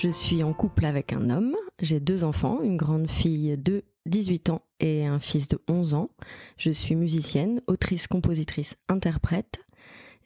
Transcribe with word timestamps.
Je 0.00 0.08
suis 0.08 0.42
en 0.42 0.54
couple 0.54 0.86
avec 0.86 1.12
un 1.12 1.28
homme, 1.28 1.54
j'ai 1.78 2.00
deux 2.00 2.24
enfants, 2.24 2.62
une 2.62 2.78
grande 2.78 3.10
fille 3.10 3.58
de 3.58 3.84
18 4.06 4.48
ans 4.48 4.62
et 4.80 5.04
un 5.04 5.18
fils 5.18 5.46
de 5.48 5.58
11 5.68 5.92
ans. 5.92 6.08
Je 6.56 6.70
suis 6.70 6.94
musicienne, 6.94 7.60
autrice, 7.66 8.06
compositrice, 8.06 8.76
interprète. 8.88 9.60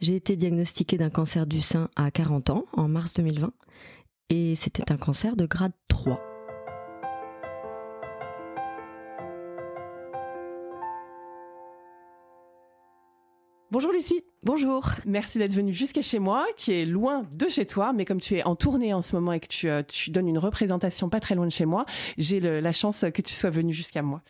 J'ai 0.01 0.15
été 0.15 0.37
diagnostiquée 0.37 0.97
d'un 0.97 1.11
cancer 1.11 1.45
du 1.45 1.61
sein 1.61 1.89
à 1.97 2.13
40 2.13 2.51
ans, 2.51 2.67
en 2.73 2.87
mars 2.87 3.15
2020, 3.15 3.53
et 4.31 4.55
c'était 4.55 4.93
un 4.93 4.97
cancer 4.97 5.35
de 5.35 5.45
grade 5.45 5.73
3. 5.89 6.34
Bonjour 13.75 13.91
Lucie. 13.91 14.23
Bonjour. 14.45 14.89
Merci 15.05 15.39
d'être 15.39 15.53
venue 15.53 15.73
jusqu'à 15.73 16.01
chez 16.01 16.21
moi, 16.21 16.47
qui 16.57 16.71
est 16.71 16.85
loin 16.85 17.25
de 17.33 17.49
chez 17.49 17.67
toi, 17.67 17.93
mais 17.93 18.05
comme 18.05 18.21
tu 18.21 18.37
es 18.37 18.45
en 18.45 18.55
tournée 18.55 18.95
en 18.95 19.03
ce 19.03 19.17
moment 19.17 19.33
et 19.33 19.41
que 19.41 19.49
tu, 19.49 19.69
euh, 19.69 19.83
tu 19.83 20.11
donnes 20.11 20.29
une 20.29 20.39
représentation 20.39 21.09
pas 21.09 21.19
très 21.19 21.35
loin 21.35 21.45
de 21.45 21.51
chez 21.51 21.65
moi, 21.65 21.85
j'ai 22.17 22.39
la 22.39 22.71
chance 22.71 23.05
que 23.13 23.21
tu 23.21 23.35
sois 23.35 23.51
venue 23.51 23.73
jusqu'à 23.73 24.03
moi. 24.03 24.23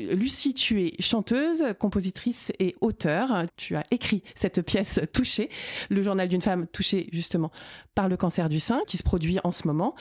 Lucie, 0.00 0.54
tu 0.54 0.82
es 0.82 0.94
chanteuse, 0.98 1.62
compositrice 1.78 2.50
et 2.58 2.74
auteure. 2.80 3.44
Tu 3.54 3.76
as 3.76 3.84
écrit 3.92 4.24
cette 4.34 4.60
pièce 4.60 4.98
Touchée, 5.12 5.50
le 5.88 6.02
journal 6.02 6.26
d'une 6.26 6.42
femme 6.42 6.66
touchée 6.66 7.08
justement 7.12 7.52
par 7.94 8.08
le 8.08 8.16
cancer 8.16 8.48
du 8.48 8.58
sein 8.58 8.80
qui 8.88 8.96
se 8.96 9.04
produit 9.04 9.38
en 9.44 9.52
ce 9.52 9.68
moment. 9.68 9.94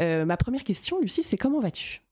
Euh, 0.00 0.24
ma 0.24 0.36
première 0.36 0.64
question, 0.64 0.98
Lucie, 1.00 1.22
c'est 1.22 1.36
comment 1.36 1.60
vas-tu? 1.60 2.02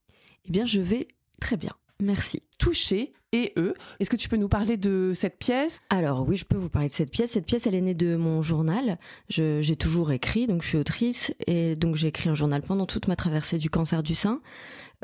Eh 0.44 0.52
bien, 0.52 0.64
je 0.64 0.80
vais 0.80 1.08
très 1.40 1.56
bien. 1.56 1.72
Merci. 1.98 2.44
Touché 2.56 3.14
et 3.32 3.52
eux. 3.56 3.74
Est-ce 3.98 4.10
que 4.10 4.16
tu 4.16 4.28
peux 4.28 4.36
nous 4.36 4.48
parler 4.48 4.76
de 4.76 5.12
cette 5.14 5.38
pièce? 5.38 5.80
Alors 5.88 6.26
oui, 6.28 6.36
je 6.36 6.44
peux 6.44 6.56
vous 6.56 6.68
parler 6.68 6.88
de 6.88 6.92
cette 6.92 7.10
pièce. 7.10 7.32
Cette 7.32 7.46
pièce, 7.46 7.66
elle 7.66 7.74
est 7.74 7.80
née 7.80 7.94
de 7.94 8.16
mon 8.16 8.42
journal. 8.42 8.98
J'ai 9.28 9.76
toujours 9.76 10.12
écrit, 10.12 10.46
donc 10.46 10.62
je 10.62 10.68
suis 10.68 10.78
autrice 10.78 11.32
et 11.46 11.76
donc 11.76 11.96
j'ai 11.96 12.08
écrit 12.08 12.28
un 12.28 12.34
journal 12.34 12.62
pendant 12.62 12.86
toute 12.86 13.08
ma 13.08 13.16
traversée 13.16 13.58
du 13.58 13.70
cancer 13.70 14.02
du 14.02 14.14
sein 14.14 14.40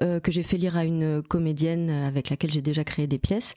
euh, 0.02 0.20
que 0.20 0.32
j'ai 0.32 0.42
fait 0.42 0.56
lire 0.56 0.76
à 0.76 0.84
une 0.84 1.22
comédienne 1.22 1.88
avec 1.90 2.30
laquelle 2.30 2.52
j'ai 2.52 2.62
déjà 2.62 2.84
créé 2.84 3.06
des 3.06 3.18
pièces. 3.18 3.54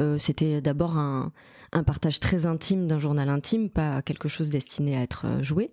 Euh, 0.00 0.18
C'était 0.18 0.60
d'abord 0.60 0.96
un, 0.96 1.32
un 1.72 1.84
partage 1.84 2.18
très 2.18 2.46
intime 2.46 2.86
d'un 2.86 2.98
journal 2.98 3.28
intime, 3.28 3.68
pas 3.68 4.02
quelque 4.02 4.28
chose 4.28 4.50
destiné 4.50 4.96
à 4.96 5.02
être 5.02 5.26
euh, 5.26 5.42
joué. 5.42 5.70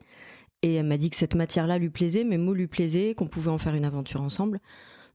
Et 0.62 0.76
elle 0.76 0.86
m'a 0.86 0.98
dit 0.98 1.10
que 1.10 1.16
cette 1.16 1.36
matière-là 1.36 1.78
lui 1.78 1.90
plaisait, 1.90 2.24
mes 2.24 2.38
mots 2.38 2.54
lui 2.54 2.68
plaisaient, 2.68 3.14
qu'on 3.14 3.28
pouvait 3.28 3.52
en 3.52 3.58
faire 3.60 3.76
une 3.76 3.86
aventure 3.86 4.22
ensemble. 4.22 4.60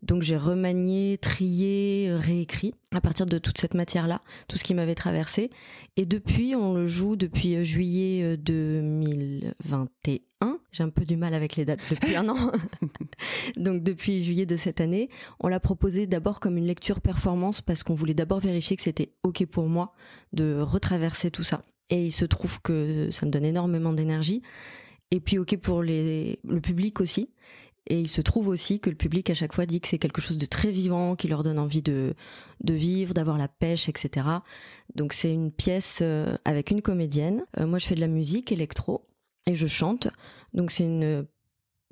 Donc 0.02 0.22
j'ai 0.22 0.36
remanié, 0.36 1.18
trié, 1.18 2.10
réécrit 2.14 2.74
à 2.92 3.00
partir 3.00 3.26
de 3.26 3.38
toute 3.38 3.58
cette 3.58 3.74
matière-là, 3.74 4.22
tout 4.48 4.56
ce 4.56 4.64
qui 4.64 4.74
m'avait 4.74 4.94
traversé. 4.94 5.50
Et 5.96 6.06
depuis, 6.06 6.54
on 6.54 6.74
le 6.74 6.86
joue 6.86 7.16
depuis 7.16 7.56
euh, 7.56 7.64
juillet 7.64 8.36
2021. 8.38 10.20
Euh, 10.42 10.56
j'ai 10.72 10.82
un 10.82 10.88
peu 10.88 11.04
du 11.04 11.16
mal 11.16 11.34
avec 11.34 11.56
les 11.56 11.66
dates 11.66 11.80
depuis 11.90 12.16
un 12.16 12.28
an. 12.28 12.52
Donc 13.56 13.82
depuis 13.82 14.24
juillet 14.24 14.46
de 14.46 14.56
cette 14.56 14.80
année, 14.80 15.10
on 15.38 15.48
l'a 15.48 15.60
proposé 15.60 16.06
d'abord 16.06 16.40
comme 16.40 16.56
une 16.56 16.66
lecture 16.66 17.00
performance 17.00 17.60
parce 17.60 17.82
qu'on 17.82 17.94
voulait 17.94 18.14
d'abord 18.14 18.40
vérifier 18.40 18.76
que 18.76 18.82
c'était 18.82 19.12
OK 19.22 19.44
pour 19.46 19.68
moi 19.68 19.92
de 20.32 20.60
retraverser 20.60 21.30
tout 21.30 21.44
ça. 21.44 21.62
Et 21.90 22.06
il 22.06 22.12
se 22.12 22.24
trouve 22.24 22.62
que 22.62 23.10
ça 23.10 23.27
me 23.27 23.30
donne 23.30 23.44
énormément 23.44 23.92
d'énergie. 23.92 24.42
Et 25.10 25.20
puis 25.20 25.39
OK 25.39 25.56
pour 25.58 25.83
le 25.83 26.58
public 26.60 27.00
aussi. 27.00 27.30
Et 27.90 27.98
il 27.98 28.08
se 28.08 28.20
trouve 28.20 28.46
aussi 28.46 28.78
que 28.78 28.89
le 28.89 28.95
public 28.95 29.28
à 29.30 29.34
chaque 29.34 29.52
fois 29.52 29.67
dit 29.67 29.80
que 29.80 29.89
c'est 29.89 29.98
quelque 29.98 30.20
chose 30.20 30.39
de 30.39 30.46
très 30.46 30.70
vivant, 30.70 31.17
qui 31.17 31.27
leur 31.27 31.42
donne 31.42 31.58
envie 31.58 31.83
de, 31.83 32.14
vivre, 32.64 33.14
d'avoir 33.14 33.36
la 33.36 33.48
pêche, 33.48 33.89
etc. 33.89 34.27
Donc 34.95 35.12
c'est 35.12 35.33
une 35.33 35.51
pièce 35.51 35.98
euh, 36.01 36.36
avec 36.45 36.70
une 36.70 36.83
comédienne. 36.83 37.45
Euh, 37.58 37.67
moi 37.67 37.78
je 37.78 37.86
fais 37.89 37.96
de 37.96 38.01
la 38.01 38.06
musique 38.06 38.52
électro 38.52 39.08
et 39.46 39.56
je 39.56 39.67
chante. 39.67 40.06
Donc 40.55 40.70
c'est 40.70 40.84
une 40.84 41.27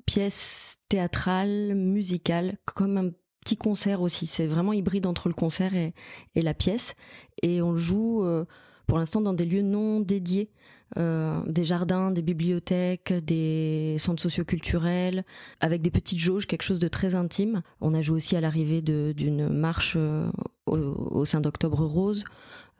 pièce 0.05 0.77
théâtrale, 0.87 1.75
musicale, 1.75 2.57
comme 2.63 2.95
un 2.95 3.09
petit 3.41 3.57
concert 3.57 4.01
aussi. 4.01 4.25
C'est 4.25 4.47
vraiment 4.47 4.71
hybride 4.71 5.05
entre 5.05 5.27
le 5.27 5.33
concert 5.33 5.75
et, 5.75 5.93
et 6.33 6.41
la 6.41 6.53
pièce. 6.53 6.95
Et 7.43 7.61
on 7.61 7.73
le 7.73 7.77
joue 7.77 8.23
euh, 8.23 8.45
pour 8.89 8.97
l'instant 8.97 9.21
dans 9.21 9.33
des 9.33 9.45
lieux 9.45 9.61
non 9.61 10.01
dédiés. 10.01 10.49
Euh, 10.97 11.39
des 11.45 11.65
jardins, 11.65 12.09
des 12.09 12.23
bibliothèques, 12.23 13.13
des 13.13 13.95
centres 13.99 14.23
socioculturels, 14.23 15.23
avec 15.59 15.83
des 15.83 15.91
petites 15.91 16.17
jauges, 16.17 16.47
quelque 16.47 16.63
chose 16.63 16.79
de 16.79 16.87
très 16.87 17.13
intime. 17.13 17.61
On 17.79 17.93
a 17.93 18.01
joué 18.01 18.15
aussi 18.15 18.35
à 18.35 18.41
l'arrivée 18.41 18.81
d'une 18.81 19.49
marche 19.49 19.93
euh, 19.97 20.31
au, 20.65 21.25
sein 21.25 21.41
d'Octobre 21.41 21.85
Rose, 21.85 22.23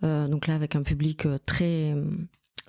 euh, 0.04 0.28
donc 0.28 0.48
là 0.48 0.56
avec 0.56 0.76
un 0.76 0.82
public 0.82 1.28
très 1.46 1.96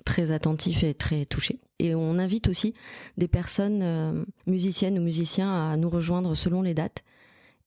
très 0.05 0.31
attentif 0.31 0.83
et 0.83 0.93
très 0.93 1.25
touché. 1.25 1.59
Et 1.79 1.95
on 1.95 2.19
invite 2.19 2.47
aussi 2.47 2.75
des 3.17 3.27
personnes 3.27 4.25
musiciennes 4.45 4.99
ou 4.99 5.01
musiciens 5.01 5.71
à 5.71 5.77
nous 5.77 5.89
rejoindre 5.89 6.35
selon 6.35 6.61
les 6.61 6.75
dates 6.75 7.03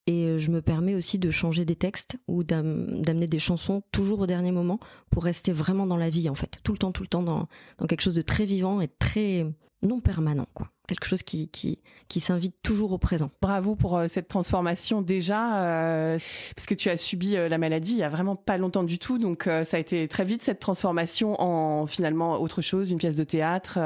et 0.06 0.26
euh, 0.26 0.38
je 0.38 0.50
me 0.50 0.60
permets 0.60 0.94
aussi 0.94 1.18
de 1.18 1.30
changer 1.30 1.64
des 1.64 1.76
textes 1.76 2.16
ou 2.28 2.44
d'amener 2.44 3.26
des 3.26 3.38
chansons 3.38 3.82
toujours 3.92 4.20
au 4.20 4.26
dernier 4.26 4.52
moment 4.52 4.78
pour 5.10 5.24
rester 5.24 5.52
vraiment 5.52 5.86
dans 5.86 5.96
la 5.96 6.10
vie 6.10 6.28
en 6.28 6.34
fait, 6.34 6.60
tout 6.62 6.72
le 6.72 6.78
temps, 6.78 6.92
tout 6.92 7.02
le 7.02 7.08
temps 7.08 7.22
dans, 7.22 7.48
dans 7.78 7.86
quelque 7.86 8.02
chose 8.02 8.14
de 8.14 8.22
très 8.22 8.44
vivant 8.44 8.80
et 8.80 8.88
très 8.88 9.46
non 9.82 10.00
permanent 10.00 10.46
quoi 10.54 10.73
quelque 10.86 11.06
chose 11.06 11.22
qui, 11.22 11.48
qui, 11.48 11.78
qui 12.08 12.20
s'invite 12.20 12.54
toujours 12.62 12.92
au 12.92 12.98
présent. 12.98 13.30
Bravo 13.40 13.74
pour 13.74 13.96
euh, 13.96 14.06
cette 14.08 14.28
transformation 14.28 15.02
déjà, 15.02 15.62
euh, 15.62 16.18
parce 16.54 16.66
que 16.66 16.74
tu 16.74 16.90
as 16.90 16.96
subi 16.96 17.36
euh, 17.36 17.48
la 17.48 17.58
maladie 17.58 17.92
il 17.92 17.98
y 17.98 18.02
a 18.02 18.08
vraiment 18.08 18.36
pas 18.36 18.58
longtemps 18.58 18.84
du 18.84 18.98
tout, 18.98 19.18
donc 19.18 19.44
ça 19.44 19.76
a 19.76 19.80
été 19.80 20.06
très 20.08 20.24
vite 20.24 20.42
cette 20.42 20.58
transformation 20.58 21.40
en 21.40 21.86
finalement 21.86 22.40
autre 22.40 22.62
chose, 22.62 22.90
une 22.90 22.98
pièce 22.98 23.16
de 23.16 23.24
théâtre. 23.24 23.78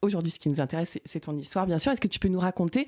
Aujourd'hui, 0.00 0.30
ce 0.30 0.38
qui 0.38 0.48
nous 0.48 0.60
intéresse, 0.60 0.98
c'est 1.04 1.20
ton 1.20 1.36
histoire, 1.36 1.66
bien 1.66 1.78
sûr. 1.78 1.92
Est-ce 1.92 2.00
que 2.00 2.08
tu 2.08 2.18
peux 2.18 2.28
nous 2.28 2.38
raconter 2.38 2.86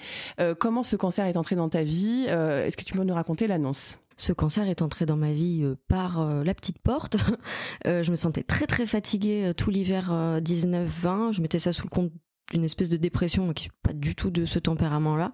comment 0.59 0.83
ce 0.83 0.97
cancer 0.97 1.27
est 1.27 1.37
entré 1.37 1.57
dans 1.57 1.69
ta 1.69 1.83
vie 1.83 2.25
Est-ce 2.27 2.77
que 2.77 2.85
tu 2.85 2.95
peux 2.95 3.03
nous 3.03 3.15
raconter 3.15 3.47
l'annonce? 3.47 3.99
Ce 4.17 4.33
cancer 4.33 4.69
est 4.69 4.83
entré 4.83 5.07
dans 5.07 5.17
ma 5.17 5.33
vie 5.33 5.65
par 5.89 6.25
la 6.45 6.55
petite 6.55 6.79
porte. 6.79 7.17
je 7.85 8.11
me 8.11 8.17
sentais 8.17 8.43
très 8.43 8.67
très 8.67 8.87
fatiguée 8.87 9.53
tout 9.57 9.71
l'hiver 9.71 10.11
19-20. 10.43 11.33
Je 11.33 11.41
mettais 11.41 11.59
ça 11.59 11.73
sous 11.73 11.85
le 11.85 11.91
compte 11.91 12.13
une 12.53 12.65
espèce 12.65 12.91
de 12.91 12.97
dépression 12.97 13.53
qui 13.53 13.69
n'est 13.69 13.75
pas 13.83 13.93
du 13.93 14.15
tout 14.15 14.31
de 14.31 14.45
ce 14.45 14.59
tempérament-là. 14.59 15.33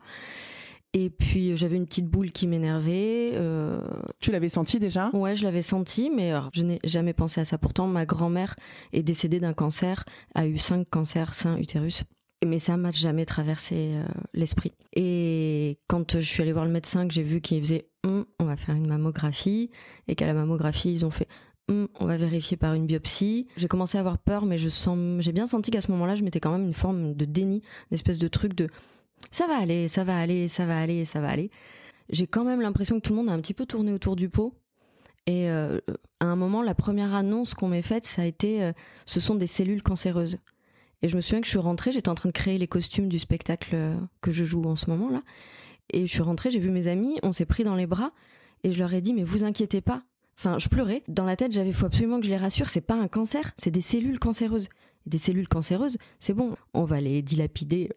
Et 0.92 1.08
puis 1.08 1.56
j'avais 1.56 1.76
une 1.76 1.86
petite 1.86 2.08
boule 2.08 2.32
qui 2.32 2.48
m'énervait. 2.48 3.32
Euh... 3.34 3.80
Tu 4.18 4.32
l'avais 4.32 4.48
senti 4.48 4.78
déjà? 4.80 5.10
Ouais, 5.12 5.36
je 5.36 5.44
l'avais 5.44 5.62
senti, 5.62 6.10
mais 6.10 6.32
je 6.52 6.62
n'ai 6.62 6.80
jamais 6.84 7.12
pensé 7.12 7.40
à 7.40 7.44
ça. 7.44 7.58
Pourtant, 7.58 7.86
ma 7.86 8.06
grand-mère 8.06 8.56
est 8.92 9.02
décédée 9.02 9.38
d'un 9.38 9.52
cancer, 9.52 10.04
a 10.34 10.46
eu 10.46 10.58
cinq 10.58 10.88
cancers 10.90 11.34
sein 11.34 11.56
utérus. 11.58 12.02
Mais 12.44 12.58
ça 12.58 12.76
m'a 12.78 12.90
jamais 12.90 13.26
traversé 13.26 13.92
euh, 13.92 14.04
l'esprit. 14.32 14.72
Et 14.96 15.78
quand 15.88 16.18
je 16.18 16.24
suis 16.24 16.42
allée 16.42 16.54
voir 16.54 16.64
le 16.64 16.70
médecin, 16.70 17.06
que 17.06 17.12
j'ai 17.12 17.22
vu 17.22 17.42
qu'il 17.42 17.60
faisait 17.62 17.90
hum, 18.02 18.24
on 18.38 18.44
va 18.44 18.56
faire 18.56 18.74
une 18.74 18.86
mammographie, 18.88 19.70
et 20.08 20.14
qu'à 20.14 20.26
la 20.26 20.32
mammographie, 20.32 20.92
ils 20.92 21.04
ont 21.04 21.10
fait 21.10 21.28
on 21.98 22.06
va 22.06 22.16
vérifier 22.16 22.56
par 22.56 22.74
une 22.74 22.86
biopsie. 22.86 23.46
J'ai 23.56 23.68
commencé 23.68 23.96
à 23.98 24.00
avoir 24.00 24.18
peur, 24.18 24.46
mais 24.46 24.58
je 24.58 24.68
sens, 24.68 25.22
j'ai 25.22 25.32
bien 25.32 25.46
senti 25.46 25.70
qu'à 25.70 25.80
ce 25.80 25.90
moment-là, 25.92 26.14
je 26.14 26.22
mettais 26.22 26.40
quand 26.40 26.52
même 26.52 26.64
une 26.66 26.74
forme 26.74 27.14
de 27.14 27.24
déni, 27.24 27.62
une 27.90 27.94
espèce 27.94 28.18
de 28.18 28.28
truc 28.28 28.54
de 28.54 28.68
ça 29.30 29.46
va 29.46 29.56
aller, 29.58 29.88
ça 29.88 30.04
va 30.04 30.18
aller, 30.18 30.48
ça 30.48 30.66
va 30.66 30.78
aller, 30.80 31.04
ça 31.04 31.20
va 31.20 31.28
aller. 31.28 31.50
J'ai 32.08 32.26
quand 32.26 32.44
même 32.44 32.60
l'impression 32.60 32.96
que 32.96 33.06
tout 33.06 33.12
le 33.12 33.18
monde 33.18 33.28
a 33.28 33.32
un 33.32 33.40
petit 33.40 33.54
peu 33.54 33.66
tourné 33.66 33.92
autour 33.92 34.16
du 34.16 34.28
pot. 34.28 34.54
Et 35.26 35.48
euh, 35.48 35.78
à 36.18 36.26
un 36.26 36.36
moment, 36.36 36.62
la 36.62 36.74
première 36.74 37.14
annonce 37.14 37.54
qu'on 37.54 37.68
m'ait 37.68 37.82
faite, 37.82 38.06
ça 38.06 38.22
a 38.22 38.24
été 38.24 38.62
euh, 38.62 38.72
ce 39.06 39.20
sont 39.20 39.34
des 39.34 39.46
cellules 39.46 39.82
cancéreuses. 39.82 40.38
Et 41.02 41.08
je 41.08 41.16
me 41.16 41.20
souviens 41.20 41.40
que 41.40 41.46
je 41.46 41.50
suis 41.50 41.58
rentrée, 41.58 41.92
j'étais 41.92 42.08
en 42.08 42.14
train 42.14 42.28
de 42.28 42.34
créer 42.34 42.58
les 42.58 42.66
costumes 42.66 43.08
du 43.08 43.18
spectacle 43.18 43.70
euh, 43.74 43.96
que 44.20 44.32
je 44.32 44.44
joue 44.44 44.64
en 44.64 44.76
ce 44.76 44.90
moment 44.90 45.08
là. 45.08 45.22
Et 45.92 46.06
je 46.06 46.10
suis 46.10 46.22
rentrée, 46.22 46.50
j'ai 46.50 46.58
vu 46.58 46.70
mes 46.70 46.86
amis, 46.88 47.18
on 47.22 47.32
s'est 47.32 47.46
pris 47.46 47.64
dans 47.64 47.74
les 47.74 47.86
bras 47.86 48.12
et 48.62 48.72
je 48.72 48.78
leur 48.78 48.92
ai 48.92 49.00
dit 49.00 49.14
mais 49.14 49.24
vous 49.24 49.44
inquiétez 49.44 49.80
pas, 49.80 50.02
Enfin, 50.38 50.58
je 50.58 50.68
pleurais. 50.68 51.02
Dans 51.08 51.24
la 51.24 51.36
tête, 51.36 51.52
j'avais 51.52 51.72
faut 51.72 51.86
absolument 51.86 52.18
que 52.18 52.26
je 52.26 52.30
les 52.30 52.36
rassure. 52.36 52.68
C'est 52.68 52.80
pas 52.80 52.94
un 52.94 53.08
cancer, 53.08 53.52
c'est 53.56 53.70
des 53.70 53.80
cellules 53.80 54.18
cancéreuses. 54.18 54.68
Des 55.06 55.18
cellules 55.18 55.48
cancéreuses, 55.48 55.96
c'est 56.18 56.34
bon. 56.34 56.56
On 56.74 56.84
va 56.84 57.00
les 57.00 57.22
dilapider 57.22 57.90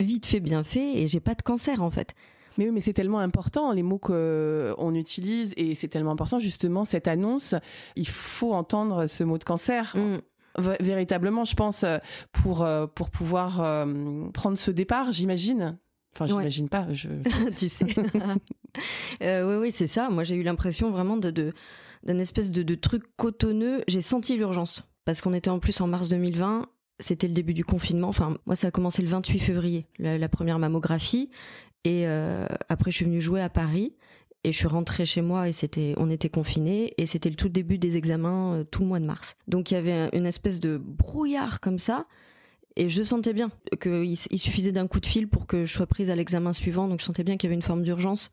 vite 0.00 0.26
fait, 0.26 0.40
bien 0.40 0.64
fait, 0.64 1.00
et 1.00 1.06
j'ai 1.08 1.20
pas 1.20 1.34
de 1.34 1.42
cancer 1.42 1.82
en 1.82 1.90
fait. 1.90 2.14
Mais 2.56 2.66
oui, 2.66 2.70
mais 2.72 2.80
c'est 2.80 2.92
tellement 2.92 3.18
important 3.18 3.72
les 3.72 3.82
mots 3.82 3.98
qu'on 3.98 4.94
utilise 4.94 5.52
et 5.56 5.74
c'est 5.74 5.88
tellement 5.88 6.12
important 6.12 6.38
justement 6.38 6.84
cette 6.84 7.08
annonce. 7.08 7.54
Il 7.96 8.08
faut 8.08 8.54
entendre 8.54 9.06
ce 9.08 9.24
mot 9.24 9.38
de 9.38 9.44
cancer. 9.44 9.96
Mm. 9.96 10.18
Véritablement, 10.78 11.44
je 11.44 11.56
pense 11.56 11.84
pour 12.30 12.64
pour 12.94 13.10
pouvoir 13.10 13.60
euh, 13.60 14.28
prendre 14.32 14.56
ce 14.56 14.70
départ, 14.70 15.10
j'imagine 15.10 15.76
Enfin, 16.14 16.26
j'imagine 16.26 16.68
pas. 16.68 16.86
Je... 16.92 17.08
tu 17.56 17.68
sais. 17.68 17.86
euh, 19.22 19.48
oui, 19.48 19.62
oui, 19.62 19.70
c'est 19.70 19.86
ça. 19.86 20.08
Moi, 20.10 20.24
j'ai 20.24 20.36
eu 20.36 20.42
l'impression 20.42 20.90
vraiment 20.90 21.16
de, 21.16 21.30
de 21.30 21.52
d'un 22.04 22.18
espèce 22.18 22.50
de, 22.50 22.62
de 22.62 22.74
truc 22.74 23.02
cotonneux. 23.16 23.82
J'ai 23.88 24.02
senti 24.02 24.36
l'urgence 24.36 24.84
parce 25.04 25.20
qu'on 25.20 25.32
était 25.32 25.50
en 25.50 25.58
plus 25.58 25.80
en 25.80 25.86
mars 25.86 26.08
2020 26.08 26.68
c'était 27.00 27.28
le 27.28 27.34
début 27.34 27.54
du 27.54 27.64
confinement. 27.64 28.08
Enfin, 28.08 28.36
moi, 28.46 28.56
ça 28.56 28.68
a 28.68 28.70
commencé 28.70 29.02
le 29.02 29.08
28 29.08 29.38
février, 29.40 29.86
la, 29.98 30.28
première 30.28 30.58
mammographie. 30.58 31.30
Et 31.84 32.06
euh, 32.06 32.46
après, 32.68 32.90
je 32.90 32.96
suis 32.96 33.04
venue 33.04 33.20
jouer 33.20 33.40
à 33.40 33.48
Paris. 33.48 33.94
Et 34.46 34.52
je 34.52 34.58
suis 34.58 34.66
rentrée 34.66 35.06
chez 35.06 35.22
moi 35.22 35.48
et 35.48 35.52
c'était, 35.52 35.94
on 35.96 36.10
était 36.10 36.28
confinés 36.28 36.92
et 36.98 37.06
c'était 37.06 37.30
le 37.30 37.34
tout 37.34 37.48
début 37.48 37.78
des 37.78 37.96
examens 37.96 38.56
euh, 38.56 38.64
tout 38.64 38.82
le 38.82 38.88
mois 38.88 39.00
de 39.00 39.06
mars. 39.06 39.36
Donc 39.48 39.70
il 39.70 39.74
y 39.74 39.76
avait 39.78 40.10
une 40.12 40.26
espèce 40.26 40.60
de 40.60 40.76
brouillard 40.76 41.60
comme 41.60 41.78
ça 41.78 42.04
et 42.76 42.88
je 42.88 43.02
sentais 43.02 43.32
bien 43.32 43.50
qu'il 43.80 44.04
il 44.04 44.38
suffisait 44.38 44.72
d'un 44.72 44.88
coup 44.88 45.00
de 45.00 45.06
fil 45.06 45.28
pour 45.28 45.46
que 45.46 45.64
je 45.64 45.72
sois 45.72 45.86
prise 45.86 46.10
à 46.10 46.16
l'examen 46.16 46.52
suivant. 46.52 46.88
Donc 46.88 47.00
je 47.00 47.04
sentais 47.04 47.22
bien 47.22 47.36
qu'il 47.36 47.48
y 47.48 47.48
avait 47.48 47.54
une 47.54 47.62
forme 47.62 47.82
d'urgence. 47.82 48.32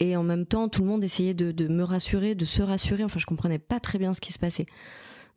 Et 0.00 0.16
en 0.16 0.24
même 0.24 0.46
temps, 0.46 0.68
tout 0.68 0.82
le 0.82 0.88
monde 0.88 1.04
essayait 1.04 1.34
de, 1.34 1.68
me 1.68 1.84
rassurer, 1.84 2.34
de 2.34 2.44
se 2.44 2.60
rassurer. 2.60 3.04
Enfin, 3.04 3.20
je 3.20 3.26
comprenais 3.26 3.60
pas 3.60 3.78
très 3.78 3.98
bien 3.98 4.12
ce 4.12 4.20
qui 4.20 4.32
se 4.32 4.38
passait. 4.38 4.66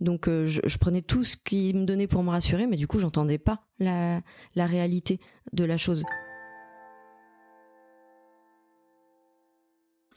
Donc 0.02 0.28
euh, 0.28 0.46
je, 0.46 0.78
prenais 0.78 1.02
tout 1.02 1.24
ce 1.24 1.38
qu'il 1.38 1.78
me 1.78 1.86
donnait 1.86 2.08
pour 2.08 2.24
me 2.24 2.30
rassurer, 2.30 2.68
mais 2.68 2.76
du 2.76 2.86
coup 2.86 3.00
j'entendais 3.00 3.38
pas 3.38 3.64
la, 3.80 4.22
réalité 4.56 5.22
de 5.54 5.64
la 5.64 5.78
chose. 5.78 6.04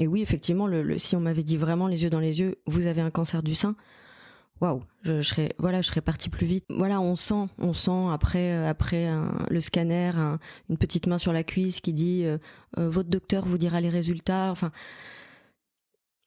Et 0.01 0.09
oui, 0.09 0.23
effectivement, 0.23 0.69
si 0.97 1.15
on 1.15 1.21
m'avait 1.21 1.45
dit 1.45 1.57
vraiment 1.57 1.87
les 1.87 2.03
yeux 2.03 2.11
dans 2.11 2.21
les 2.21 2.41
yeux, 2.41 2.57
vous 2.67 2.87
avez 2.87 3.01
un 3.01 3.11
cancer 3.11 3.43
du 3.43 3.55
sein, 3.55 3.77
waouh, 4.61 4.83
je, 5.03 5.23
serais 5.23 5.55
voilà, 5.59 5.81
je 5.81 5.89
serais 5.89 6.01
partie 6.01 6.29
plus 6.29 6.47
vite. 6.47 6.65
Voilà, 6.69 7.01
on 7.01 7.17
sent, 7.17 7.47
on 7.59 7.73
sent 7.73 8.11
après 8.13 8.53
euh, 8.53 8.69
après 8.69 9.09
le 9.51 9.61
scanner, 9.61 10.13
une 10.69 10.77
petite 10.77 11.07
main 11.07 11.19
sur 11.19 11.33
la 11.33 11.45
cuisse 11.45 11.81
qui 11.81 11.93
dit 11.93 12.25
euh, 12.25 12.39
votre 12.77 13.09
docteur 13.09 13.45
vous 13.47 13.59
dira 13.59 13.81
les 13.81 13.91
résultats. 13.91 14.51
Enfin, 14.51 14.71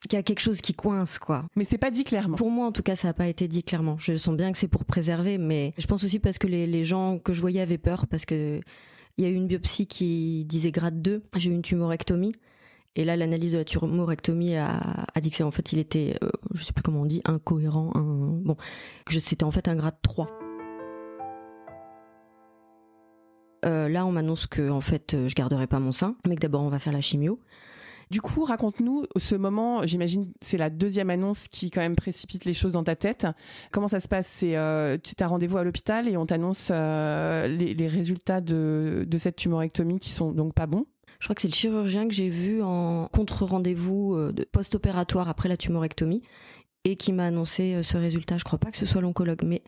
qu'il 0.07 0.17
y 0.17 0.19
a 0.19 0.23
quelque 0.23 0.39
chose 0.39 0.61
qui 0.61 0.73
coince, 0.73 1.19
quoi. 1.19 1.45
Mais 1.55 1.63
c'est 1.63 1.77
pas 1.77 1.91
dit 1.91 2.03
clairement. 2.03 2.35
Pour 2.35 2.49
moi, 2.49 2.65
en 2.65 2.71
tout 2.71 2.81
cas, 2.81 2.95
ça 2.95 3.09
n'a 3.09 3.13
pas 3.13 3.27
été 3.27 3.47
dit 3.47 3.63
clairement. 3.63 3.97
Je 3.99 4.15
sens 4.15 4.35
bien 4.35 4.51
que 4.51 4.57
c'est 4.57 4.67
pour 4.67 4.83
préserver, 4.83 5.37
mais 5.37 5.73
je 5.77 5.85
pense 5.85 6.03
aussi 6.03 6.17
parce 6.17 6.39
que 6.39 6.47
les, 6.47 6.65
les 6.65 6.83
gens 6.83 7.19
que 7.19 7.33
je 7.33 7.41
voyais 7.41 7.61
avaient 7.61 7.77
peur, 7.77 8.07
parce 8.07 8.25
que 8.25 8.61
il 9.17 9.23
y 9.23 9.27
a 9.27 9.29
eu 9.29 9.35
une 9.35 9.47
biopsie 9.47 9.87
qui 9.87 10.45
disait 10.45 10.71
grade 10.71 11.01
2. 11.01 11.23
J'ai 11.35 11.49
eu 11.49 11.53
une 11.53 11.61
tumorectomie. 11.61 12.33
Et 12.95 13.05
là, 13.05 13.15
l'analyse 13.15 13.53
de 13.53 13.59
la 13.59 13.63
tumorectomie 13.63 14.57
a, 14.57 15.05
dit 15.21 15.31
que 15.31 15.43
en 15.43 15.51
fait, 15.51 15.71
il 15.71 15.79
était, 15.79 16.17
euh, 16.23 16.29
je 16.53 16.63
sais 16.63 16.73
plus 16.73 16.83
comment 16.83 17.01
on 17.01 17.05
dit, 17.05 17.21
incohérent, 17.25 17.91
bon, 17.95 18.57
c'était 19.09 19.45
en 19.45 19.51
fait 19.51 19.67
un 19.67 19.75
grade 19.75 19.95
3. 20.01 20.29
Euh, 23.63 23.87
là, 23.87 24.05
on 24.05 24.11
m'annonce 24.11 24.47
que 24.47 24.69
en 24.69 24.81
fait, 24.81 25.15
je 25.27 25.35
garderai 25.35 25.67
pas 25.67 25.79
mon 25.79 25.91
sein, 25.91 26.15
mais 26.27 26.35
que 26.35 26.41
d'abord 26.41 26.63
on 26.63 26.69
va 26.69 26.79
faire 26.79 26.93
la 26.93 27.01
chimio. 27.01 27.39
Du 28.11 28.19
coup, 28.19 28.43
raconte-nous 28.43 29.05
ce 29.15 29.35
moment. 29.35 29.85
J'imagine 29.85 30.33
c'est 30.41 30.57
la 30.57 30.69
deuxième 30.69 31.09
annonce 31.09 31.47
qui 31.47 31.71
quand 31.71 31.79
même 31.79 31.95
précipite 31.95 32.43
les 32.43 32.53
choses 32.53 32.73
dans 32.73 32.83
ta 32.83 32.97
tête. 32.97 33.25
Comment 33.71 33.87
ça 33.87 34.01
se 34.01 34.09
passe? 34.09 34.27
C'est 34.27 34.57
euh, 34.57 34.97
tu 35.01 35.13
as 35.23 35.27
rendez-vous 35.27 35.57
à 35.57 35.63
l'hôpital 35.63 36.09
et 36.09 36.17
on 36.17 36.25
t'annonce 36.25 36.67
euh, 36.71 37.47
les, 37.47 37.87
résultats 37.87 38.41
de, 38.41 39.07
cette 39.17 39.37
tumorectomie 39.37 39.97
qui 39.99 40.09
sont 40.09 40.33
donc 40.33 40.53
pas 40.53 40.67
bons. 40.67 40.87
Je 41.21 41.27
crois 41.27 41.35
que 41.35 41.41
c'est 41.41 41.47
le 41.47 41.53
chirurgien 41.53 42.09
que 42.09 42.13
j'ai 42.13 42.27
vu 42.27 42.61
en 42.61 43.07
contre-rendez-vous 43.13 44.15
euh, 44.15 44.33
post-opératoire 44.51 45.29
après 45.29 45.47
la 45.47 45.55
tumorectomie 45.55 46.21
et 46.83 46.97
qui 46.97 47.13
m'a 47.13 47.27
annoncé 47.27 47.81
ce 47.83 47.95
résultat. 47.95 48.37
Je 48.37 48.43
crois 48.43 48.59
pas 48.59 48.71
que 48.71 48.77
ce 48.77 48.85
soit 48.85 48.99
l'oncologue, 48.99 49.43
mais 49.45 49.63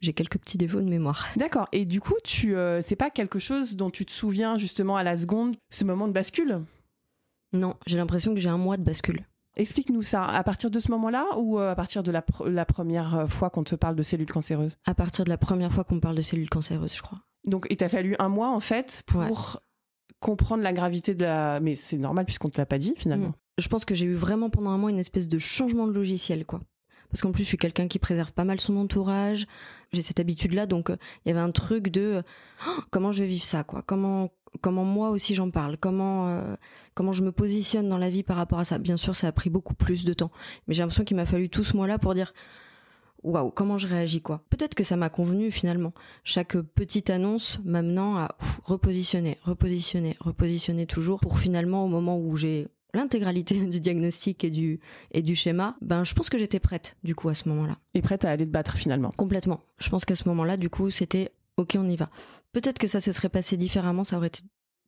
j'ai 0.00 0.12
quelques 0.12 0.38
petits 0.38 0.58
défauts 0.58 0.82
de 0.82 0.88
mémoire. 0.88 1.26
D'accord. 1.34 1.66
Et 1.72 1.84
du 1.84 2.00
coup, 2.00 2.14
tu, 2.22 2.54
c'est 2.82 2.94
pas 2.94 3.10
quelque 3.10 3.40
chose 3.40 3.74
dont 3.74 3.90
tu 3.90 4.06
te 4.06 4.12
souviens 4.12 4.58
justement 4.58 4.96
à 4.96 5.02
la 5.02 5.16
seconde, 5.16 5.56
ce 5.70 5.84
moment 5.84 6.06
de 6.06 6.12
bascule? 6.12 6.60
Non, 7.52 7.74
j'ai 7.86 7.96
l'impression 7.96 8.34
que 8.34 8.40
j'ai 8.40 8.50
un 8.50 8.58
mois 8.58 8.76
de 8.76 8.82
bascule. 8.82 9.24
Explique-nous 9.58 10.02
ça. 10.02 10.22
À 10.24 10.42
partir 10.44 10.70
de 10.70 10.78
ce 10.78 10.90
moment-là 10.92 11.26
ou 11.36 11.58
euh, 11.58 11.72
à 11.72 11.74
partir 11.74 12.04
de 12.04 12.12
la, 12.12 12.22
première 12.22 13.16
euh, 13.16 13.26
fois 13.26 13.50
qu'on 13.50 13.64
te 13.64 13.74
parle 13.74 13.96
de 13.96 14.02
cellules 14.02 14.30
cancéreuses? 14.30 14.78
À 14.86 14.94
partir 14.94 15.24
de 15.24 15.30
la 15.30 15.36
première 15.36 15.72
fois 15.72 15.82
qu'on 15.82 15.96
me 15.96 16.00
parle 16.00 16.14
de 16.14 16.22
cellules 16.22 16.48
cancéreuses, 16.48 16.94
je 16.94 17.02
crois. 17.02 17.18
Donc, 17.44 17.66
il 17.68 17.76
t'a 17.76 17.88
fallu 17.88 18.14
un 18.20 18.28
mois 18.28 18.50
en 18.50 18.60
fait 18.60 19.02
pour 19.06 19.60
comprendre 20.20 20.62
la 20.62 20.72
gravité 20.72 21.14
de 21.14 21.24
la. 21.24 21.60
Mais 21.60 21.74
c'est 21.74 21.98
normal 21.98 22.24
puisqu'on 22.24 22.48
te 22.48 22.58
l'a 22.58 22.66
pas 22.66 22.78
dit 22.78 22.94
finalement. 22.96 23.28
Mm. 23.28 23.34
Je 23.58 23.68
pense 23.68 23.84
que 23.84 23.94
j'ai 23.94 24.06
eu 24.06 24.14
vraiment 24.14 24.50
pendant 24.50 24.70
un 24.70 24.78
mois 24.78 24.90
une 24.90 25.00
espèce 25.00 25.28
de 25.28 25.38
changement 25.38 25.86
de 25.86 25.92
logiciel, 25.92 26.44
quoi. 26.44 26.60
Parce 27.10 27.22
qu'en 27.22 27.32
plus, 27.32 27.42
je 27.42 27.48
suis 27.48 27.58
quelqu'un 27.58 27.88
qui 27.88 27.98
préserve 27.98 28.32
pas 28.32 28.44
mal 28.44 28.60
son 28.60 28.76
entourage. 28.76 29.46
J'ai 29.92 30.02
cette 30.02 30.20
habitude-là, 30.20 30.66
donc 30.66 30.90
euh, 30.90 30.96
il 31.24 31.30
y 31.30 31.32
avait 31.32 31.40
un 31.40 31.50
truc 31.50 31.88
de 31.88 32.22
oh, 32.66 32.80
comment 32.90 33.12
je 33.12 33.22
vais 33.22 33.28
vivre 33.28 33.44
ça, 33.44 33.64
quoi? 33.64 33.82
Comment 33.82 34.30
comment 34.62 34.84
moi 34.84 35.10
aussi 35.10 35.34
j'en 35.34 35.50
parle, 35.50 35.76
comment 35.76 36.28
euh, 36.28 36.54
comment 36.94 37.12
je 37.12 37.22
me 37.22 37.32
positionne 37.32 37.88
dans 37.88 37.98
la 37.98 38.10
vie 38.10 38.22
par 38.22 38.36
rapport 38.36 38.58
à 38.58 38.64
ça? 38.64 38.78
Bien 38.78 38.96
sûr, 38.96 39.14
ça 39.14 39.28
a 39.28 39.32
pris 39.32 39.50
beaucoup 39.50 39.74
plus 39.74 40.04
de 40.04 40.12
temps, 40.12 40.30
mais 40.66 40.74
j'ai 40.74 40.82
l'impression 40.82 41.04
qu'il 41.04 41.16
m'a 41.16 41.26
fallu 41.26 41.48
tout 41.48 41.64
ce 41.64 41.76
mois-là 41.76 41.98
pour 41.98 42.14
dire 42.14 42.32
waouh, 43.28 43.50
comment 43.50 43.78
je 43.78 43.86
réagis 43.86 44.20
quoi. 44.20 44.42
Peut-être 44.50 44.74
que 44.74 44.84
ça 44.84 44.96
m'a 44.96 45.10
convenu 45.10 45.50
finalement. 45.50 45.92
Chaque 46.24 46.56
petite 46.56 47.10
annonce 47.10 47.60
m'amenant 47.64 48.16
à 48.16 48.36
repositionner, 48.64 49.38
repositionner, 49.42 50.16
repositionner 50.20 50.86
toujours 50.86 51.20
pour 51.20 51.38
finalement 51.38 51.84
au 51.84 51.88
moment 51.88 52.18
où 52.18 52.36
j'ai 52.36 52.68
l'intégralité 52.94 53.54
du 53.66 53.80
diagnostic 53.80 54.44
et 54.44 54.50
du 54.50 54.80
et 55.12 55.22
du 55.22 55.34
schéma, 55.34 55.76
ben 55.80 56.04
je 56.04 56.14
pense 56.14 56.30
que 56.30 56.38
j'étais 56.38 56.60
prête 56.60 56.96
du 57.04 57.14
coup 57.14 57.28
à 57.28 57.34
ce 57.34 57.48
moment-là. 57.48 57.78
Et 57.94 58.02
prête 58.02 58.24
à 58.24 58.30
aller 58.30 58.46
te 58.46 58.50
battre 58.50 58.76
finalement. 58.76 59.12
Complètement. 59.16 59.60
Je 59.78 59.88
pense 59.90 60.04
qu'à 60.04 60.14
ce 60.14 60.28
moment-là, 60.28 60.56
du 60.56 60.70
coup, 60.70 60.90
c'était 60.90 61.32
ok, 61.56 61.76
on 61.78 61.88
y 61.88 61.96
va. 61.96 62.10
Peut-être 62.52 62.78
que 62.78 62.86
ça 62.86 63.00
se 63.00 63.12
serait 63.12 63.28
passé 63.28 63.56
différemment, 63.56 64.04
ça 64.04 64.16
aurait 64.16 64.28
été 64.28 64.40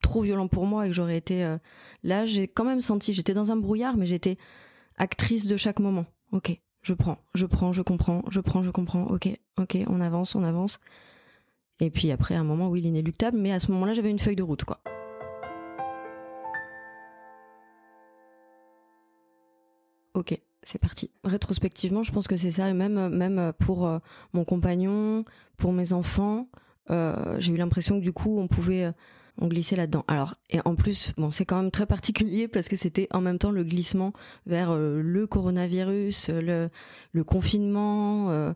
trop 0.02 0.22
violent 0.22 0.48
pour 0.48 0.66
moi 0.66 0.86
et 0.86 0.90
que 0.90 0.94
j'aurais 0.94 1.16
été 1.16 1.44
euh, 1.44 1.58
là. 2.02 2.24
J'ai 2.26 2.48
quand 2.48 2.64
même 2.64 2.80
senti, 2.80 3.12
j'étais 3.12 3.34
dans 3.34 3.52
un 3.52 3.56
brouillard, 3.56 3.96
mais 3.96 4.06
j'étais 4.06 4.38
actrice 4.96 5.46
de 5.46 5.56
chaque 5.56 5.80
moment. 5.80 6.06
Ok, 6.32 6.60
je 6.82 6.94
prends, 6.94 7.18
je 7.34 7.46
prends, 7.46 7.72
je 7.72 7.82
comprends, 7.82 8.22
je 8.30 8.40
prends, 8.40 8.62
je 8.62 8.70
comprends. 8.70 9.04
Ok, 9.04 9.28
ok, 9.58 9.78
on 9.86 10.00
avance, 10.00 10.34
on 10.34 10.42
avance. 10.42 10.80
Et 11.78 11.90
puis 11.90 12.10
après, 12.10 12.34
un 12.34 12.44
moment, 12.44 12.68
oui, 12.68 12.80
l'inéluctable, 12.80 13.38
mais 13.38 13.52
à 13.52 13.60
ce 13.60 13.70
moment-là, 13.72 13.92
j'avais 13.94 14.10
une 14.10 14.18
feuille 14.18 14.36
de 14.36 14.42
route, 14.42 14.64
quoi. 14.64 14.80
Ok, 20.14 20.38
c'est 20.62 20.78
parti. 20.78 21.10
Rétrospectivement, 21.24 22.02
je 22.02 22.12
pense 22.12 22.26
que 22.28 22.36
c'est 22.36 22.50
ça, 22.50 22.68
et 22.68 22.72
même, 22.72 23.08
même 23.08 23.52
pour 23.58 23.86
euh, 23.86 23.98
mon 24.32 24.44
compagnon, 24.44 25.24
pour 25.56 25.72
mes 25.72 25.92
enfants, 25.92 26.48
euh, 26.90 27.36
j'ai 27.38 27.52
eu 27.52 27.56
l'impression 27.56 27.98
que 27.98 28.04
du 28.04 28.12
coup, 28.12 28.38
on 28.38 28.48
pouvait, 28.48 28.84
euh, 28.86 28.92
on 29.40 29.48
glissait 29.48 29.76
là-dedans. 29.76 30.04
Alors, 30.08 30.34
et 30.50 30.60
en 30.64 30.74
plus, 30.74 31.12
bon, 31.16 31.30
c'est 31.30 31.44
quand 31.44 31.56
même 31.56 31.70
très 31.70 31.86
particulier 31.86 32.48
parce 32.48 32.68
que 32.68 32.76
c'était 32.76 33.08
en 33.12 33.20
même 33.20 33.38
temps 33.38 33.50
le 33.50 33.64
glissement 33.64 34.12
vers 34.46 34.74
le 34.76 35.26
coronavirus, 35.26 36.28
le, 36.30 36.68
le 37.12 37.24
confinement. 37.24 38.54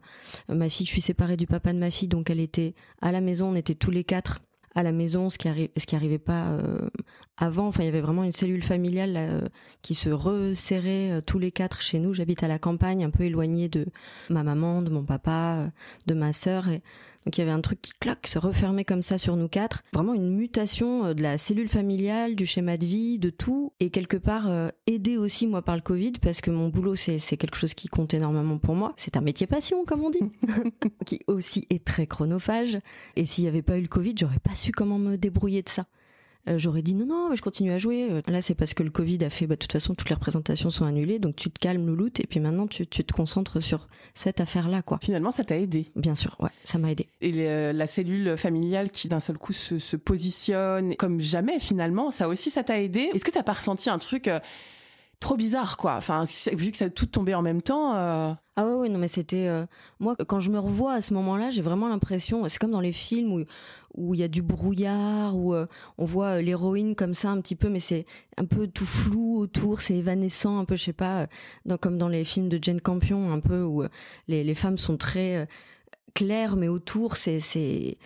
ma 0.48 0.68
fille, 0.68 0.86
je 0.86 0.90
suis 0.90 1.00
séparée 1.00 1.36
du 1.36 1.46
papa 1.46 1.72
de 1.72 1.78
ma 1.78 1.90
fille, 1.90 2.08
donc 2.08 2.30
elle 2.30 2.40
était 2.40 2.74
à 3.00 3.12
la 3.12 3.20
maison, 3.20 3.50
on 3.50 3.56
était 3.56 3.74
tous 3.74 3.90
les 3.90 4.04
quatre 4.04 4.40
à 4.74 4.82
la 4.82 4.92
maison, 4.92 5.30
ce 5.30 5.38
qui, 5.38 5.48
arrive, 5.48 5.68
ce 5.76 5.86
qui 5.86 5.96
arrivait 5.96 6.18
pas 6.18 6.48
euh, 6.48 6.88
avant. 7.36 7.68
Enfin, 7.68 7.82
il 7.82 7.86
y 7.86 7.88
avait 7.88 8.00
vraiment 8.00 8.24
une 8.24 8.32
cellule 8.32 8.62
familiale 8.62 9.14
euh, 9.16 9.40
qui 9.82 9.94
se 9.94 10.10
resserrait 10.10 11.10
euh, 11.10 11.20
tous 11.20 11.38
les 11.38 11.52
quatre 11.52 11.82
chez 11.82 11.98
nous. 11.98 12.14
J'habite 12.14 12.42
à 12.42 12.48
la 12.48 12.58
campagne, 12.58 13.04
un 13.04 13.10
peu 13.10 13.24
éloignée 13.24 13.68
de 13.68 13.86
ma 14.30 14.42
maman, 14.42 14.82
de 14.82 14.90
mon 14.90 15.04
papa, 15.04 15.70
de 16.06 16.14
ma 16.14 16.32
sœur. 16.32 16.68
Et 16.68 16.82
donc 17.24 17.38
il 17.38 17.40
y 17.40 17.42
avait 17.42 17.52
un 17.52 17.60
truc 17.60 17.80
qui 17.80 17.92
claque, 17.98 18.26
se 18.26 18.38
refermait 18.38 18.84
comme 18.84 19.02
ça 19.02 19.16
sur 19.16 19.36
nous 19.36 19.48
quatre. 19.48 19.82
Vraiment 19.92 20.14
une 20.14 20.30
mutation 20.30 21.06
euh, 21.06 21.14
de 21.14 21.22
la 21.22 21.38
cellule 21.38 21.68
familiale, 21.68 22.36
du 22.36 22.44
schéma 22.44 22.76
de 22.76 22.84
vie, 22.84 23.18
de 23.18 23.30
tout. 23.30 23.72
Et 23.80 23.90
quelque 23.90 24.16
part 24.16 24.48
euh, 24.48 24.68
aidé 24.86 25.16
aussi 25.16 25.46
moi 25.46 25.62
par 25.62 25.76
le 25.76 25.82
Covid 25.82 26.12
parce 26.20 26.40
que 26.40 26.50
mon 26.50 26.68
boulot 26.68 26.94
c'est 26.96 27.18
quelque 27.36 27.56
chose 27.56 27.74
qui 27.74 27.88
compte 27.88 28.12
énormément 28.12 28.58
pour 28.58 28.74
moi. 28.74 28.92
C'est 28.96 29.16
un 29.16 29.22
métier 29.22 29.46
passion 29.46 29.84
comme 29.84 30.02
on 30.02 30.10
dit, 30.10 30.20
qui 31.06 31.20
aussi 31.26 31.66
est 31.70 31.84
très 31.84 32.06
chronophage. 32.06 32.78
Et 33.16 33.24
s'il 33.24 33.44
n'y 33.44 33.48
avait 33.48 33.62
pas 33.62 33.78
eu 33.78 33.82
le 33.82 33.88
Covid, 33.88 34.14
j'aurais 34.18 34.38
pas 34.38 34.54
su 34.54 34.72
comment 34.72 34.98
me 34.98 35.16
débrouiller 35.16 35.62
de 35.62 35.68
ça. 35.68 35.86
Euh, 36.48 36.58
j'aurais 36.58 36.82
dit 36.82 36.94
non, 36.94 37.06
non, 37.06 37.34
je 37.34 37.42
continue 37.42 37.72
à 37.72 37.78
jouer. 37.78 38.08
Euh, 38.10 38.22
là, 38.26 38.42
c'est 38.42 38.54
parce 38.54 38.74
que 38.74 38.82
le 38.82 38.90
Covid 38.90 39.24
a 39.24 39.30
fait, 39.30 39.46
bah, 39.46 39.54
de 39.54 39.60
toute 39.60 39.72
façon, 39.72 39.94
toutes 39.94 40.08
les 40.08 40.14
représentations 40.14 40.70
sont 40.70 40.84
annulées, 40.84 41.18
donc 41.18 41.36
tu 41.36 41.50
te 41.50 41.58
calmes, 41.58 41.86
louloute, 41.86 42.20
et 42.20 42.26
puis 42.26 42.40
maintenant, 42.40 42.66
tu, 42.66 42.86
tu 42.86 43.04
te 43.04 43.12
concentres 43.12 43.62
sur 43.62 43.88
cette 44.14 44.40
affaire-là, 44.40 44.82
quoi. 44.82 44.98
Finalement, 45.02 45.30
ça 45.30 45.44
t'a 45.44 45.58
aidé. 45.58 45.90
Bien 45.96 46.14
sûr, 46.14 46.36
ouais, 46.40 46.50
ça 46.64 46.78
m'a 46.78 46.90
aidé. 46.90 47.08
Et 47.20 47.32
euh, 47.36 47.72
la 47.72 47.86
cellule 47.86 48.36
familiale 48.36 48.90
qui, 48.90 49.08
d'un 49.08 49.20
seul 49.20 49.38
coup, 49.38 49.52
se, 49.52 49.78
se, 49.78 49.96
positionne 49.96 50.94
comme 50.96 51.20
jamais, 51.20 51.58
finalement, 51.60 52.10
ça 52.10 52.28
aussi, 52.28 52.50
ça 52.50 52.62
t'a 52.62 52.80
aidé. 52.80 53.10
Est-ce 53.14 53.24
que 53.24 53.30
t'as 53.30 53.42
pas 53.42 53.54
ressenti 53.54 53.88
un 53.88 53.98
truc 53.98 54.28
trop 55.20 55.36
bizarre, 55.36 55.76
quoi. 55.76 55.94
Enfin, 55.96 56.24
vu 56.52 56.70
que 56.70 56.76
ça 56.76 56.86
a 56.86 56.90
tout 56.90 57.06
tombé 57.06 57.34
en 57.34 57.42
même 57.42 57.62
temps. 57.62 57.94
Euh... 57.94 58.32
Ah 58.56 58.66
ouais, 58.66 58.74
ouais, 58.74 58.88
non, 58.88 58.98
mais 58.98 59.08
c'était 59.08 59.48
euh... 59.48 59.66
moi 59.98 60.14
quand 60.16 60.38
je 60.40 60.50
me 60.50 60.58
revois 60.58 60.92
à 60.94 61.00
ce 61.00 61.12
moment-là, 61.14 61.50
j'ai 61.50 61.62
vraiment 61.62 61.88
l'impression, 61.88 62.48
c'est 62.48 62.58
comme 62.58 62.70
dans 62.70 62.80
les 62.80 62.92
films 62.92 63.32
où 63.32 63.44
où 63.96 64.12
il 64.12 64.18
y 64.18 64.24
a 64.24 64.28
du 64.28 64.42
brouillard, 64.42 65.36
où 65.36 65.54
euh, 65.54 65.66
on 65.98 66.04
voit 66.04 66.42
l'héroïne 66.42 66.96
comme 66.96 67.14
ça 67.14 67.30
un 67.30 67.40
petit 67.40 67.54
peu, 67.54 67.68
mais 67.68 67.78
c'est 67.78 68.06
un 68.36 68.44
peu 68.44 68.66
tout 68.66 68.86
flou 68.86 69.38
autour, 69.38 69.80
c'est 69.80 69.94
évanescent, 69.94 70.58
un 70.58 70.64
peu, 70.64 70.74
je 70.74 70.82
sais 70.82 70.92
pas, 70.92 71.28
comme 71.80 71.96
dans 71.96 72.08
les 72.08 72.24
films 72.24 72.48
de 72.48 72.58
Jane 72.60 72.80
Campion, 72.80 73.32
un 73.32 73.38
peu 73.38 73.62
où 73.62 73.84
les, 74.26 74.42
les 74.42 74.54
femmes 74.56 74.78
sont 74.78 74.96
très 74.96 75.46
claires, 76.14 76.56
mais 76.56 76.68
autour 76.68 77.16
c'est 77.16 77.40
c'est 77.40 77.98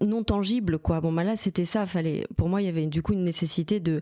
non 0.00 0.22
tangible 0.22 0.78
quoi. 0.78 1.00
Bon 1.00 1.12
bah 1.12 1.24
là 1.24 1.36
c'était 1.36 1.64
ça, 1.64 1.84
fallait 1.86 2.26
pour 2.36 2.48
moi 2.48 2.62
il 2.62 2.66
y 2.66 2.68
avait 2.68 2.86
du 2.86 3.02
coup 3.02 3.12
une 3.12 3.24
nécessité 3.24 3.80
de 3.80 4.00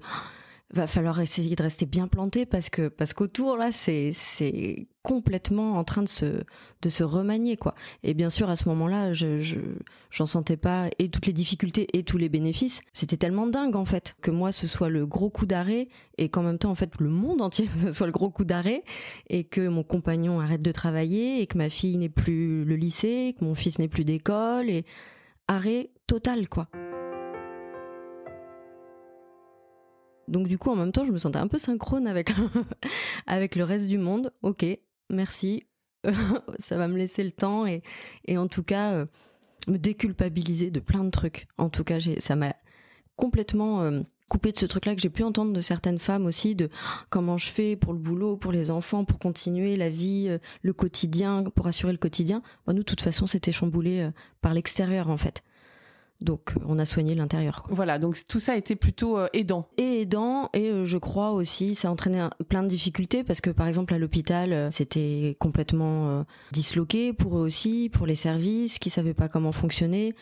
va 0.75 0.87
falloir 0.87 1.21
essayer 1.21 1.57
de 1.57 1.62
rester 1.62 1.87
bien 1.87 2.09
planté 2.09 2.45
parce 2.47 2.69
que 2.69 2.88
parce 2.88 3.14
qu'autour 3.14 3.57
là 3.57 3.73
c'est 3.73 4.11
c'est 4.12 4.87
complètement 5.02 5.76
en 5.76 5.85
train 5.85 6.02
de 6.02 6.09
se 6.09 6.43
de 6.83 6.88
se 6.88 7.04
remanier 7.04 7.57
quoi. 7.57 7.75
Et 8.02 8.12
bien 8.12 8.31
sûr 8.31 8.50
à 8.50 8.57
ce 8.57 8.69
moment-là 8.69 9.12
je 9.12 9.40
j'en 10.11 10.26
sentais 10.26 10.57
pas 10.57 10.88
et 10.99 11.09
toutes 11.09 11.26
les 11.26 11.33
difficultés 11.33 11.87
et 11.97 12.02
tous 12.02 12.19
les 12.19 12.28
bénéfices. 12.28 12.81
C'était 12.93 13.16
tellement 13.16 13.47
dingue 13.47 13.76
en 13.76 13.85
fait 13.85 14.16
que 14.21 14.31
moi 14.31 14.52
ce 14.52 14.66
soit 14.66 14.88
le 14.88 15.07
gros 15.07 15.31
coup 15.31 15.47
d'arrêt 15.47 15.88
et 16.19 16.28
qu'en 16.28 16.43
même 16.43 16.59
temps 16.59 16.71
en 16.71 16.75
fait 16.75 16.90
le 16.99 17.09
monde 17.09 17.40
entier 17.40 17.69
ce 17.83 17.93
soit 17.93 18.07
le 18.07 18.12
gros 18.12 18.31
coup 18.31 18.45
d'arrêt 18.45 18.83
et 19.28 19.45
que 19.45 19.66
mon 19.66 19.83
compagnon 19.83 20.40
arrête 20.40 20.62
de 20.62 20.73
travailler 20.73 21.40
et 21.40 21.47
que 21.47 21.57
ma 21.57 21.69
fille 21.69 21.97
n'ait 21.97 22.09
plus 22.09 22.64
le 22.64 22.76
lycée 22.76 23.35
que 23.38 23.45
mon 23.45 23.54
fils 23.54 23.78
n'ait 23.78 23.88
plus 23.88 24.04
d'école 24.04 24.69
et 24.69 24.85
arrêt 25.49 25.90
total 26.07 26.49
quoi 26.49 26.69
Donc 30.28 30.49
du 30.49 30.59
coup, 30.59 30.71
en 30.71 30.76
même 30.76 30.93
temps, 30.93 31.04
je 31.04 31.12
me 31.12 31.19
sentais 31.19 31.38
un 31.38 31.49
peu 31.49 31.59
synchrone 31.59 32.07
avec, 32.07 32.33
avec 33.26 33.57
le 33.57 33.64
reste 33.64 33.88
du 33.88 33.99
monde. 33.99 34.33
Ok, 34.43 34.64
merci. 35.11 35.64
ça 36.59 36.76
va 36.76 36.88
me 36.88 36.97
laisser 36.97 37.25
le 37.25 37.33
temps 37.33 37.66
et, 37.66 37.83
et 38.26 38.37
en 38.37 38.47
tout 38.49 38.62
cas, 38.62 38.93
euh, 38.93 39.07
me 39.69 39.78
déculpabiliser 39.78 40.71
de 40.71 40.81
plein 40.81 41.04
de 41.04 41.11
trucs. 41.11 41.47
En 41.59 41.71
tout 41.71 41.85
cas, 41.85 41.99
ça 42.19 42.37
m'a 42.37 42.54
complètement 43.16 43.83
euh, 43.83 44.02
coupé 44.28 44.52
de 44.52 44.59
ce 44.59 44.66
truc-là 44.66 44.95
que 44.95 45.00
j'ai 45.00 45.11
pu 45.11 45.23
entendre 45.23 45.52
de 45.52 45.61
certaines 45.61 45.99
femmes 45.99 46.26
aussi, 46.26 46.54
de 46.54 46.69
comment 47.11 47.38
je 47.38 47.49
fais 47.49 47.76
pour 47.76 47.93
le 47.93 47.99
boulot, 47.99 48.37
pour 48.37 48.52
les 48.52 48.71
enfants, 48.71 49.04
pour 49.04 49.19
continuer 49.19 49.76
la 49.76 49.88
vie, 49.88 50.26
euh, 50.28 50.38
le 50.62 50.73
quotidien, 50.73 51.45
pour 51.54 51.66
assurer 51.66 51.93
le 51.93 51.99
quotidien. 51.99 52.43
nous, 52.66 52.75
de 52.75 52.83
toute 52.83 53.00
façon, 53.00 53.26
c'était 53.26 53.52
chamboulé 53.52 54.11
par 54.40 54.52
l'extérieur, 54.52 55.09
en 55.09 55.16
fait. 55.16 55.43
Donc 56.21 56.52
euh, 56.56 56.61
on 56.66 56.78
a 56.78 56.85
soigné 56.85 57.14
l'intérieur. 57.14 57.64
Voilà, 57.71 57.99
donc 57.99 58.18
tout 58.28 58.40
ça 58.40 58.52
a 58.52 58.56
été 58.56 58.76
plutôt 58.76 59.18
euh, 59.18 59.28
aidant. 59.33 59.68
Et 59.76 60.02
aidant, 60.02 60.50
et 60.52 60.71
euh, 60.71 60.87
je 60.87 60.99
crois 60.99 61.33
aussi, 61.33 61.75
ça 61.75 61.88
a 61.88 61.90
entraîné 61.90 62.26
plein 62.49 62.62
de 62.62 62.68
difficultés 62.68 63.25
parce 63.25 63.40
que 63.40 63.50
par 63.50 63.66
exemple 63.66 63.94
à 63.94 63.99
l'hôpital, 63.99 64.71
c'était 64.71 65.37
complètement 65.38 66.25
disloqué 66.52 67.12
pour 67.12 67.38
eux 67.38 67.42
aussi, 67.42 67.90
pour 67.92 68.06
les 68.06 68.14
services 68.14 68.78
qui 68.78 68.90
savaient 68.90 69.14
pas 69.14 69.28
comment 69.28 69.52
fonctionner. 69.52 70.14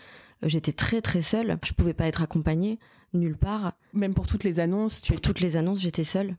J'étais 0.42 0.72
très 0.72 1.00
très 1.00 1.22
seule, 1.22 1.56
je 1.64 1.72
pouvais 1.72 1.94
pas 1.94 2.06
être 2.06 2.22
accompagnée 2.22 2.78
nulle 3.14 3.36
part. 3.36 3.74
Même 3.92 4.14
pour 4.14 4.26
toutes 4.26 4.44
les 4.44 4.60
annonces, 4.60 5.00
tu 5.02 5.12
pour 5.12 5.20
toutes 5.20 5.40
les 5.40 5.56
annonces, 5.56 5.80
j'étais 5.80 6.04
seule. 6.04 6.36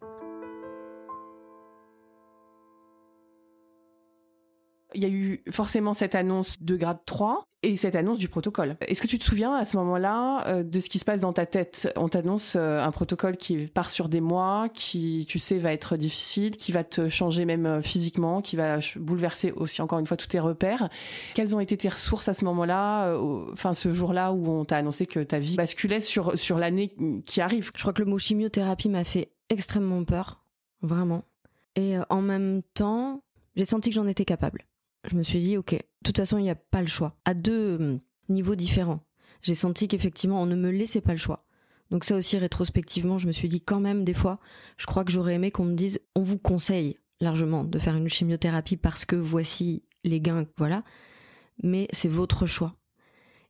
Il 4.95 5.01
y 5.01 5.05
a 5.05 5.09
eu 5.09 5.43
forcément 5.49 5.93
cette 5.93 6.15
annonce 6.15 6.61
de 6.61 6.75
grade 6.75 6.99
3 7.05 7.47
et 7.63 7.77
cette 7.77 7.95
annonce 7.95 8.17
du 8.17 8.27
protocole. 8.27 8.75
Est-ce 8.87 9.01
que 9.01 9.07
tu 9.07 9.17
te 9.17 9.23
souviens 9.23 9.55
à 9.55 9.65
ce 9.65 9.77
moment-là 9.77 10.45
euh, 10.47 10.63
de 10.63 10.79
ce 10.79 10.89
qui 10.89 10.99
se 10.99 11.05
passe 11.05 11.21
dans 11.21 11.33
ta 11.33 11.45
tête? 11.45 11.91
On 11.95 12.09
t'annonce 12.09 12.55
euh, 12.57 12.83
un 12.83 12.91
protocole 12.91 13.37
qui 13.37 13.67
part 13.67 13.89
sur 13.89 14.09
des 14.09 14.21
mois, 14.21 14.67
qui, 14.73 15.25
tu 15.29 15.39
sais, 15.39 15.57
va 15.57 15.71
être 15.71 15.95
difficile, 15.95 16.57
qui 16.57 16.71
va 16.71 16.83
te 16.83 17.07
changer 17.07 17.45
même 17.45 17.65
euh, 17.65 17.81
physiquement, 17.81 18.41
qui 18.41 18.57
va 18.57 18.79
bouleverser 18.97 19.51
aussi 19.53 19.81
encore 19.81 19.99
une 19.99 20.05
fois 20.05 20.17
tous 20.17 20.27
tes 20.27 20.39
repères. 20.39 20.89
Quelles 21.33 21.55
ont 21.55 21.59
été 21.61 21.77
tes 21.77 21.89
ressources 21.89 22.27
à 22.27 22.33
ce 22.33 22.43
moment-là, 22.45 23.17
enfin 23.51 23.73
ce 23.73 23.91
jour-là 23.91 24.33
où 24.33 24.49
on 24.49 24.65
t'a 24.65 24.77
annoncé 24.77 25.05
que 25.05 25.21
ta 25.21 25.39
vie 25.39 25.55
basculait 25.55 26.01
sur, 26.01 26.37
sur 26.37 26.57
l'année 26.59 26.93
qui 27.25 27.41
arrive? 27.41 27.71
Je 27.75 27.81
crois 27.81 27.93
que 27.93 28.01
le 28.01 28.09
mot 28.09 28.17
chimiothérapie 28.17 28.89
m'a 28.89 29.03
fait 29.03 29.31
extrêmement 29.49 30.03
peur, 30.03 30.43
vraiment. 30.81 31.23
Et 31.75 31.95
en 32.09 32.21
même 32.21 32.61
temps, 32.73 33.23
j'ai 33.55 33.65
senti 33.65 33.89
que 33.89 33.95
j'en 33.95 34.07
étais 34.07 34.25
capable 34.25 34.65
je 35.09 35.15
me 35.15 35.23
suis 35.23 35.39
dit, 35.39 35.57
ok, 35.57 35.73
de 35.73 35.79
toute 36.03 36.17
façon, 36.17 36.37
il 36.37 36.43
n'y 36.43 36.49
a 36.49 36.55
pas 36.55 36.81
le 36.81 36.87
choix. 36.87 37.15
À 37.25 37.33
deux 37.33 37.75
hum, 37.75 37.99
niveaux 38.29 38.55
différents. 38.55 39.01
J'ai 39.41 39.55
senti 39.55 39.87
qu'effectivement, 39.87 40.41
on 40.41 40.45
ne 40.45 40.55
me 40.55 40.71
laissait 40.71 41.01
pas 41.01 41.11
le 41.11 41.17
choix. 41.17 41.45
Donc 41.91 42.05
ça 42.05 42.15
aussi, 42.15 42.37
rétrospectivement, 42.37 43.17
je 43.17 43.27
me 43.27 43.31
suis 43.31 43.47
dit 43.47 43.61
quand 43.61 43.79
même, 43.79 44.03
des 44.03 44.13
fois, 44.13 44.39
je 44.77 44.85
crois 44.85 45.03
que 45.03 45.11
j'aurais 45.11 45.35
aimé 45.35 45.51
qu'on 45.51 45.65
me 45.65 45.75
dise, 45.75 45.99
on 46.15 46.21
vous 46.21 46.37
conseille 46.37 46.97
largement 47.19 47.63
de 47.63 47.79
faire 47.79 47.95
une 47.95 48.09
chimiothérapie 48.09 48.77
parce 48.77 49.05
que 49.05 49.15
voici 49.15 49.83
les 50.03 50.19
gains, 50.21 50.45
voilà. 50.57 50.83
Mais 51.61 51.87
c'est 51.91 52.09
votre 52.09 52.45
choix. 52.45 52.75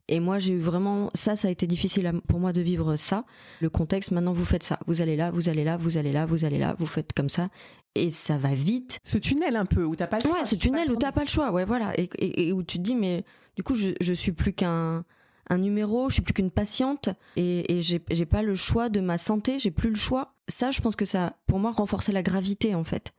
Et 0.10 0.20
moi, 0.20 0.38
j'ai 0.38 0.54
eu 0.54 0.60
vraiment 0.60 1.10
ça, 1.14 1.36
ça 1.36 1.48
a 1.48 1.52
été 1.52 1.66
difficile 1.66 2.12
pour 2.28 2.40
moi 2.40 2.52
de 2.52 2.60
vivre 2.62 2.98
ça. 2.98 3.24
Le 3.62 3.70
contexte, 3.70 4.12
maintenant, 4.12 4.34
vous 4.34 4.44
faites 4.44 4.64
ça. 4.64 4.78
Vous 4.88 5.02
allez 5.02 5.16
là, 5.16 5.32
vous 5.32 5.48
allez 5.48 5.64
là, 5.64 5.78
vous 5.78 5.98
allez 5.98 6.12
là, 6.12 6.26
vous 6.26 6.44
allez 6.44 6.60
là, 6.60 6.76
vous 6.78 6.86
faites 6.86 7.14
comme 7.14 7.30
ça. 7.30 7.50
Et 7.96 8.10
ça 8.10 8.38
va 8.38 8.54
vite. 8.54 9.00
Ce 9.04 9.18
tunnel 9.18 9.56
un 9.56 9.66
peu 9.66 9.84
où 9.84 9.96
t'as 9.96 10.08
pas 10.08 10.18
le 10.18 10.24
choix. 10.24 10.40
Ouais, 10.40 10.46
ce 10.46 10.56
tunnel 10.56 10.92
où 10.92 10.96
t'as 10.96 11.12
pas 11.12 11.24
le 11.24 11.30
choix. 11.30 11.52
Ouais, 11.52 11.66
voilà. 11.66 11.94
Et, 11.98 12.52
où 12.52 12.64
tu 12.64 12.78
te 12.78 12.84
dis, 12.84 12.96
mais 12.96 13.24
du 13.56 13.64
coup, 13.64 13.76
je, 13.76 13.90
je 14.02 14.14
suis 14.14 14.32
plus 14.32 14.54
qu'un 14.54 15.06
un 15.50 15.58
numéro, 15.58 16.10
je 16.10 16.16
suis 16.16 16.22
plus 16.22 16.34
qu'une 16.34 16.52
patiente 16.52 17.10
et, 17.36 17.78
et 17.78 17.82
j'ai 17.82 18.26
pas 18.26 18.44
le 18.44 18.56
choix 18.56 18.90
de 18.90 19.00
ma 19.00 19.18
santé, 19.18 19.60
j'ai 19.60 19.72
plus 19.72 19.90
le 19.90 19.96
choix. 19.96 20.36
Ça, 20.48 20.72
je 20.72 20.82
pense 20.82 20.96
que 20.96 21.06
ça, 21.06 21.38
pour 21.48 21.60
moi, 21.60 21.72
renforçait 21.72 22.12
la 22.12 22.24
gravité 22.24 22.76
en 22.76 22.84
fait, 22.84 23.14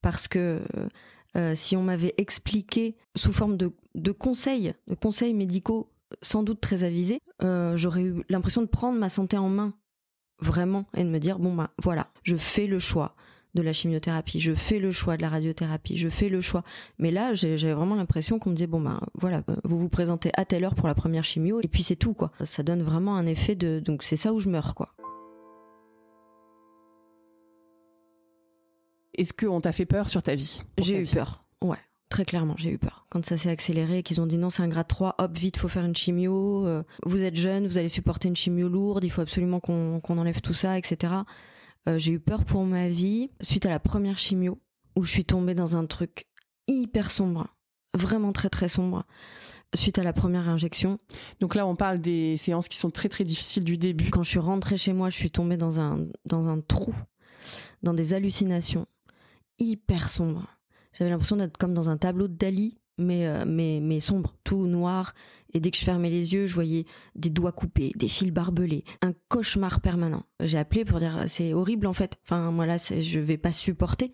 parce 0.00 0.28
que 0.28 0.62
euh, 1.36 1.54
si 1.54 1.76
on 1.76 1.82
m'avait 1.82 2.14
expliqué 2.16 2.96
sous 3.16 3.32
forme 3.32 3.56
de, 3.56 3.72
de 3.94 4.12
conseils, 4.12 4.74
de 4.86 4.94
conseils 4.94 5.34
médicaux 5.34 5.90
sans 6.22 6.42
doute 6.42 6.60
très 6.60 6.84
avisé, 6.84 7.20
euh, 7.42 7.76
j'aurais 7.76 8.02
eu 8.02 8.24
l'impression 8.28 8.62
de 8.62 8.66
prendre 8.66 8.98
ma 8.98 9.08
santé 9.08 9.36
en 9.36 9.48
main, 9.48 9.74
vraiment, 10.40 10.86
et 10.96 11.04
de 11.04 11.08
me 11.08 11.18
dire, 11.18 11.38
bon, 11.38 11.54
bah 11.54 11.70
voilà, 11.82 12.08
je 12.22 12.36
fais 12.36 12.66
le 12.66 12.78
choix 12.78 13.14
de 13.54 13.62
la 13.62 13.72
chimiothérapie, 13.72 14.40
je 14.40 14.54
fais 14.54 14.78
le 14.78 14.90
choix 14.90 15.16
de 15.16 15.22
la 15.22 15.28
radiothérapie, 15.28 15.96
je 15.96 16.08
fais 16.08 16.28
le 16.28 16.40
choix. 16.40 16.62
Mais 16.98 17.10
là, 17.10 17.34
j'ai 17.34 17.56
vraiment 17.72 17.94
l'impression 17.94 18.38
qu'on 18.38 18.50
me 18.50 18.54
disait, 18.54 18.66
bon, 18.66 18.80
bah 18.80 19.00
voilà, 19.14 19.42
vous 19.64 19.78
vous 19.78 19.88
présentez 19.88 20.30
à 20.34 20.44
telle 20.44 20.64
heure 20.64 20.74
pour 20.74 20.88
la 20.88 20.94
première 20.94 21.24
chimio, 21.24 21.60
et 21.62 21.68
puis 21.68 21.82
c'est 21.82 21.96
tout, 21.96 22.14
quoi. 22.14 22.30
Ça 22.44 22.62
donne 22.62 22.82
vraiment 22.82 23.16
un 23.16 23.26
effet 23.26 23.54
de... 23.54 23.80
Donc 23.80 24.02
c'est 24.02 24.16
ça 24.16 24.32
où 24.32 24.38
je 24.38 24.48
meurs, 24.48 24.74
quoi. 24.74 24.94
Est-ce 29.14 29.32
qu'on 29.32 29.60
t'a 29.60 29.72
fait 29.72 29.86
peur 29.86 30.08
sur 30.08 30.22
ta 30.22 30.36
vie 30.36 30.62
J'ai 30.78 31.00
eu 31.00 31.06
peur, 31.06 31.44
ouais. 31.60 31.78
Très 32.08 32.24
clairement, 32.24 32.54
j'ai 32.56 32.70
eu 32.70 32.78
peur. 32.78 33.06
Quand 33.10 33.24
ça 33.26 33.36
s'est 33.36 33.50
accéléré, 33.50 34.02
qu'ils 34.02 34.20
ont 34.20 34.26
dit 34.26 34.38
non, 34.38 34.48
c'est 34.48 34.62
un 34.62 34.68
grade 34.68 34.88
3, 34.88 35.16
hop, 35.18 35.36
vite, 35.36 35.58
faut 35.58 35.68
faire 35.68 35.84
une 35.84 35.94
chimio, 35.94 36.66
euh, 36.66 36.82
vous 37.04 37.22
êtes 37.22 37.36
jeune, 37.36 37.66
vous 37.66 37.76
allez 37.76 37.90
supporter 37.90 38.28
une 38.28 38.36
chimio 38.36 38.68
lourde, 38.68 39.04
il 39.04 39.10
faut 39.10 39.20
absolument 39.20 39.60
qu'on 39.60 40.00
enlève 40.06 40.40
tout 40.40 40.54
ça, 40.54 40.78
etc. 40.78 41.12
Euh, 41.88 41.98
j'ai 41.98 42.12
eu 42.12 42.20
peur 42.20 42.44
pour 42.44 42.64
ma 42.64 42.88
vie 42.88 43.30
suite 43.40 43.66
à 43.66 43.70
la 43.70 43.80
première 43.80 44.18
chimio, 44.18 44.60
où 44.96 45.04
je 45.04 45.10
suis 45.10 45.24
tombée 45.24 45.54
dans 45.54 45.76
un 45.76 45.86
truc 45.86 46.26
hyper 46.66 47.10
sombre, 47.10 47.48
vraiment 47.94 48.32
très 48.32 48.50
très 48.50 48.68
sombre, 48.68 49.04
suite 49.74 49.98
à 49.98 50.02
la 50.02 50.12
première 50.12 50.48
injection. 50.48 50.98
Donc 51.40 51.54
là, 51.54 51.66
on 51.66 51.76
parle 51.76 51.98
des 51.98 52.36
séances 52.36 52.68
qui 52.68 52.78
sont 52.78 52.90
très 52.90 53.08
très 53.08 53.24
difficiles 53.24 53.64
du 53.64 53.78
début. 53.78 54.10
Quand 54.10 54.22
je 54.22 54.30
suis 54.30 54.38
rentrée 54.38 54.76
chez 54.76 54.92
moi, 54.92 55.08
je 55.08 55.16
suis 55.16 55.30
tombée 55.30 55.56
dans 55.56 55.80
un, 55.80 56.06
dans 56.24 56.48
un 56.48 56.60
trou, 56.60 56.94
dans 57.82 57.94
des 57.94 58.14
hallucinations 58.14 58.86
hyper 59.58 60.08
sombres 60.08 60.46
j'avais 60.98 61.10
l'impression 61.10 61.36
d'être 61.36 61.56
comme 61.56 61.74
dans 61.74 61.90
un 61.90 61.96
tableau 61.96 62.26
de 62.26 62.34
Dali, 62.34 62.76
mais, 62.98 63.26
euh, 63.26 63.44
mais, 63.46 63.80
mais 63.82 64.00
sombre, 64.00 64.34
tout 64.44 64.66
noir. 64.66 65.14
Et 65.54 65.60
dès 65.60 65.70
que 65.70 65.78
je 65.78 65.84
fermais 65.84 66.10
les 66.10 66.34
yeux, 66.34 66.46
je 66.46 66.54
voyais 66.54 66.84
des 67.14 67.30
doigts 67.30 67.52
coupés, 67.52 67.92
des 67.96 68.08
fils 68.08 68.30
barbelés, 68.30 68.84
un 69.00 69.12
cauchemar 69.28 69.80
permanent. 69.80 70.24
J'ai 70.40 70.58
appelé 70.58 70.84
pour 70.84 70.98
dire 70.98 71.24
c'est 71.26 71.54
horrible 71.54 71.86
en 71.86 71.94
fait. 71.94 72.18
Enfin, 72.24 72.50
moi 72.50 72.66
là, 72.66 72.76
je 72.78 73.20
vais 73.20 73.38
pas 73.38 73.52
supporter. 73.52 74.12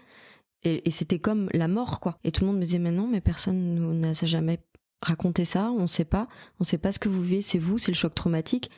Et, 0.63 0.91
c'était 0.91 1.19
comme 1.19 1.51
la 1.53 1.69
mort, 1.69 2.01
quoi. 2.01 2.19
Et 2.25 2.33
tout 2.33 2.43
le 2.43 2.47
monde 2.47 2.59
me 2.59 2.65
disait 2.65 2.79
mais 2.79 2.93
non, 2.93 3.07
mais 3.07 3.21
personne 3.21 4.01
n'a 4.01 4.13
jamais 4.13 4.61
raconté 5.03 5.45
ça. 5.45 5.71
On 5.71 5.87
sait 5.87 6.07
pas, 6.07 6.29
on 6.61 6.65
sait 6.65 6.79
pas 6.79 6.93
ce 6.93 6.99
que 6.99 7.09
vous 7.09 7.23
vivez. 7.23 7.43
C'est 7.43 7.59
vous, 7.59 7.79
c'est 7.79 7.93
le 7.93 7.97
choc 7.97 8.15
traumatique. 8.15 8.71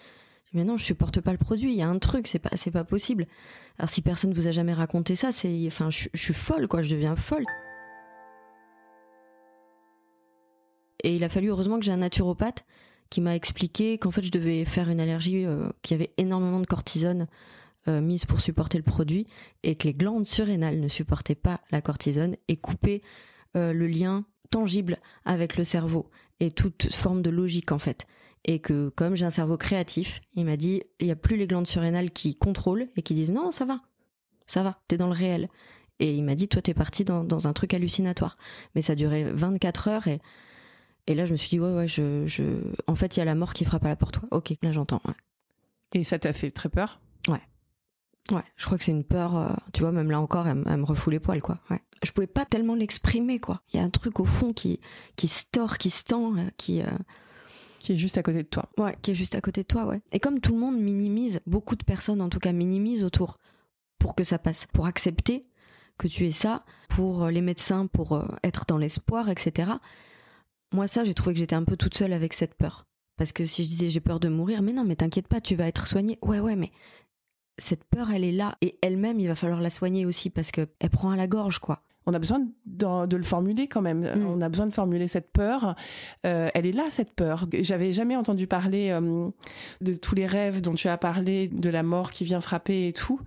Mais 0.53 0.65
non, 0.65 0.77
je 0.77 0.85
supporte 0.85 1.21
pas 1.21 1.33
le 1.33 1.39
produit. 1.39 1.73
Il 1.73 1.77
y 1.77 1.83
a 1.83 1.89
un 1.89 1.99
truc, 1.99 2.27
c'est 2.27 2.39
pas, 2.39 2.51
pas 2.73 2.85
possible. 2.85 3.27
Alors 3.79 3.91
si 3.91 4.01
personne 4.01 4.33
vous 4.33 4.47
a 4.47 4.53
jamais 4.53 4.73
raconté 4.73 5.15
ça, 5.15 5.31
c'est, 5.31 5.65
enfin, 5.67 5.91
je 5.91 6.09
suis 6.15 6.35
folle, 6.35 6.67
quoi. 6.67 6.83
Je 6.83 6.95
deviens 6.95 7.15
folle. 7.15 7.45
Et 11.07 11.15
il 11.15 11.23
a 11.23 11.29
fallu 11.29 11.51
heureusement 11.51 11.79
que 11.79 11.85
j'ai 11.85 11.93
un 11.93 11.99
naturopathe 11.99 12.65
qui 13.11 13.21
m'a 13.21 13.37
expliqué 13.37 13.97
qu'en 13.97 14.11
fait 14.11 14.23
je 14.23 14.33
devais 14.33 14.65
faire 14.65 14.91
une 14.91 14.99
allergie 14.99 15.47
euh, 15.47 15.69
qui 15.83 15.95
avait 15.95 16.13
énormément 16.17 16.59
de 16.59 16.67
cortisone 16.67 17.29
euh, 17.87 18.01
mise 18.01 18.25
pour 18.25 18.41
supporter 18.41 18.77
le 18.77 18.83
produit 18.83 19.29
et 19.63 19.77
que 19.77 19.87
les 19.87 19.95
glandes 19.95 20.27
surrénales 20.27 20.81
ne 20.81 20.89
supportaient 20.89 21.37
pas 21.37 21.61
la 21.71 21.81
cortisone 21.81 22.35
et 22.49 22.57
couper 22.57 23.03
euh, 23.55 23.73
le 23.73 23.87
lien 23.87 24.25
tangible 24.51 24.99
avec 25.25 25.57
le 25.57 25.63
cerveau 25.63 26.11
et 26.41 26.51
toute 26.51 26.93
forme 26.93 27.23
de 27.23 27.31
logique 27.31 27.71
en 27.71 27.79
fait. 27.79 28.09
Et 28.45 28.59
que 28.59 28.89
comme 28.89 29.15
j'ai 29.15 29.27
un 29.27 29.31
cerveau 29.31 29.57
créatif, 29.57 30.21
il 30.35 30.45
m'a 30.45 30.57
dit 30.57 30.83
il 30.99 31.07
n'y 31.07 31.13
a 31.13 31.17
plus 31.17 31.37
les 31.37 31.47
glandes 31.47 31.69
surrénales 31.69 32.11
qui 32.11 32.35
contrôlent 32.35 32.89
et 32.97 33.03
qui 33.03 33.15
disent 33.15 33.31
non 33.31 33.53
ça 33.53 33.65
va, 33.65 33.81
ça 34.49 34.65
va, 34.65 34.81
t'es 34.89 34.97
dans 34.97 35.07
le 35.07 35.13
réel. 35.13 35.51
Et 36.01 36.13
il 36.13 36.25
m'a 36.25 36.35
dit 36.35 36.49
toi 36.49 36.63
t'es 36.63 36.75
parti 36.75 37.05
dans, 37.05 37.23
dans 37.23 37.47
un 37.47 37.53
truc 37.53 37.75
hallucinatoire. 37.75 38.37
Mais 38.75 38.83
ça 38.83 38.97
durait 38.97 39.31
24 39.33 39.87
heures 39.87 40.09
et 40.09 40.21
et 41.07 41.15
là, 41.15 41.25
je 41.25 41.33
me 41.33 41.37
suis 41.37 41.51
dit, 41.51 41.61
ouais, 41.61 41.73
ouais, 41.73 41.87
je, 41.87 42.27
je... 42.27 42.43
en 42.87 42.95
fait, 42.95 43.17
il 43.17 43.21
y 43.21 43.23
a 43.23 43.25
la 43.25 43.35
mort 43.35 43.55
qui 43.55 43.65
frappe 43.65 43.85
à 43.85 43.89
la 43.89 43.97
porte. 43.97 44.19
Ok, 44.31 44.55
là, 44.63 44.73
j'entends. 44.73 45.01
Et 45.93 46.03
ça 46.05 46.19
t'a 46.19 46.33
fait 46.33 46.51
très 46.51 46.69
peur? 46.69 47.01
Ouais. 47.29 47.41
Ouais, 48.33 48.43
je 48.57 48.67
crois 48.67 48.77
que 48.77 48.83
c'est 48.83 48.91
une 48.91 49.05
peur, 49.05 49.37
euh, 49.37 49.49
tu 49.73 49.83
vois, 49.83 49.93
même 49.93 50.11
là 50.11 50.21
encore, 50.21 50.49
elle, 50.49 50.57
me 50.57 50.85
refoule 50.85 51.13
les 51.13 51.21
poils, 51.21 51.41
quoi. 51.41 51.61
Ouais. 51.71 51.81
Je 52.03 52.11
pouvais 52.11 52.27
pas 52.27 52.45
tellement 52.45 52.75
l'exprimer, 52.75 53.39
quoi. 53.39 53.63
Il 53.73 53.77
y 53.77 53.81
a 53.81 53.85
un 53.85 53.91
truc 53.91 54.19
au 54.19 54.25
fond 54.25 54.53
qui, 54.53 54.81
qui 55.15 55.29
se 55.29 55.45
tord, 55.51 55.79
qui 55.79 55.91
se 55.91 56.03
tend, 56.03 56.37
euh, 56.37 56.49
qui, 56.57 56.83
euh, 56.83 56.87
Qui 57.79 57.93
est 57.93 57.97
juste 57.97 58.19
à 58.19 58.25
côté 58.25 58.43
de 58.43 58.49
toi. 58.49 58.69
Ouais, 58.79 58.97
qui 59.01 59.13
est 59.13 59.15
juste 59.15 59.37
à 59.37 59.41
côté 59.41 59.63
de 59.63 59.67
toi, 59.67 59.87
ouais. 59.87 60.01
Et 60.11 60.19
comme 60.19 60.41
tout 60.41 60.53
le 60.53 60.59
monde 60.59 60.77
minimise, 60.77 61.41
beaucoup 61.47 61.77
de 61.77 61.85
personnes 61.85 62.21
en 62.21 62.29
tout 62.29 62.41
cas 62.41 62.53
minimisent 62.53 63.05
autour 63.05 63.39
pour 64.01 64.17
que 64.17 64.25
ça 64.25 64.41
passe, 64.41 64.67
pour 64.67 64.87
accepter 64.87 65.47
que 65.99 66.09
tu 66.09 66.27
es 66.27 66.33
ça, 66.33 66.65
pour 66.89 67.29
les 67.29 67.41
médecins, 67.41 67.87
pour 67.87 68.23
être 68.43 68.67
dans 68.67 68.77
l'espoir, 68.77 69.31
etc. 69.31 69.71
Moi, 70.73 70.87
ça, 70.87 71.05
j'ai 71.05 71.15
trouvé 71.15 71.35
que 71.35 71.41
j'étais 71.41 71.55
un 71.55 71.65
peu 71.65 71.77
toute 71.77 71.97
seule 71.97 72.13
avec 72.13 72.33
cette 72.33 72.55
peur. 72.55 72.87
Parce 73.17 73.33
que 73.33 73.47
si 73.47 73.65
je 73.65 73.69
disais 73.69 73.89
j'ai 73.89 74.01
peur 74.01 74.21
de 74.21 74.29
mourir, 74.29 74.63
mais 74.63 74.73
non, 74.73 74.85
mais 74.85 74.97
t'inquiète 74.97 75.29
pas, 75.29 75.41
tu 75.41 75.55
vas 75.55 75.67
être 75.67 75.87
soignée. 75.87 76.19
Ouais, 76.23 76.41
ouais, 76.41 76.57
mais 76.57 76.71
cette 77.59 77.85
peur, 77.85 78.11
elle 78.11 78.25
est 78.25 78.33
là. 78.33 78.57
Et 78.61 78.79
elle-même, 78.83 79.19
il 79.21 79.29
va 79.29 79.35
falloir 79.35 79.61
la 79.61 79.71
soigner 79.71 80.05
aussi 80.05 80.29
parce 80.29 80.51
qu'elle 80.51 80.69
prend 80.93 81.11
à 81.11 81.17
la 81.17 81.27
gorge, 81.27 81.59
quoi 81.59 81.83
on 82.07 82.15
a 82.15 82.19
besoin 82.21 82.41
de, 82.67 83.17
le 83.17 83.23
formuler 83.25 83.67
quand 83.67 83.83
même. 83.83 84.03
Mm. 84.03 84.27
On 84.27 84.41
a 84.41 84.49
besoin 84.49 84.67
de 84.67 84.73
formuler 84.73 85.09
cette 85.09 85.33
peur. 85.33 85.75
Euh, 86.25 86.49
elle 86.55 86.65
est 86.65 86.73
là, 86.73 86.85
cette 86.89 87.13
peur. 87.13 87.47
J'avais 87.61 87.93
jamais 87.93 88.17
entendu 88.17 88.47
parler 88.47 88.91
euh, 88.91 89.29
de 89.81 89.95
tous 89.95 90.15
les 90.15 90.27
rêves 90.27 90.61
dont 90.61 90.75
tu 90.75 90.89
as 90.89 90.97
parlé, 90.99 91.49
de 91.49 91.69
la 91.69 91.83
mort 91.83 92.13
qui 92.13 92.25
vient 92.25 92.41
frapper 92.41 92.87
et 92.87 92.93
tout. 92.93 93.21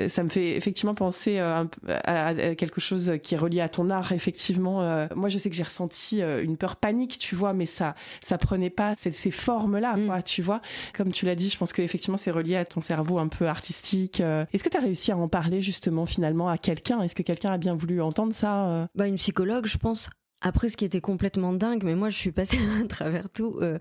Euh, 0.00 0.08
ça 0.08 0.22
me 0.22 0.28
fait 0.28 0.54
effectivement 0.54 0.94
penser 0.94 1.38
à, 1.38 2.34
quelque 2.56 2.80
chose 2.80 3.12
qui 3.22 3.34
est 3.34 3.38
relié 3.38 3.60
à 3.60 3.68
ton 3.70 3.88
art. 3.88 4.12
Effectivement, 4.12 5.06
moi, 5.14 5.28
je 5.28 5.38
sais 5.38 5.48
que 5.48 5.56
j'ai 5.56 5.62
ressenti 5.62 6.20
une 6.20 6.56
peur 6.56 6.76
panique, 6.76 7.18
tu 7.18 7.34
vois, 7.34 7.54
mais 7.54 7.66
ça, 7.66 7.94
ça 8.22 8.36
prenait 8.38 8.70
pas 8.70 8.94
ces, 8.98 9.30
formes-là, 9.30 9.96
mm. 9.96 10.06
quoi, 10.06 10.22
tu 10.22 10.42
vois. 10.42 10.60
Comme 10.94 11.12
tu 11.12 11.24
l'as 11.24 11.34
dit, 11.34 11.48
je 11.48 11.56
pense 11.56 11.72
que 11.72 11.80
effectivement, 11.80 12.16
c'est 12.16 12.30
relié 12.30 12.56
à 12.56 12.64
ton 12.64 12.80
cerveau 12.80 13.18
un 13.18 13.28
peu 13.28 13.48
artistique. 13.48 14.20
Est-ce 14.20 14.62
que 14.62 14.68
tu 14.68 14.76
as 14.76 14.80
réussi 14.80 15.10
à 15.12 15.16
en 15.16 15.28
parler 15.28 15.62
justement 15.62 16.04
finalement 16.04 16.48
à 16.48 16.58
quelqu'un? 16.58 17.00
Est-ce 17.02 17.14
que 17.14 17.22
quelqu'un 17.22 17.52
a 17.52 17.58
bien 17.58 17.74
voulu 17.74 18.02
entendre? 18.02 18.25
Ça 18.32 18.68
euh 18.68 18.86
Bah 18.94 19.06
une 19.06 19.16
psychologue, 19.16 19.66
je 19.66 19.78
pense. 19.78 20.10
Après, 20.42 20.68
ce 20.68 20.76
qui 20.76 20.84
était 20.84 21.00
complètement 21.00 21.52
dingue, 21.52 21.82
mais 21.82 21.94
moi 21.94 22.10
je 22.10 22.16
suis 22.16 22.32
passée 22.32 22.58
à 22.82 22.86
travers 22.86 23.30
tout. 23.30 23.58
Euh, 23.60 23.78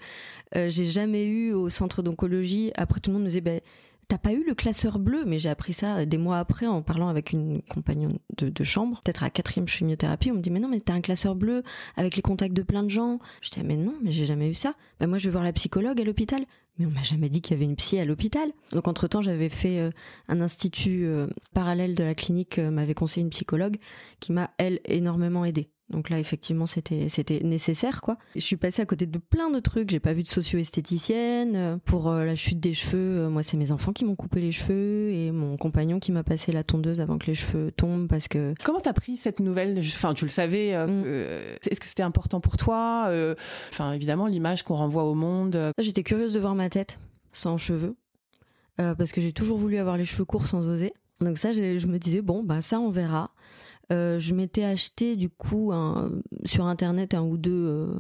euh, 0.55 0.69
j'ai 0.69 0.85
jamais 0.85 1.25
eu 1.25 1.53
au 1.53 1.69
centre 1.69 2.01
d'oncologie. 2.01 2.71
Après, 2.75 2.99
tout 2.99 3.11
le 3.11 3.15
monde 3.15 3.23
me 3.23 3.27
disait, 3.27 3.41
bah, 3.41 3.59
t'as 4.07 4.17
pas 4.17 4.33
eu 4.33 4.43
le 4.45 4.55
classeur 4.55 4.99
bleu, 4.99 5.23
mais 5.25 5.39
j'ai 5.39 5.49
appris 5.49 5.73
ça 5.73 6.05
des 6.05 6.17
mois 6.17 6.39
après 6.39 6.67
en 6.67 6.81
parlant 6.81 7.07
avec 7.07 7.31
une 7.31 7.61
compagnon 7.63 8.09
de, 8.37 8.63
chambre. 8.63 9.01
Peut-être 9.03 9.23
à 9.23 9.29
quatrième 9.29 9.67
chimiothérapie, 9.67 10.31
on 10.31 10.35
me 10.35 10.41
dit, 10.41 10.51
mais 10.51 10.59
non, 10.59 10.67
mais 10.67 10.79
t'as 10.79 10.93
un 10.93 11.01
classeur 11.01 11.35
bleu 11.35 11.63
avec 11.95 12.15
les 12.15 12.21
contacts 12.21 12.55
de 12.55 12.63
plein 12.63 12.83
de 12.83 12.89
gens. 12.89 13.19
Je 13.41 13.49
dis, 13.51 13.63
mais 13.63 13.77
non, 13.77 13.95
mais 14.03 14.11
j'ai 14.11 14.25
jamais 14.25 14.49
eu 14.49 14.53
ça. 14.53 14.75
Bah, 14.99 15.07
moi, 15.07 15.17
je 15.17 15.25
vais 15.25 15.31
voir 15.31 15.43
la 15.43 15.53
psychologue 15.53 15.99
à 15.99 16.03
l'hôpital 16.03 16.45
mais 16.77 16.85
on 16.85 16.91
m'a 16.91 17.03
jamais 17.03 17.29
dit 17.29 17.41
qu'il 17.41 17.55
y 17.55 17.57
avait 17.57 17.65
une 17.65 17.75
psy 17.75 17.99
à 17.99 18.05
l'hôpital. 18.05 18.51
Donc 18.71 18.87
entre 18.87 19.07
temps, 19.07 19.21
j'avais 19.21 19.49
fait 19.49 19.79
euh, 19.79 19.91
un 20.27 20.41
institut 20.41 21.05
euh, 21.05 21.27
parallèle 21.53 21.95
de 21.95 22.03
la 22.03 22.15
clinique, 22.15 22.59
euh, 22.59 22.69
m'avait 22.69 22.93
conseillé 22.93 23.23
une 23.23 23.29
psychologue 23.29 23.77
qui 24.19 24.31
m'a 24.31 24.51
elle 24.57 24.81
énormément 24.85 25.45
aidée. 25.45 25.69
Donc 25.89 26.09
là, 26.09 26.19
effectivement, 26.19 26.65
c'était 26.65 27.09
c'était 27.09 27.41
nécessaire, 27.43 28.01
quoi. 28.01 28.17
Je 28.35 28.41
suis 28.41 28.57
passée 28.57 28.81
à 28.81 28.85
côté 28.85 29.05
de 29.05 29.19
plein 29.19 29.51
de 29.51 29.59
trucs. 29.59 29.91
J'ai 29.91 29.99
pas 29.99 30.13
vu 30.13 30.23
de 30.23 30.27
socio-esthéticienne. 30.27 31.55
Euh, 31.55 31.77
pour 31.85 32.09
euh, 32.09 32.25
la 32.25 32.35
chute 32.35 32.59
des 32.59 32.73
cheveux, 32.73 33.19
euh, 33.19 33.29
moi, 33.29 33.43
c'est 33.43 33.55
mes 33.55 33.71
enfants 33.71 33.93
qui 33.93 34.03
m'ont 34.03 34.15
coupé 34.15 34.41
les 34.41 34.51
cheveux 34.51 35.11
et 35.11 35.31
mon 35.31 35.57
compagnon 35.57 35.99
qui 35.99 36.11
m'a 36.11 36.23
passé 36.23 36.51
la 36.51 36.63
tondeuse 36.63 37.01
avant 37.01 37.19
que 37.19 37.27
les 37.27 37.35
cheveux 37.35 37.71
tombent 37.71 38.07
parce 38.07 38.27
que. 38.27 38.55
Comment 38.63 38.79
t'as 38.79 38.93
pris 38.93 39.15
cette 39.15 39.39
nouvelle 39.39 39.77
Enfin, 39.77 40.15
tu 40.15 40.25
le 40.25 40.29
savais. 40.29 40.75
Mm. 40.75 41.05
Est-ce 41.69 41.79
que 41.79 41.85
c'était 41.85 42.03
important 42.03 42.39
pour 42.39 42.57
toi 42.57 43.11
Enfin, 43.69 43.93
évidemment, 43.93 44.25
l'image 44.25 44.63
qu'on 44.63 44.75
renvoie 44.75 45.03
au 45.03 45.13
monde. 45.13 45.71
J'étais 45.79 46.03
curieuse 46.03 46.33
de 46.33 46.39
voir 46.39 46.55
ma 46.55 46.69
tête 46.69 46.99
sans 47.31 47.57
cheveux 47.57 47.95
parce 48.77 49.11
que 49.11 49.21
j'ai 49.21 49.31
toujours 49.31 49.57
voulu 49.57 49.77
avoir 49.77 49.97
les 49.97 50.05
cheveux 50.05 50.25
courts 50.25 50.47
sans 50.47 50.67
oser. 50.67 50.93
Donc 51.21 51.37
ça, 51.37 51.53
je 51.53 51.87
me 51.87 51.97
disais 51.97 52.21
bon, 52.21 52.43
bah 52.43 52.61
ça, 52.61 52.79
on 52.79 52.89
verra. 52.89 53.31
Euh, 53.91 54.19
je 54.19 54.33
m'étais 54.33 54.63
acheté 54.63 55.15
du 55.15 55.29
coup 55.29 55.71
sur 56.43 56.65
internet 56.65 57.13
un 57.13 57.21
ou 57.21 57.37
deux 57.37 57.51
euh, 57.51 57.93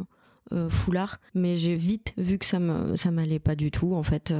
euh, 0.53 0.69
foulards, 0.69 1.19
mais 1.33 1.55
j'ai 1.55 1.75
vite 1.75 2.13
vu 2.17 2.37
que 2.37 2.45
ça 2.45 2.59
me 2.59 2.95
ça 2.95 3.11
m'allait 3.11 3.39
pas 3.39 3.55
du 3.55 3.71
tout. 3.71 3.93
En 3.93 4.03
fait, 4.03 4.33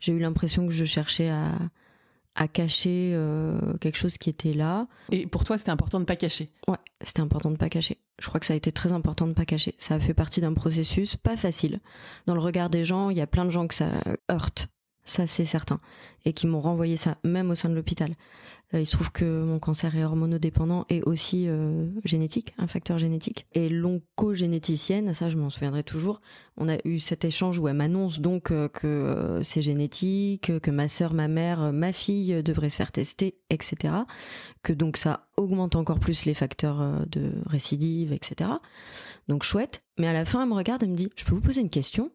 j'ai 0.00 0.12
eu 0.12 0.18
l'impression 0.18 0.66
que 0.66 0.72
je 0.72 0.84
cherchais 0.84 1.30
à 1.30 1.52
à 2.36 2.48
cacher 2.48 3.16
quelque 3.80 3.96
chose 3.96 4.18
qui 4.18 4.28
était 4.28 4.54
là. 4.54 4.88
Et 5.12 5.24
pour 5.24 5.44
toi, 5.44 5.56
c'était 5.56 5.70
important 5.70 6.00
de 6.00 6.04
pas 6.04 6.16
cacher. 6.16 6.50
Ouais, 6.66 6.78
c'était 7.00 7.20
important 7.20 7.52
de 7.52 7.56
pas 7.56 7.68
cacher. 7.68 7.98
Je 8.20 8.26
crois 8.26 8.40
que 8.40 8.46
ça 8.46 8.54
a 8.54 8.56
été 8.56 8.72
très 8.72 8.90
important 8.90 9.28
de 9.28 9.34
pas 9.34 9.44
cacher. 9.44 9.76
Ça 9.78 9.94
a 9.94 10.00
fait 10.00 10.14
partie 10.14 10.40
d'un 10.40 10.52
processus 10.52 11.16
pas 11.16 11.36
facile. 11.36 11.78
Dans 12.26 12.34
le 12.34 12.40
regard 12.40 12.70
des 12.70 12.84
gens, 12.84 13.10
il 13.10 13.16
y 13.16 13.20
a 13.20 13.26
plein 13.28 13.44
de 13.44 13.50
gens 13.50 13.68
que 13.68 13.74
ça 13.74 13.88
heurte 14.32 14.68
ça 15.04 15.26
c'est 15.26 15.44
certain, 15.44 15.80
et 16.24 16.32
qui 16.32 16.46
m'ont 16.46 16.60
renvoyé 16.60 16.96
ça, 16.96 17.18
même 17.24 17.50
au 17.50 17.54
sein 17.54 17.68
de 17.68 17.74
l'hôpital. 17.74 18.14
Euh, 18.74 18.80
il 18.80 18.86
se 18.86 18.92
trouve 18.92 19.12
que 19.12 19.42
mon 19.42 19.58
cancer 19.58 19.94
est 19.96 20.04
hormonodépendant 20.04 20.86
et 20.88 21.02
aussi 21.02 21.48
euh, 21.48 21.86
génétique, 22.04 22.54
un 22.58 22.66
facteur 22.66 22.98
génétique. 22.98 23.46
Et 23.52 23.68
l'oncogénéticienne, 23.68 25.12
ça 25.12 25.28
je 25.28 25.36
m'en 25.36 25.50
souviendrai 25.50 25.82
toujours, 25.82 26.20
on 26.56 26.68
a 26.68 26.76
eu 26.84 26.98
cet 26.98 27.24
échange 27.24 27.58
où 27.58 27.68
elle 27.68 27.76
m'annonce 27.76 28.20
donc 28.20 28.50
euh, 28.50 28.68
que 28.68 29.40
c'est 29.42 29.62
génétique, 29.62 30.58
que 30.60 30.70
ma 30.70 30.88
sœur, 30.88 31.14
ma 31.14 31.28
mère, 31.28 31.72
ma 31.72 31.92
fille 31.92 32.42
devraient 32.42 32.70
se 32.70 32.76
faire 32.76 32.92
tester, 32.92 33.36
etc. 33.50 33.94
Que 34.62 34.72
donc 34.72 34.96
ça 34.96 35.26
augmente 35.36 35.76
encore 35.76 36.00
plus 36.00 36.24
les 36.24 36.34
facteurs 36.34 37.06
de 37.06 37.32
récidive, 37.46 38.12
etc. 38.12 38.50
Donc 39.28 39.42
chouette. 39.42 39.82
Mais 39.98 40.08
à 40.08 40.12
la 40.12 40.24
fin, 40.24 40.42
elle 40.42 40.48
me 40.48 40.54
regarde, 40.54 40.82
elle 40.82 40.90
me 40.90 40.96
dit, 40.96 41.10
je 41.16 41.24
peux 41.24 41.34
vous 41.34 41.40
poser 41.40 41.60
une 41.60 41.70
question? 41.70 42.10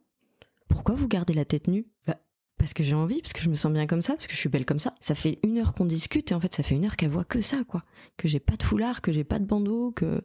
Pourquoi 0.68 0.96
vous 0.96 1.08
gardez 1.08 1.34
la 1.34 1.46
tête 1.46 1.68
nue? 1.68 1.88
Bah, 2.06 2.18
parce 2.60 2.74
que 2.74 2.84
j'ai 2.84 2.94
envie, 2.94 3.22
parce 3.22 3.34
que 3.34 3.42
je 3.42 3.50
me 3.50 3.56
sens 3.56 3.72
bien 3.72 3.88
comme 3.88 4.02
ça, 4.02 4.14
parce 4.14 4.28
que 4.28 4.34
je 4.34 4.38
suis 4.38 4.50
belle 4.50 4.66
comme 4.66 4.80
ça. 4.80 4.94
Ça 5.00 5.16
fait 5.16 5.40
une 5.44 5.58
heure 5.58 5.74
qu'on 5.74 5.86
discute 5.86 6.32
et 6.32 6.36
en 6.36 6.40
fait 6.42 6.54
ça 6.54 6.62
fait 6.62 6.76
une 6.76 6.86
heure 6.86 6.98
qu'elle 6.98 7.10
voit 7.10 7.24
que 7.24 7.42
ça, 7.42 7.64
quoi. 7.64 7.84
Que 8.18 8.28
j'ai 8.28 8.40
pas 8.42 8.58
de 8.58 8.64
foulard, 8.64 9.02
que 9.02 9.12
j'ai 9.12 9.24
pas 9.24 9.40
de 9.40 9.46
bandeau, 9.46 9.92
que 9.92 10.22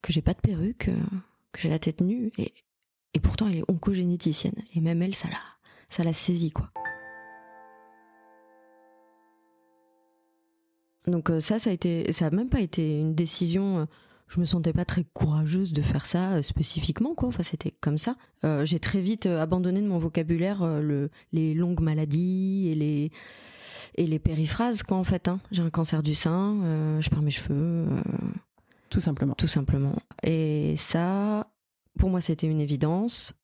que 0.00 0.12
j'ai 0.12 0.22
pas 0.22 0.34
de 0.34 0.40
perruque, 0.40 0.88
que 1.52 1.60
j'ai 1.60 1.68
la 1.68 1.78
tête 1.78 2.00
nue 2.00 2.30
et 2.38 2.54
et 3.14 3.20
pourtant 3.20 3.48
elle 3.48 3.58
est 3.58 3.70
oncogénéticienne 3.70 4.54
et 4.74 4.80
même 4.80 5.02
elle 5.02 5.14
ça 5.14 5.28
l'a 5.28 5.36
ça 5.88 6.04
l'a 6.04 6.12
saisie 6.12 6.52
quoi. 6.52 6.70
Donc 11.06 11.30
euh, 11.30 11.40
ça 11.40 11.58
ça 11.58 11.70
a 11.70 11.72
été 11.72 12.12
ça 12.12 12.26
a 12.26 12.30
même 12.30 12.48
pas 12.48 12.60
été 12.60 12.98
une 12.98 13.14
décision 13.14 13.80
euh, 13.80 13.84
je 14.32 14.40
me 14.40 14.46
sentais 14.46 14.72
pas 14.72 14.86
très 14.86 15.04
courageuse 15.12 15.72
de 15.72 15.82
faire 15.82 16.06
ça 16.06 16.32
euh, 16.32 16.42
spécifiquement 16.42 17.14
quoi. 17.14 17.28
Enfin 17.28 17.42
c'était 17.42 17.74
comme 17.80 17.98
ça. 17.98 18.16
Euh, 18.44 18.64
j'ai 18.64 18.80
très 18.80 19.00
vite 19.00 19.26
euh, 19.26 19.42
abandonné 19.42 19.82
de 19.82 19.86
mon 19.86 19.98
vocabulaire 19.98 20.64
le 20.64 21.10
les 21.32 21.52
longues 21.52 21.80
maladies 21.80 22.68
et 22.68 22.74
les 22.74 23.10
et 23.96 24.06
les 24.06 24.18
périphrases 24.18 24.82
quoi 24.82 24.96
en 24.96 25.04
fait 25.04 25.28
hein. 25.28 25.38
j'ai 25.50 25.60
un 25.60 25.68
cancer 25.68 26.02
du 26.02 26.14
sein 26.14 26.98
je 27.00 27.10
perds 27.10 27.20
mes 27.20 27.30
cheveux 27.30 27.86
tout 28.88 29.00
simplement. 29.00 29.34
tout 29.34 29.48
simplement. 29.48 29.94
Et 30.22 30.74
ça 30.76 31.50
pour 31.98 32.08
moi 32.08 32.20
c'était 32.20 32.46
une 32.46 32.60
évidence. 32.60 33.34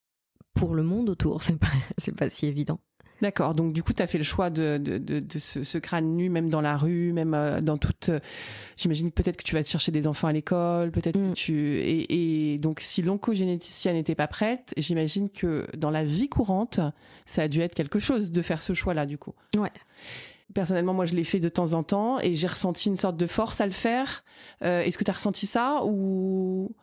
Pour 0.55 0.75
le 0.75 0.83
monde 0.83 1.11
autour 1.11 1.43
c'est 1.43 1.59
pas 1.59 1.69
c'est 1.99 2.17
pas 2.17 2.31
si 2.31 2.47
évident 2.47 2.81
D'accord. 3.21 3.55
Donc 3.55 3.73
du 3.73 3.83
coup, 3.83 3.93
tu 3.93 4.03
as 4.03 4.07
fait 4.07 4.19
le 4.19 4.25
choix 4.25 4.49
de, 4.51 4.79
de, 4.79 4.99
de, 4.99 5.19
de 5.19 5.39
ce, 5.39 5.65
ce, 5.65 5.79
crâne 5.79 6.15
nu, 6.15 6.29
même 6.31 6.49
dans 6.49 6.61
la 6.61 6.77
rue, 6.77 7.13
même 7.13 7.35
euh, 7.35 7.61
dans 7.61 7.77
toute. 7.77 8.11
Euh, 8.11 8.21
j'imagine 8.77 9.11
peut-être 9.11 9.37
que 9.37 9.43
tu 9.43 9.55
vas 9.55 9.63
chercher 9.63 9.91
des 9.91 10.07
enfants 10.07 10.29
à 10.29 10.33
l'école, 10.33 10.93
peut-être 10.93 11.17
que 11.17 11.31
mm. 11.31 11.35
tu. 11.35 11.79
Et, 11.79 12.53
et 12.53 12.59
donc, 12.59 12.81
si 12.81 13.03
l'oncogénéticienne 13.03 13.97
n'était 13.97 14.15
pas 14.15 14.29
prête, 14.29 14.73
j'imagine 14.77 15.31
que 15.31 15.67
dans 15.77 15.91
la 15.91 16.05
vie 16.05 16.29
courante, 16.29 16.81
ça 17.27 17.43
a 17.43 17.49
dû 17.49 17.61
être 17.61 17.75
quelque 17.75 17.99
chose 17.99 18.31
de 18.31 18.43
faire 18.43 18.63
ce 18.63 18.73
choix-là, 18.73 19.05
du 19.05 19.19
coup. 19.19 19.35
Ouais. 19.57 19.73
Personnellement, 20.55 20.95
moi, 20.95 21.05
je 21.05 21.15
l'ai 21.15 21.25
fait 21.25 21.41
de 21.41 21.49
temps 21.49 21.73
en 21.73 21.83
temps 21.83 22.21
et 22.21 22.35
j'ai 22.35 22.47
ressenti 22.47 22.89
une 22.89 22.97
sorte 22.97 23.17
de 23.17 23.27
force 23.27 23.61
à 23.61 23.67
le 23.67 23.73
faire. 23.73 24.25
Euh, 24.63 24.81
Est-ce 24.81 24.97
que 24.97 25.05
tu 25.05 25.11
as 25.11 25.15
ressenti 25.15 25.47
ça 25.47 25.83
ou? 25.85 26.75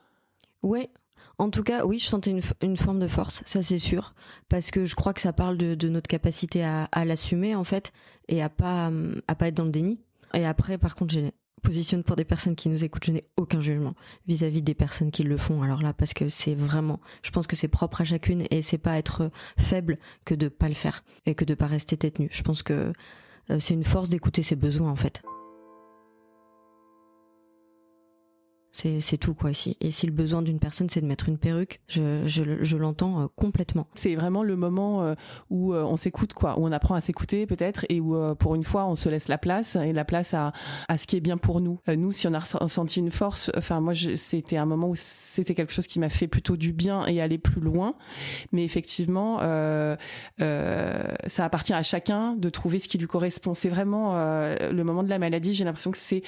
Ouais, 0.63 0.89
en 1.37 1.49
tout 1.49 1.63
cas, 1.63 1.85
oui, 1.85 1.99
je 1.99 2.05
sentais 2.05 2.33
une, 2.61 2.77
forme 2.77 2.99
de 2.99 3.07
force, 3.07 3.43
ça 3.45 3.61
c'est 3.61 3.77
sûr, 3.77 4.13
parce 4.49 4.71
que 4.71 4.85
je 4.85 4.95
crois 4.95 5.13
que 5.13 5.21
ça 5.21 5.33
parle 5.33 5.57
de, 5.57 5.89
notre 5.89 6.07
capacité 6.07 6.63
à, 6.63 7.05
l'assumer 7.05 7.55
en 7.55 7.63
fait 7.63 7.91
et 8.27 8.41
à 8.41 8.49
pas 8.49 8.91
à 9.27 9.35
pas 9.35 9.47
être 9.47 9.55
dans 9.55 9.65
le 9.65 9.71
déni. 9.71 9.99
Et 10.33 10.45
après, 10.45 10.77
par 10.77 10.95
contre, 10.95 11.13
je 11.13 11.19
positionne 11.61 12.03
pour 12.03 12.15
des 12.15 12.25
personnes 12.25 12.55
qui 12.55 12.69
nous 12.69 12.83
écoutent, 12.83 13.05
je 13.05 13.11
n'ai 13.11 13.25
aucun 13.37 13.59
jugement 13.59 13.95
vis-à-vis 14.27 14.61
des 14.61 14.75
personnes 14.75 15.11
qui 15.11 15.23
le 15.23 15.37
font. 15.37 15.61
Alors 15.63 15.81
là, 15.81 15.93
parce 15.93 16.13
que 16.13 16.27
c'est 16.27 16.55
vraiment, 16.55 16.99
je 17.23 17.31
pense 17.31 17.47
que 17.47 17.55
c'est 17.55 17.67
propre 17.67 18.01
à 18.01 18.05
chacune 18.05 18.45
et 18.51 18.61
c'est 18.61 18.77
pas 18.77 18.97
être 18.97 19.31
faible 19.57 19.97
que 20.25 20.35
de 20.35 20.47
pas 20.47 20.69
le 20.69 20.75
faire 20.75 21.03
et 21.25 21.35
que 21.35 21.43
de 21.43 21.55
pas 21.55 21.67
rester 21.67 21.97
tête 21.97 22.19
nue. 22.19 22.29
Je 22.31 22.43
pense 22.43 22.63
que 22.63 22.93
euh, 23.49 23.59
c'est 23.59 23.73
une 23.73 23.83
force 23.83 24.09
d'écouter 24.09 24.43
ses 24.43 24.55
besoins 24.55 24.91
en 24.91 24.95
fait. 24.95 25.21
C'est 28.75 29.17
tout 29.17 29.33
quoi 29.33 29.51
ici. 29.51 29.77
Et 29.79 29.89
si 29.89 30.05
le 30.05 30.11
besoin 30.11 30.41
d'une 30.41 30.59
personne 30.59 30.89
c'est 30.89 30.99
de 30.99 31.05
mettre 31.05 31.29
une 31.29 31.37
perruque, 31.37 31.79
je, 31.87 32.75
l'entends 32.75 33.21
euh, 33.21 33.27
complètement. 33.37 33.87
C'est 33.93 34.15
vraiment 34.15 34.43
le 34.43 34.57
moment 34.57 35.01
euh, 35.01 35.15
où 35.49 35.73
euh, 35.73 35.83
on 35.83 35.95
s'écoute 35.95 36.33
quoi, 36.33 36.59
où 36.59 36.67
on 36.67 36.71
apprend 36.73 36.93
à 36.93 36.99
s'écouter 36.99 37.45
peut-être 37.45 37.85
et 37.87 38.01
où 38.01 38.17
pour 38.35 38.53
une 38.53 38.65
fois 38.65 38.85
on 38.85 38.95
se 38.95 39.07
laisse 39.07 39.29
la 39.29 39.37
place 39.37 39.77
et 39.77 39.93
la 39.93 40.03
place 40.03 40.33
à, 40.33 40.51
à 40.89 40.97
ce 40.97 41.07
qui 41.07 41.15
est 41.15 41.21
bien 41.21 41.37
pour 41.37 41.61
nous. 41.61 41.79
nous 41.87 42.11
si 42.11 42.27
on 42.27 42.33
a 42.33 42.39
ressenti 42.39 42.99
une 42.99 43.11
force, 43.11 43.49
enfin 43.55 43.79
moi 43.79 43.93
c'était 43.93 44.57
un 44.57 44.65
moment 44.65 44.89
où 44.89 44.95
c'était 44.95 45.55
quelque 45.55 45.71
chose 45.71 45.87
qui 45.87 45.99
m'a 45.99 46.09
fait 46.09 46.27
plutôt 46.27 46.57
du 46.57 46.73
bien 46.73 47.05
et 47.05 47.21
aller 47.21 47.37
plus 47.37 47.61
loin. 47.61 47.95
Mais 48.51 48.65
effectivement, 48.65 49.39
ça 50.37 51.45
appartient 51.45 51.73
à 51.73 51.81
chacun 51.81 52.35
de 52.35 52.49
trouver 52.49 52.79
ce 52.79 52.89
qui 52.89 52.97
lui 52.97 53.07
correspond. 53.07 53.53
C'est 53.53 53.69
vraiment 53.69 54.15
le 54.15 54.83
moment 54.83 55.03
de 55.03 55.09
la 55.09 55.19
maladie. 55.19 55.53
J'ai 55.53 55.63
l'impression 55.63 55.91
que 55.91 55.97
c'est 55.97 56.23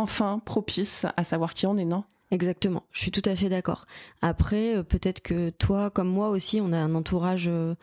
enfin 0.00 0.40
propice 0.44 1.06
à 1.16 1.24
savoir 1.24 1.54
qui 1.54 1.66
on 1.66 1.76
est, 1.76 1.84
non? 1.84 2.04
Exactement, 2.30 2.84
je 2.92 3.00
suis 3.00 3.10
tout 3.10 3.22
à 3.24 3.34
fait 3.34 3.48
d'accord. 3.48 3.86
Après, 4.22 4.76
euh, 4.76 4.82
peut-être 4.84 5.20
que 5.20 5.50
toi, 5.50 5.90
comme 5.90 6.08
moi 6.08 6.28
aussi, 6.28 6.60
on 6.60 6.72
a 6.72 6.78
un 6.78 6.94
entourage, 6.94 7.48
euh, 7.48 7.74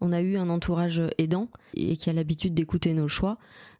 on 0.00 0.12
a 0.12 0.20
eu 0.20 0.36
un 0.36 0.48
entourage 0.48 1.00
aidant 1.18 1.48
et 1.74 1.96
qui 1.96 2.10
a 2.10 2.12
l'habitude 2.12 2.52
d'écouter 2.52 2.94
nos 2.94 3.06
choix. 3.06 3.38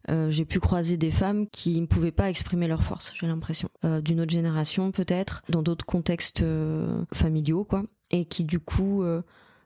Euh, 0.09 0.29
j'ai 0.29 0.45
pu 0.45 0.61
croiser 0.61 0.95
des 0.95 1.11
femmes 1.11 1.47
qui 1.49 1.79
ne 1.81 1.85
pouvaient 1.85 2.13
pas 2.13 2.29
exprimer 2.29 2.67
leur 2.67 2.83
force, 2.83 3.13
j'ai 3.19 3.27
l'impression, 3.27 3.69
d'une 4.01 4.21
autre 4.21 4.31
génération 4.31 4.91
peut-être, 4.91 5.43
dans 5.49 5.61
d'autres 5.61 5.85
contextes 5.85 6.43
familiaux, 7.13 7.65
quoi, 7.65 7.83
et 8.11 8.25
qui 8.25 8.45
du 8.45 8.59
coup, 8.59 9.03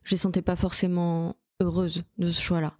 je 0.03 0.11
les 0.11 0.17
sentais 0.17 0.41
pas 0.41 0.55
forcément 0.55 1.35
heureuses 1.59 2.03
de 2.17 2.31
ce 2.31 2.41
choix-là. 2.41 2.73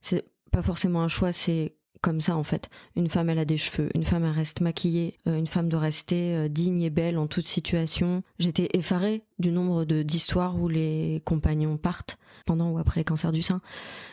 C'est 0.00 0.24
pas 0.52 0.62
forcément 0.62 1.02
un 1.02 1.08
choix, 1.08 1.32
c'est 1.32 1.74
comme 2.06 2.20
ça 2.20 2.36
en 2.36 2.44
fait. 2.44 2.70
Une 2.94 3.08
femme 3.08 3.30
elle 3.30 3.40
a 3.40 3.44
des 3.44 3.56
cheveux, 3.56 3.88
une 3.96 4.04
femme 4.04 4.24
elle 4.24 4.30
reste 4.30 4.60
maquillée, 4.60 5.18
euh, 5.26 5.36
une 5.36 5.48
femme 5.48 5.68
doit 5.68 5.80
rester 5.80 6.36
euh, 6.36 6.46
digne 6.46 6.82
et 6.82 6.88
belle 6.88 7.18
en 7.18 7.26
toute 7.26 7.48
situation. 7.48 8.22
J'étais 8.38 8.68
effarée 8.74 9.24
du 9.40 9.50
nombre 9.50 9.84
de 9.84 10.04
d'histoires 10.04 10.54
où 10.56 10.68
les 10.68 11.20
compagnons 11.24 11.76
partent 11.78 12.16
pendant 12.44 12.70
ou 12.70 12.78
après 12.78 13.00
les 13.00 13.04
cancers 13.04 13.32
du 13.32 13.42
sein. 13.42 13.60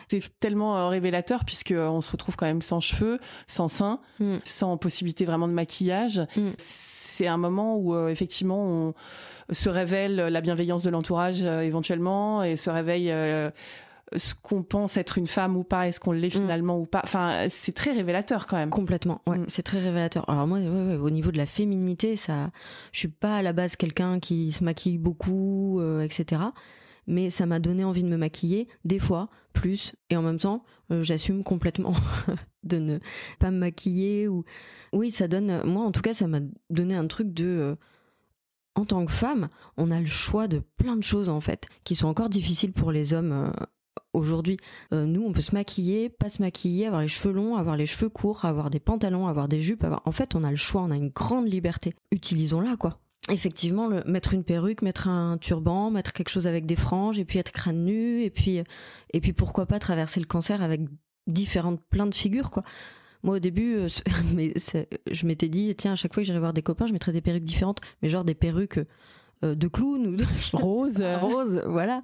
C'est 0.08 0.20
tellement 0.40 0.76
euh, 0.76 0.88
révélateur 0.88 1.44
puisque 1.44 1.72
on 1.76 2.00
se 2.00 2.10
retrouve 2.10 2.34
quand 2.34 2.46
même 2.46 2.62
sans 2.62 2.80
cheveux, 2.80 3.20
sans 3.46 3.68
sein, 3.68 4.00
mm. 4.18 4.38
sans 4.42 4.76
possibilité 4.76 5.24
vraiment 5.24 5.46
de 5.46 5.52
maquillage. 5.52 6.20
Mm. 6.36 6.50
C'est 6.58 7.28
un 7.28 7.36
moment 7.36 7.76
où 7.76 7.96
effectivement 8.08 8.66
on 8.66 8.94
se 9.54 9.68
révèle 9.68 10.16
la 10.16 10.40
bienveillance 10.40 10.82
de 10.82 10.90
l'entourage 10.90 11.44
éventuellement 11.44 12.42
et 12.42 12.56
se 12.56 12.70
réveille 12.70 13.12
ce 14.16 14.34
qu'on 14.34 14.62
pense 14.62 14.96
être 14.96 15.18
une 15.18 15.26
femme 15.26 15.56
ou 15.56 15.64
pas, 15.64 15.88
est-ce 15.88 16.00
qu'on 16.00 16.12
l'est 16.12 16.34
mm. 16.34 16.40
finalement 16.40 16.78
ou 16.78 16.86
pas. 16.86 17.00
Enfin, 17.04 17.46
c'est 17.48 17.74
très 17.74 17.92
révélateur 17.92 18.46
quand 18.46 18.56
même. 18.56 18.70
Complètement, 18.70 19.22
ouais, 19.26 19.38
mm. 19.38 19.44
c'est 19.48 19.62
très 19.62 19.80
révélateur. 19.80 20.28
Alors 20.28 20.46
moi, 20.46 20.58
au 20.58 21.10
niveau 21.10 21.30
de 21.30 21.36
la 21.36 21.46
féminité, 21.46 22.16
ça, 22.16 22.50
je 22.92 22.98
suis 22.98 23.08
pas 23.08 23.36
à 23.36 23.42
la 23.42 23.52
base 23.52 23.76
quelqu'un 23.76 24.20
qui 24.20 24.52
se 24.52 24.64
maquille 24.64 24.98
beaucoup, 24.98 25.80
euh, 25.80 26.02
etc. 26.02 26.42
Mais 27.06 27.28
ça 27.28 27.44
m'a 27.46 27.58
donné 27.58 27.84
envie 27.84 28.02
de 28.02 28.08
me 28.08 28.16
maquiller 28.16 28.68
des 28.84 28.98
fois 28.98 29.28
plus, 29.52 29.94
et 30.10 30.16
en 30.16 30.22
même 30.22 30.38
temps, 30.38 30.64
euh, 30.90 31.02
j'assume 31.02 31.42
complètement 31.42 31.94
de 32.62 32.78
ne 32.78 32.98
pas 33.38 33.50
me 33.50 33.58
maquiller 33.58 34.28
ou. 34.28 34.44
Oui, 34.92 35.10
ça 35.10 35.28
donne. 35.28 35.62
Moi, 35.64 35.84
en 35.84 35.92
tout 35.92 36.02
cas, 36.02 36.14
ça 36.14 36.26
m'a 36.26 36.40
donné 36.70 36.94
un 36.94 37.06
truc 37.06 37.32
de. 37.32 37.46
Euh, 37.46 37.74
en 38.76 38.84
tant 38.84 39.04
que 39.04 39.12
femme, 39.12 39.48
on 39.76 39.92
a 39.92 40.00
le 40.00 40.06
choix 40.06 40.48
de 40.48 40.60
plein 40.76 40.96
de 40.96 41.04
choses 41.04 41.28
en 41.28 41.38
fait, 41.38 41.68
qui 41.84 41.94
sont 41.94 42.08
encore 42.08 42.28
difficiles 42.28 42.72
pour 42.72 42.90
les 42.90 43.14
hommes 43.14 43.52
aujourd'hui. 44.14 44.56
Euh, 44.92 45.04
nous, 45.04 45.22
on 45.22 45.32
peut 45.32 45.40
se 45.40 45.54
maquiller, 45.54 46.08
pas 46.08 46.28
se 46.28 46.40
maquiller, 46.40 46.86
avoir 46.86 47.02
les 47.02 47.08
cheveux 47.08 47.34
longs, 47.34 47.56
avoir 47.56 47.76
les 47.76 47.86
cheveux 47.86 48.08
courts, 48.08 48.44
avoir 48.44 48.70
des 48.70 48.80
pantalons, 48.80 49.26
avoir 49.26 49.48
des 49.48 49.60
jupes. 49.60 49.84
En 50.04 50.12
fait, 50.12 50.34
on 50.34 50.44
a 50.44 50.50
le 50.50 50.56
choix, 50.56 50.82
on 50.82 50.90
a 50.90 50.96
une 50.96 51.10
grande 51.10 51.48
liberté. 51.48 51.94
Utilisons-la, 52.10 52.76
quoi. 52.76 53.00
Effectivement, 53.30 53.88
mettre 54.06 54.34
une 54.34 54.44
perruque, 54.44 54.82
mettre 54.82 55.08
un 55.08 55.38
turban, 55.38 55.90
mettre 55.90 56.12
quelque 56.12 56.28
chose 56.28 56.46
avec 56.46 56.66
des 56.66 56.76
franges, 56.76 57.18
et 57.18 57.24
puis 57.24 57.38
être 57.38 57.52
crâne 57.52 57.84
nu, 57.84 58.22
et 58.22 58.30
puis, 58.30 58.60
et 59.12 59.20
puis 59.20 59.32
pourquoi 59.32 59.64
pas 59.64 59.78
traverser 59.78 60.20
le 60.20 60.26
cancer 60.26 60.62
avec 60.62 60.82
différentes, 61.26 61.80
plein 61.88 62.06
de 62.06 62.14
figures, 62.14 62.50
quoi. 62.50 62.64
Moi, 63.24 63.36
au 63.36 63.38
début, 63.38 63.76
euh, 63.76 63.88
mais 64.34 64.52
je 65.10 65.26
m'étais 65.26 65.48
dit, 65.48 65.74
tiens, 65.74 65.92
à 65.92 65.94
chaque 65.96 66.12
fois 66.12 66.22
que 66.22 66.26
j'irais 66.26 66.38
voir 66.38 66.52
des 66.52 66.62
copains, 66.62 66.86
je 66.86 66.92
mettrais 66.92 67.12
des 67.12 67.22
perruques 67.22 67.44
différentes, 67.44 67.80
mais 68.02 68.08
genre 68.10 68.24
des 68.24 68.34
perruques 68.34 68.78
euh, 68.78 68.86
de 69.44 69.68
clown 69.68 70.06
ou 70.06 70.16
de 70.16 70.24
rose. 70.52 71.02
Rose 71.20 71.62
voilà. 71.66 72.02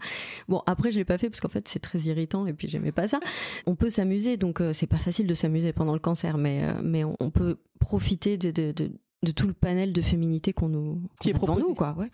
Bon 0.49 0.63
après 0.67 0.91
je 0.91 0.99
l'ai 0.99 1.05
pas 1.05 1.19
fait 1.19 1.31
parce 1.31 1.41
qu'en 1.41 1.49
fait 1.49 1.67
c'est 1.69 1.79
très 1.79 1.99
irritant 2.01 2.47
et 2.47 2.53
puis 2.53 2.69
j'aimais 2.69 2.93
pas 2.93 3.09
ça. 3.09 3.21
On 3.67 3.75
peut 3.75 3.91
s'amuser 3.91 4.37
donc 4.37 4.61
euh, 4.61 4.73
c'est 4.73 4.87
pas 4.87 4.99
facile 4.99 5.27
de 5.27 5.35
s'amuser 5.35 5.73
pendant 5.73 5.95
le 5.95 5.99
cancer 5.99 6.39
mais 6.39 6.61
euh, 6.63 6.73
mais 6.83 7.05
on, 7.05 7.31
peut 7.31 7.59
profiter 7.79 8.37
de, 8.37 8.51
de, 8.51 8.73
de, 8.73 9.31
tout 9.31 9.47
le 9.47 9.53
panel 9.53 9.93
de 9.93 10.03
féminité 10.03 10.53
qu'on 10.53 10.69
nous 10.69 11.01
qui 11.21 11.31
est 11.31 11.35
proposé. 11.35 11.61
nous 11.61 11.75
quoi 11.75 11.95
ouais. 11.99 12.11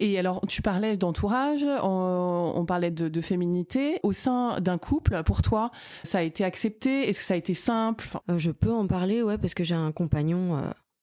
Et 0.00 0.18
alors, 0.18 0.40
tu 0.48 0.62
parlais 0.62 0.96
d'entourage, 0.96 1.62
on, 1.82 2.64
parlait 2.66 2.90
de, 2.90 3.08
de, 3.08 3.20
féminité. 3.20 4.00
Au 4.02 4.12
sein 4.12 4.58
d'un 4.60 4.78
couple, 4.78 5.22
pour 5.24 5.42
toi, 5.42 5.70
ça 6.04 6.18
a 6.18 6.22
été 6.22 6.42
accepté? 6.42 7.08
Est-ce 7.08 7.20
que 7.20 7.26
ça 7.26 7.34
a 7.34 7.36
été 7.36 7.52
simple? 7.52 8.08
Je 8.38 8.50
peux 8.50 8.72
en 8.72 8.86
parler, 8.86 9.22
ouais, 9.22 9.36
parce 9.36 9.52
que 9.52 9.62
j'ai 9.62 9.74
un 9.74 9.92
compagnon 9.92 10.56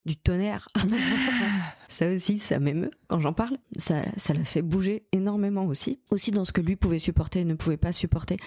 du 0.10 0.18
tonnerre. 0.18 0.68
ça 1.88 2.10
aussi, 2.10 2.40
ça 2.40 2.60
m'émeut 2.60 2.90
quand 3.08 3.20
j'en 3.20 3.32
parle. 3.34 3.60
Ça, 3.78 4.02
ça 4.18 4.34
l'a 4.34 4.44
fait 4.44 4.64
bouger 4.64 5.04
énormément 5.12 5.66
aussi. 5.66 6.00
Aussi 6.10 6.32
dans 6.32 6.46
ce 6.46 6.52
que 6.52 6.62
lui 6.62 6.76
pouvait 6.76 6.98
supporter 6.98 7.42
et 7.42 7.46
ne 7.46 7.54
pouvait 7.54 7.78
pas 7.78 7.94
supporter. 7.94 8.38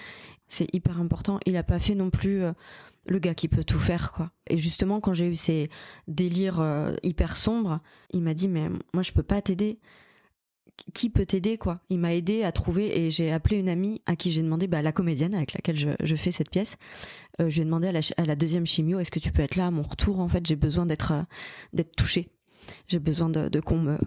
C'est 0.49 0.67
hyper 0.75 0.99
important. 0.99 1.39
Il 1.45 1.55
a 1.55 1.63
pas 1.63 1.79
fait 1.79 1.95
non 1.95 2.09
plus 2.09 2.43
euh, 2.43 2.51
le 3.05 3.17
gars 3.19 3.33
qui 3.33 3.47
peut 3.47 3.63
tout 3.63 3.79
faire, 3.79 4.11
quoi. 4.11 4.31
Et 4.47 4.57
justement, 4.57 4.99
quand 4.99 5.13
j'ai 5.13 5.27
eu 5.27 5.35
ces 5.35 5.69
délires 6.09 6.59
euh, 6.59 6.95
hyper 7.01 7.37
sombres, 7.37 7.79
il 8.11 8.21
m'a 8.21 8.33
dit, 8.33 8.49
mais 8.49 8.67
moi, 8.93 9.03
je 9.03 9.13
peux 9.13 9.23
pas 9.23 9.41
t'aider 9.41 9.79
qui 10.93 11.09
peut 11.09 11.25
t'aider 11.25 11.57
quoi 11.57 11.79
Il 11.89 11.99
m'a 11.99 12.13
aidé 12.13 12.43
à 12.43 12.51
trouver 12.51 12.97
et 12.97 13.09
j'ai 13.09 13.31
appelé 13.31 13.57
une 13.57 13.69
amie 13.69 14.01
à 14.05 14.15
qui 14.15 14.31
j'ai 14.31 14.41
demandé, 14.41 14.67
bah, 14.67 14.81
la 14.81 14.91
comédienne 14.91 15.33
avec 15.33 15.53
laquelle 15.53 15.95
je, 15.99 16.15
fais 16.15 16.31
cette 16.31 16.49
pièce. 16.49 16.77
Euh, 17.39 17.49
je 17.49 17.55
lui 17.55 17.61
ai 17.61 17.65
demandé 17.65 17.87
à 17.87 18.25
la, 18.25 18.35
deuxième 18.35 18.65
chimio, 18.65 18.99
est-ce 18.99 19.11
que 19.11 19.19
tu 19.19 19.31
peux 19.31 19.41
être 19.41 19.55
là 19.55 19.67
à 19.67 19.71
mon 19.71 19.81
retour 19.81 20.19
En 20.19 20.27
fait, 20.27 20.45
j'ai 20.45 20.55
besoin 20.55 20.85
d'être 20.85 21.13
euh, 21.13 21.21
d'être 21.73 21.95
touchée. 21.95 22.29
J'ai 22.87 22.99
besoin 22.99 23.29
de, 23.29 23.59
qu'on 23.59 23.77
me 23.77 23.97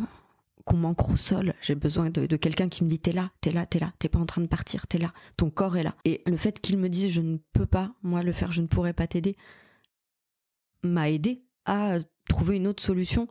qu'on 0.64 0.76
m'ancre 0.76 1.10
au 1.10 1.16
sol. 1.16 1.54
J'ai 1.62 1.76
besoin 1.76 2.10
de, 2.10 2.26
de 2.26 2.36
quelqu'un 2.36 2.68
qui 2.68 2.82
me 2.82 2.88
dit 2.88 2.98
t'es 2.98 3.12
là, 3.12 3.30
t'es 3.40 3.52
là, 3.52 3.66
t'es 3.66 3.78
là, 3.78 3.92
t'es 3.98 4.08
pas 4.08 4.18
en 4.18 4.26
train 4.26 4.40
de 4.42 4.48
partir, 4.48 4.86
t'es 4.88 4.98
là, 4.98 5.12
ton 5.36 5.50
corps 5.50 5.76
est 5.76 5.84
là. 5.84 5.94
Et 6.04 6.22
le 6.26 6.36
fait 6.36 6.60
qu'il 6.60 6.78
me 6.78 6.88
dise 6.88 7.12
je 7.12 7.20
ne 7.20 7.38
peux 7.52 7.66
pas, 7.66 7.94
moi 8.02 8.22
le 8.22 8.32
faire, 8.32 8.50
je 8.50 8.62
ne 8.62 8.66
pourrais 8.66 8.92
pas 8.92 9.06
t'aider, 9.06 9.36
m'a 10.82 11.10
aidé 11.10 11.42
à 11.66 11.98
trouver 12.28 12.56
une 12.56 12.66
autre 12.66 12.82
solution 12.82 13.28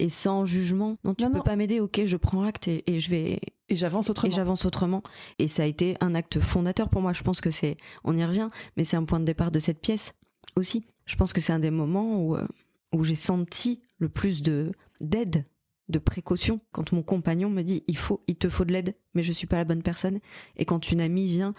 et 0.00 0.08
sans 0.08 0.46
jugement. 0.46 0.96
Non, 1.04 1.14
tu 1.14 1.30
peux 1.30 1.42
pas 1.42 1.56
m'aider, 1.56 1.78
ok, 1.78 2.02
je 2.06 2.16
prends 2.16 2.42
acte 2.42 2.68
et, 2.68 2.98
je 2.98 3.10
vais. 3.10 3.40
Et 3.68 3.76
j'avance 3.76 4.10
autrement. 4.10 4.32
Et 4.32 4.34
j'avance 4.34 4.64
autrement. 4.64 5.02
Et 5.38 5.46
ça 5.46 5.62
a 5.62 5.66
été 5.66 5.96
un 6.00 6.14
acte 6.14 6.40
fondateur 6.40 6.88
pour 6.88 7.02
moi. 7.02 7.12
Je 7.12 7.22
pense 7.22 7.40
que 7.40 7.50
c'est, 7.50 7.76
on 8.02 8.16
y 8.16 8.24
revient, 8.24 8.48
mais 8.76 8.84
c'est 8.84 8.96
un 8.96 9.04
point 9.04 9.20
de 9.20 9.26
départ 9.26 9.50
de 9.50 9.58
cette 9.58 9.80
pièce 9.80 10.14
aussi. 10.56 10.86
Je 11.04 11.16
pense 11.16 11.32
que 11.32 11.40
c'est 11.40 11.52
un 11.52 11.58
des 11.58 11.70
moments 11.70 12.24
où, 12.24 12.34
euh, 12.34 12.48
où 12.92 13.04
j'ai 13.04 13.14
senti 13.14 13.82
le 13.98 14.08
plus 14.08 14.42
de 14.42 14.72
d'aide, 15.00 15.44
de 15.88 15.98
précaution. 15.98 16.60
Quand 16.72 16.92
mon 16.92 17.02
compagnon 17.02 17.50
me 17.50 17.62
dit, 17.62 17.84
il 17.86 17.96
faut, 17.96 18.24
il 18.26 18.36
te 18.36 18.48
faut 18.48 18.64
de 18.64 18.72
l'aide, 18.72 18.96
mais 19.14 19.22
je 19.22 19.32
suis 19.32 19.46
pas 19.46 19.56
la 19.56 19.64
bonne 19.64 19.82
personne. 19.82 20.18
Et 20.56 20.64
quand 20.64 20.90
une 20.90 21.02
amie 21.02 21.26
vient, 21.26 21.54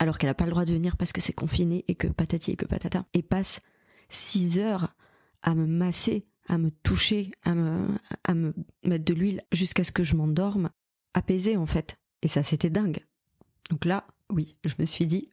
alors 0.00 0.18
qu'elle 0.18 0.30
a 0.30 0.34
pas 0.34 0.44
le 0.44 0.50
droit 0.50 0.64
de 0.64 0.72
venir 0.72 0.96
parce 0.96 1.12
que 1.12 1.20
c'est 1.20 1.32
confiné 1.32 1.84
et 1.86 1.94
que 1.94 2.08
patati 2.08 2.52
et 2.52 2.56
que 2.56 2.66
patata, 2.66 3.06
et 3.14 3.22
passe 3.22 3.60
six 4.08 4.58
heures 4.58 4.94
à 5.42 5.54
me 5.54 5.66
masser 5.66 6.26
à 6.48 6.58
me 6.58 6.70
toucher, 6.70 7.30
à 7.44 7.54
me, 7.54 7.88
à 8.24 8.34
me 8.34 8.54
mettre 8.84 9.04
de 9.04 9.14
l'huile 9.14 9.42
jusqu'à 9.52 9.84
ce 9.84 9.92
que 9.92 10.02
je 10.02 10.16
m'endorme, 10.16 10.70
apaisé 11.14 11.56
en 11.56 11.66
fait. 11.66 11.98
Et 12.22 12.28
ça, 12.28 12.42
c'était 12.42 12.70
dingue. 12.70 13.04
Donc 13.70 13.84
là, 13.84 14.06
oui, 14.30 14.56
je 14.64 14.74
me 14.78 14.84
suis 14.84 15.06
dit, 15.06 15.28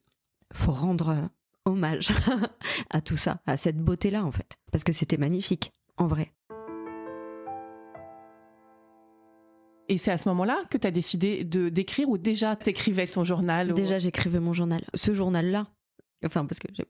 faut 0.53 0.71
rendre 0.71 1.09
euh, 1.09 1.27
hommage 1.65 2.13
à 2.89 3.01
tout 3.01 3.17
ça, 3.17 3.41
à 3.45 3.57
cette 3.57 3.77
beauté-là 3.77 4.23
en 4.23 4.31
fait. 4.31 4.57
Parce 4.71 4.83
que 4.83 4.93
c'était 4.93 5.17
magnifique, 5.17 5.71
en 5.97 6.07
vrai. 6.07 6.31
Et 9.87 9.97
c'est 9.97 10.11
à 10.11 10.17
ce 10.17 10.27
moment-là 10.29 10.63
que 10.69 10.77
tu 10.77 10.87
as 10.87 10.91
décidé 10.91 11.43
de 11.43 11.69
d'écrire 11.69 12.09
ou 12.09 12.17
déjà 12.17 12.55
t'écrivais 12.55 13.05
ton 13.05 13.23
journal 13.23 13.71
Déjà 13.73 13.99
j'écrivais 13.99 14.39
mon 14.39 14.51
journal. 14.51 14.83
Ce 14.95 15.13
journal-là, 15.13 15.67
enfin 16.25 16.45
parce 16.45 16.59
que 16.59 16.67
j'ai 16.73 16.85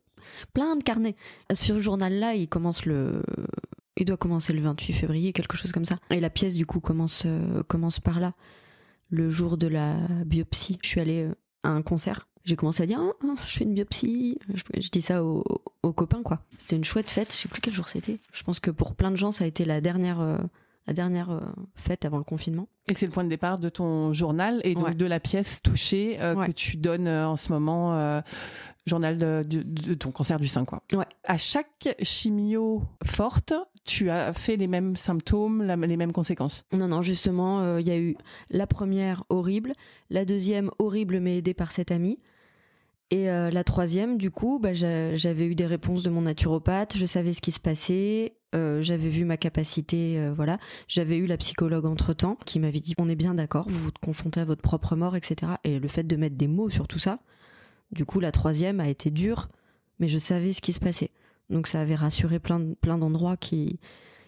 plein 0.54 0.78
de 0.78 0.84
carnets. 0.84 1.18
Ce 1.54 1.82
journal-là, 1.82 2.36
il 2.36 2.48
commence 2.48 2.86
le 2.86 3.22
il 3.97 4.05
doit 4.05 4.17
commencer 4.17 4.53
le 4.53 4.62
28 4.62 4.93
février, 4.93 5.34
quelque 5.34 5.55
chose 5.55 5.71
comme 5.71 5.86
ça. 5.86 5.97
Et 6.10 6.19
la 6.19 6.29
pièce, 6.29 6.55
du 6.55 6.65
coup, 6.65 6.79
commence, 6.79 7.23
euh, 7.25 7.63
commence 7.63 7.99
par 7.99 8.19
là. 8.19 8.34
Le 9.10 9.29
jour 9.29 9.58
de 9.58 9.67
la 9.67 9.95
biopsie, 10.25 10.77
je 10.81 10.88
suis 10.88 10.99
allée 10.99 11.23
euh, 11.23 11.36
à 11.63 11.69
un 11.69 11.81
concert. 11.81 12.27
J'ai 12.43 12.55
commencé 12.55 12.84
à 12.84 12.86
dire, 12.86 12.99
ah, 13.01 13.13
ah, 13.23 13.41
je 13.47 13.58
fais 13.58 13.63
une 13.63 13.73
biopsie. 13.73 14.38
Je, 14.75 14.89
dis 14.89 15.01
ça 15.01 15.23
aux, 15.23 15.43
copains, 15.93 16.21
quoi. 16.23 16.41
C'était 16.58 16.75
une 16.75 16.84
chouette 16.84 17.10
fête. 17.10 17.31
Je 17.31 17.38
sais 17.38 17.47
plus 17.47 17.62
quel 17.62 17.73
jour 17.73 17.88
c'était. 17.88 18.19
Je 18.34 18.43
pense 18.43 18.60
que 18.60 18.69
pour 18.69 18.95
plein 18.95 19.12
de 19.12 19.15
gens, 19.15 19.31
ça 19.31 19.45
a 19.45 19.47
été 19.47 19.65
la 19.65 19.81
dernière, 19.81 20.19
euh, 20.19 20.38
la 20.88 20.93
dernière 20.93 21.41
fête 21.75 22.05
avant 22.05 22.17
le 22.17 22.23
confinement. 22.23 22.67
Et 22.88 22.93
c'est 22.93 23.05
le 23.05 23.12
point 23.12 23.23
de 23.23 23.29
départ 23.29 23.60
de 23.60 23.69
ton 23.69 24.13
journal 24.13 24.62
et 24.63 24.75
donc 24.75 24.95
de 24.95 25.05
la 25.05 25.19
pièce 25.19 25.62
touchée 25.63 26.17
que 26.19 26.51
tu 26.51 26.77
donnes 26.77 27.08
en 27.08 27.36
ce 27.36 27.51
moment 27.51 28.21
journal 28.86 29.17
de, 29.17 29.93
ton 29.93 30.12
cancer 30.12 30.39
du 30.39 30.48
sein, 30.48 30.65
quoi. 30.65 30.84
Ouais. 30.93 31.06
À 31.24 31.38
chaque 31.38 31.95
chimio 32.02 32.84
forte, 33.04 33.54
tu 33.84 34.10
as 34.10 34.34
fait 34.34 34.58
les 34.58 34.67
mêmes 34.67 34.95
symptômes, 34.95 35.63
les 35.63 35.98
mêmes 35.98 36.12
conséquences 36.12 36.65
Non, 36.71 36.88
non, 36.88 37.02
justement, 37.02 37.62
euh, 37.62 37.82
il 37.82 37.88
y 37.88 37.91
a 37.91 37.98
eu 37.98 38.15
la 38.50 38.67
première 38.67 39.24
horrible, 39.30 39.74
la 40.10 40.26
deuxième 40.26 40.69
horrible 40.80 41.19
mais 41.19 41.38
aidée 41.38 41.54
par 41.54 41.71
cette 41.71 41.91
amie. 41.91 42.19
Et 43.12 43.30
euh, 43.30 43.52
la 43.52 43.63
troisième, 43.63 44.17
du 44.17 44.32
coup, 44.32 44.60
bah, 44.60 44.74
j'avais 44.74 45.45
eu 45.45 45.56
des 45.56 45.67
réponses 45.67 46.02
de 46.02 46.10
mon 46.10 46.21
naturopathe, 46.21 46.98
je 46.98 47.06
savais 47.06 47.34
ce 47.34 47.41
qui 47.41 47.52
se 47.52 47.60
passait, 47.60 48.36
euh, 48.56 48.82
j'avais 48.82 49.10
vu 49.10 49.26
ma 49.26 49.38
capacité, 49.38 50.30
voilà. 50.36 50.58
J'avais 50.88 51.17
eu 51.17 51.28
la 51.28 51.38
psychologue 51.38 51.86
entre-temps 51.86 52.38
qui 52.45 52.60
m'avait 52.60 52.80
dit, 52.80 52.93
on 52.98 53.08
est 53.08 53.15
bien 53.15 53.36
d'accord, 53.36 53.67
vous 53.69 53.78
vous 53.78 53.91
confrontez 54.02 54.39
à 54.39 54.45
votre 54.45 54.63
propre 54.63 54.95
mort, 54.95 55.15
etc. 55.15 55.54
Et 55.63 55.80
le 55.80 55.88
fait 55.88 56.04
de 56.04 56.15
mettre 56.15 56.36
des 56.36 56.48
mots 56.48 56.69
sur 56.69 56.88
tout 56.88 57.00
ça, 57.00 57.19
du 57.91 58.06
coup, 58.06 58.19
la 58.19 58.32
troisième 58.32 58.80
a 58.80 58.89
été 58.89 59.12
dure, 59.12 59.50
mais 60.00 60.08
je 60.08 60.17
savais 60.17 60.54
ce 60.54 60.62
qui 60.62 60.74
se 60.74 60.80
passait. 60.80 61.12
Donc 61.50 61.67
ça 61.67 61.82
avait 61.82 61.95
rassuré 61.95 62.39
plein, 62.39 62.74
plein 62.82 62.98
d'endroits 62.98 63.38
qui, 63.38 63.80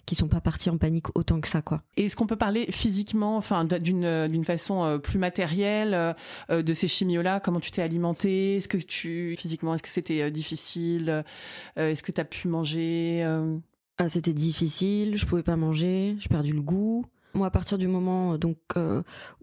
qui 0.05 0.15
sont 0.15 0.27
pas 0.27 0.39
partis 0.39 0.69
en 0.69 0.77
panique 0.77 1.07
autant 1.15 1.41
que 1.41 1.47
ça, 1.47 1.61
quoi. 1.61 1.83
Et 1.97 2.05
est-ce 2.05 2.15
qu'on 2.15 2.27
peut 2.27 2.37
parler 2.37 2.67
physiquement, 2.71 3.37
enfin, 3.37 3.65
d'une 3.65 4.27
d'une 4.27 4.45
façon 4.45 4.99
plus 5.03 5.19
matérielle 5.19 6.15
de 6.49 6.73
ces 6.73 6.87
chimios-là? 6.87 7.39
Comment 7.39 7.59
tu 7.59 7.71
t'es 7.71 7.81
alimenté? 7.81 8.57
Est-ce 8.57 8.67
que 8.67 8.77
tu 8.77 9.35
physiquement, 9.37 9.75
est-ce 9.75 9.83
que 9.83 9.89
c'était 9.89 10.29
difficile? 10.31 11.23
Est-ce 11.75 12.03
que 12.03 12.11
tu 12.11 12.21
as 12.21 12.25
pu 12.25 12.47
manger 12.47 13.23
ah, 13.97 14.09
C'était 14.09 14.33
difficile. 14.33 15.17
Je 15.17 15.25
pouvais 15.25 15.43
pas 15.43 15.57
manger. 15.57 16.15
J'ai 16.19 16.29
perdu 16.29 16.53
le 16.53 16.61
goût. 16.61 17.05
Moi, 17.33 17.47
à 17.47 17.51
partir 17.51 17.77
du 17.77 17.87
moment 17.87 18.37
donc 18.37 18.57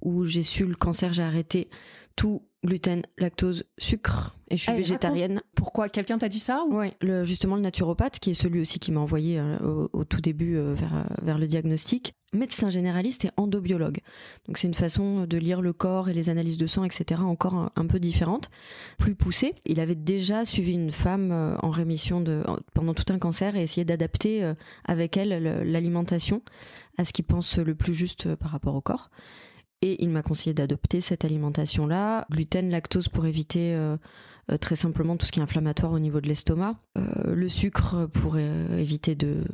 où 0.00 0.24
j'ai 0.24 0.42
su 0.42 0.64
le 0.64 0.76
cancer, 0.76 1.12
j'ai 1.12 1.22
arrêté 1.22 1.68
tout 2.16 2.42
gluten, 2.64 3.02
lactose, 3.18 3.64
sucre 3.78 4.36
et 4.48 4.56
je 4.56 4.62
suis 4.62 4.72
végétarienne. 4.72 5.42
Pourquoi 5.54 5.88
Quelqu'un 5.88 6.18
t'a 6.18 6.28
dit 6.28 6.38
ça 6.38 6.64
ou... 6.68 6.78
Oui, 6.78 6.92
justement 7.24 7.56
le 7.56 7.62
naturopathe 7.62 8.18
qui 8.18 8.30
est 8.30 8.34
celui 8.34 8.60
aussi 8.60 8.78
qui 8.78 8.92
m'a 8.92 9.00
envoyé 9.00 9.38
euh, 9.38 9.88
au, 9.92 10.04
tout 10.04 10.20
début 10.20 10.56
euh, 10.56 10.74
vers, 10.74 10.96
euh, 10.96 11.02
vers 11.22 11.38
le 11.38 11.46
diagnostic. 11.46 12.14
Médecin 12.32 12.68
généraliste 12.68 13.26
et 13.26 13.30
endobiologue. 13.36 14.00
Donc 14.46 14.58
c'est 14.58 14.66
une 14.66 14.74
façon 14.74 15.24
de 15.24 15.38
lire 15.38 15.60
le 15.60 15.72
corps 15.72 16.08
et 16.08 16.14
les 16.14 16.30
analyses 16.30 16.58
de 16.58 16.66
sang, 16.66 16.82
etc. 16.82 17.20
encore 17.22 17.70
un, 17.76 17.86
peu 17.86 18.00
différente, 18.00 18.50
plus 18.98 19.14
poussée. 19.14 19.54
Il 19.66 19.78
avait 19.78 19.94
déjà 19.94 20.44
suivi 20.44 20.72
une 20.72 20.90
femme 20.90 21.56
en 21.62 21.70
rémission 21.70 22.20
de, 22.20 22.42
pendant 22.74 22.92
tout 22.92 23.12
un 23.12 23.20
cancer 23.20 23.54
et 23.54 23.62
essayé 23.62 23.84
d'adapter 23.84 24.52
avec 24.84 25.16
elle 25.16 25.44
l'alimentation 25.64 26.42
à 26.98 27.04
ce 27.04 27.12
qu'il 27.12 27.24
pense 27.24 27.58
le 27.58 27.76
plus 27.76 27.94
juste 27.94 28.34
par 28.34 28.50
rapport 28.50 28.74
au 28.74 28.80
corps. 28.80 29.10
Et 29.84 30.02
il 30.02 30.08
m'a 30.08 30.22
conseillé 30.22 30.54
d'adopter 30.54 31.02
cette 31.02 31.26
alimentation-là, 31.26 32.26
gluten, 32.30 32.70
lactose 32.70 33.10
pour 33.10 33.26
éviter 33.26 33.74
euh, 33.74 33.98
très 34.60 34.76
simplement 34.76 35.16
tout 35.16 35.26
ce 35.26 35.32
qui 35.32 35.40
est 35.40 35.42
inflammatoire 35.42 35.92
au 35.92 35.98
niveau 35.98 36.20
de 36.20 36.28
l'estomac, 36.28 36.76
euh, 36.98 37.34
le 37.34 37.48
sucre 37.48 38.06
pour 38.12 38.38
éviter 38.38 39.14
de, 39.14 39.44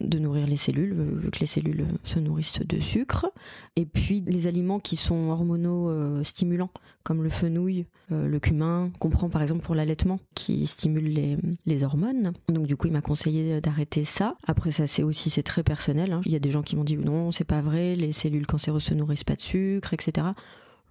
de 0.00 0.18
nourrir 0.18 0.46
les 0.46 0.56
cellules, 0.56 0.94
vu 0.94 1.30
que 1.30 1.40
les 1.40 1.46
cellules 1.46 1.86
se 2.04 2.18
nourrissent 2.18 2.60
de 2.60 2.80
sucre, 2.80 3.30
et 3.76 3.84
puis 3.86 4.22
les 4.26 4.46
aliments 4.46 4.80
qui 4.80 4.96
sont 4.96 5.28
hormonaux 5.30 6.22
stimulants, 6.22 6.70
comme 7.02 7.22
le 7.22 7.30
fenouil, 7.30 7.86
le 8.10 8.38
cumin, 8.38 8.90
qu'on 8.98 9.10
prend 9.10 9.28
par 9.28 9.42
exemple 9.42 9.62
pour 9.62 9.74
l'allaitement, 9.74 10.20
qui 10.34 10.66
stimule 10.66 11.12
les, 11.12 11.36
les 11.66 11.82
hormones. 11.82 12.32
Donc 12.48 12.66
du 12.66 12.76
coup, 12.76 12.86
il 12.86 12.92
m'a 12.92 13.02
conseillé 13.02 13.60
d'arrêter 13.60 14.04
ça. 14.04 14.36
Après, 14.46 14.70
ça 14.70 14.86
c'est 14.86 15.02
aussi 15.02 15.30
c'est 15.30 15.42
très 15.42 15.62
personnel. 15.62 16.12
Hein. 16.12 16.20
Il 16.24 16.32
y 16.32 16.36
a 16.36 16.40
des 16.40 16.50
gens 16.50 16.62
qui 16.62 16.76
m'ont 16.76 16.84
dit 16.84 16.96
non, 16.96 17.32
c'est 17.32 17.44
pas 17.44 17.62
vrai, 17.62 17.96
les 17.96 18.12
cellules 18.12 18.46
cancéreuses 18.46 18.84
se 18.84 18.94
nourrissent 18.94 19.24
pas 19.24 19.36
de 19.36 19.40
sucre, 19.40 19.94
etc. 19.94 20.28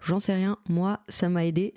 J'en 0.01 0.19
sais 0.19 0.33
rien. 0.33 0.57
Moi, 0.67 0.99
ça 1.09 1.29
m'a 1.29 1.45
aidé. 1.45 1.73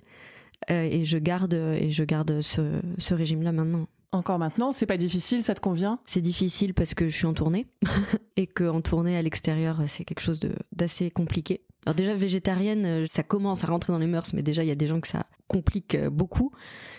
Euh, 0.70 0.88
et 0.90 1.04
je 1.04 1.18
garde 1.18 1.54
et 1.54 1.90
je 1.90 2.04
garde 2.04 2.40
ce, 2.40 2.80
ce 2.98 3.14
régime-là 3.14 3.52
maintenant. 3.52 3.88
Encore 4.14 4.38
maintenant, 4.38 4.72
c'est 4.72 4.84
pas 4.84 4.98
difficile, 4.98 5.42
ça 5.42 5.54
te 5.54 5.60
convient? 5.60 5.98
C'est 6.04 6.20
difficile 6.20 6.74
parce 6.74 6.92
que 6.92 7.08
je 7.08 7.16
suis 7.16 7.26
en 7.26 7.32
tournée 7.32 7.66
et 8.36 8.46
que 8.46 8.64
en 8.64 8.82
tournée 8.82 9.16
à 9.16 9.22
l'extérieur, 9.22 9.80
c'est 9.86 10.04
quelque 10.04 10.20
chose 10.20 10.38
d'assez 10.70 11.10
compliqué. 11.10 11.62
Alors 11.86 11.94
déjà 11.94 12.14
végétarienne, 12.14 12.84
euh, 12.84 13.06
ça 13.06 13.22
commence 13.22 13.64
à 13.64 13.68
rentrer 13.68 13.92
dans 13.92 13.98
les 13.98 14.06
mœurs, 14.06 14.34
mais 14.34 14.42
déjà 14.42 14.62
il 14.62 14.68
y 14.68 14.72
a 14.72 14.76
des 14.76 14.86
gens 14.86 15.00
que 15.00 15.08
ça 15.08 15.26
complique 15.48 15.94
euh, 15.94 16.10
beaucoup. 16.10 16.52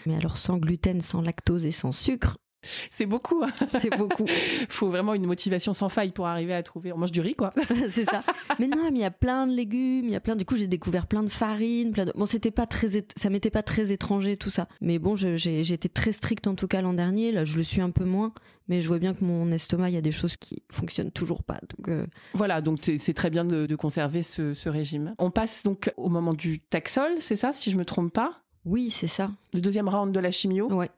Mais 0.08 0.15
alors 0.15 0.38
sans 0.38 0.58
gluten, 0.58 1.02
sans 1.02 1.21
lactose 1.21 1.67
et 1.67 1.71
sans 1.71 1.91
sucre, 1.91 2.38
c'est 2.91 3.06
beaucoup. 3.06 3.43
Hein. 3.43 3.52
C'est 3.80 3.95
beaucoup. 3.97 4.26
faut 4.69 4.89
vraiment 4.89 5.13
une 5.13 5.26
motivation 5.26 5.73
sans 5.73 5.89
faille 5.89 6.12
pour 6.12 6.28
arriver 6.28 6.54
à 6.54 6.63
trouver. 6.63 6.91
On 6.93 6.97
mange 6.97 7.12
du 7.12 7.21
riz, 7.21 7.36
quoi. 7.36 7.54
c'est 7.89 8.06
ça. 8.06 8.23
Mais 8.60 8.67
non, 8.67 8.89
mais 8.91 8.99
il 8.99 9.02
y 9.02 9.06
a 9.06 9.12
plein 9.12 9.47
de 9.47 9.54
légumes, 9.54 10.06
il 10.06 10.12
y 10.12 10.15
a 10.15 10.19
plein. 10.19 10.36
Du 10.36 10.45
coup, 10.45 10.56
j'ai 10.56 10.67
découvert 10.67 11.08
plein 11.08 11.23
de 11.23 11.30
farines, 11.30 11.91
plein 11.91 12.06
de. 12.06 12.13
Bon, 12.15 12.26
c'était 12.26 12.52
pas 12.52 12.65
très, 12.65 12.88
ça 13.15 13.30
m'était 13.30 13.49
pas 13.49 13.63
très 13.63 13.91
étranger 13.91 14.38
tout 14.38 14.49
ça. 14.49 14.67
Mais 14.82 14.99
bon, 14.99 15.15
j'ai 15.15 15.60
été 15.60 15.89
très 15.89 16.12
stricte 16.12 16.47
en 16.47 16.56
tout 16.56 16.67
cas 16.67 16.82
l'an 16.82 16.93
dernier. 16.93 17.32
Là, 17.32 17.45
je 17.45 17.58
le 17.58 17.63
suis 17.63 17.82
un 17.82 17.91
peu 17.91 18.06
moins. 18.06 18.34
Mais 18.69 18.82
je 18.82 18.88
vois 18.88 18.97
bien 18.97 19.13
que 19.13 19.26
mon 19.26 19.52
estomac, 19.52 19.89
il 19.89 19.95
y 19.95 19.97
a 19.97 20.02
des 20.02 20.13
choses 20.13 20.38
qui 20.38 20.63
fonctionnent 20.71 21.12
toujours 21.12 21.43
pas. 21.43 21.60
Donc 21.76 21.89
euh, 21.89 22.06
Voilà, 22.34 22.62
donc 22.62 22.80
c'est 22.82 23.13
très 23.13 23.30
bien 23.30 23.43
de, 23.43 23.76
conserver 23.76 24.23
ce, 24.23 24.54
ce 24.54 24.69
régime. 24.69 25.15
On 25.17 25.32
passe 25.32 25.63
donc 25.63 25.91
au 25.97 26.08
moment 26.08 26.34
du 26.34 26.60
taxol, 26.60 27.12
c'est 27.19 27.36
ça, 27.36 27.52
si 27.52 27.71
je 27.71 27.78
me 27.78 27.84
trompe 27.84 28.13
pas? 28.13 28.39
Oui, 28.63 28.89
c'est 28.89 29.08
ça. 29.08 29.32
Le 29.54 29.60
deuxième 29.60 29.89
round 29.89 30.13
de 30.13 30.19
la 30.21 30.32
chimio? 30.32 30.71
Ouais 30.71 30.89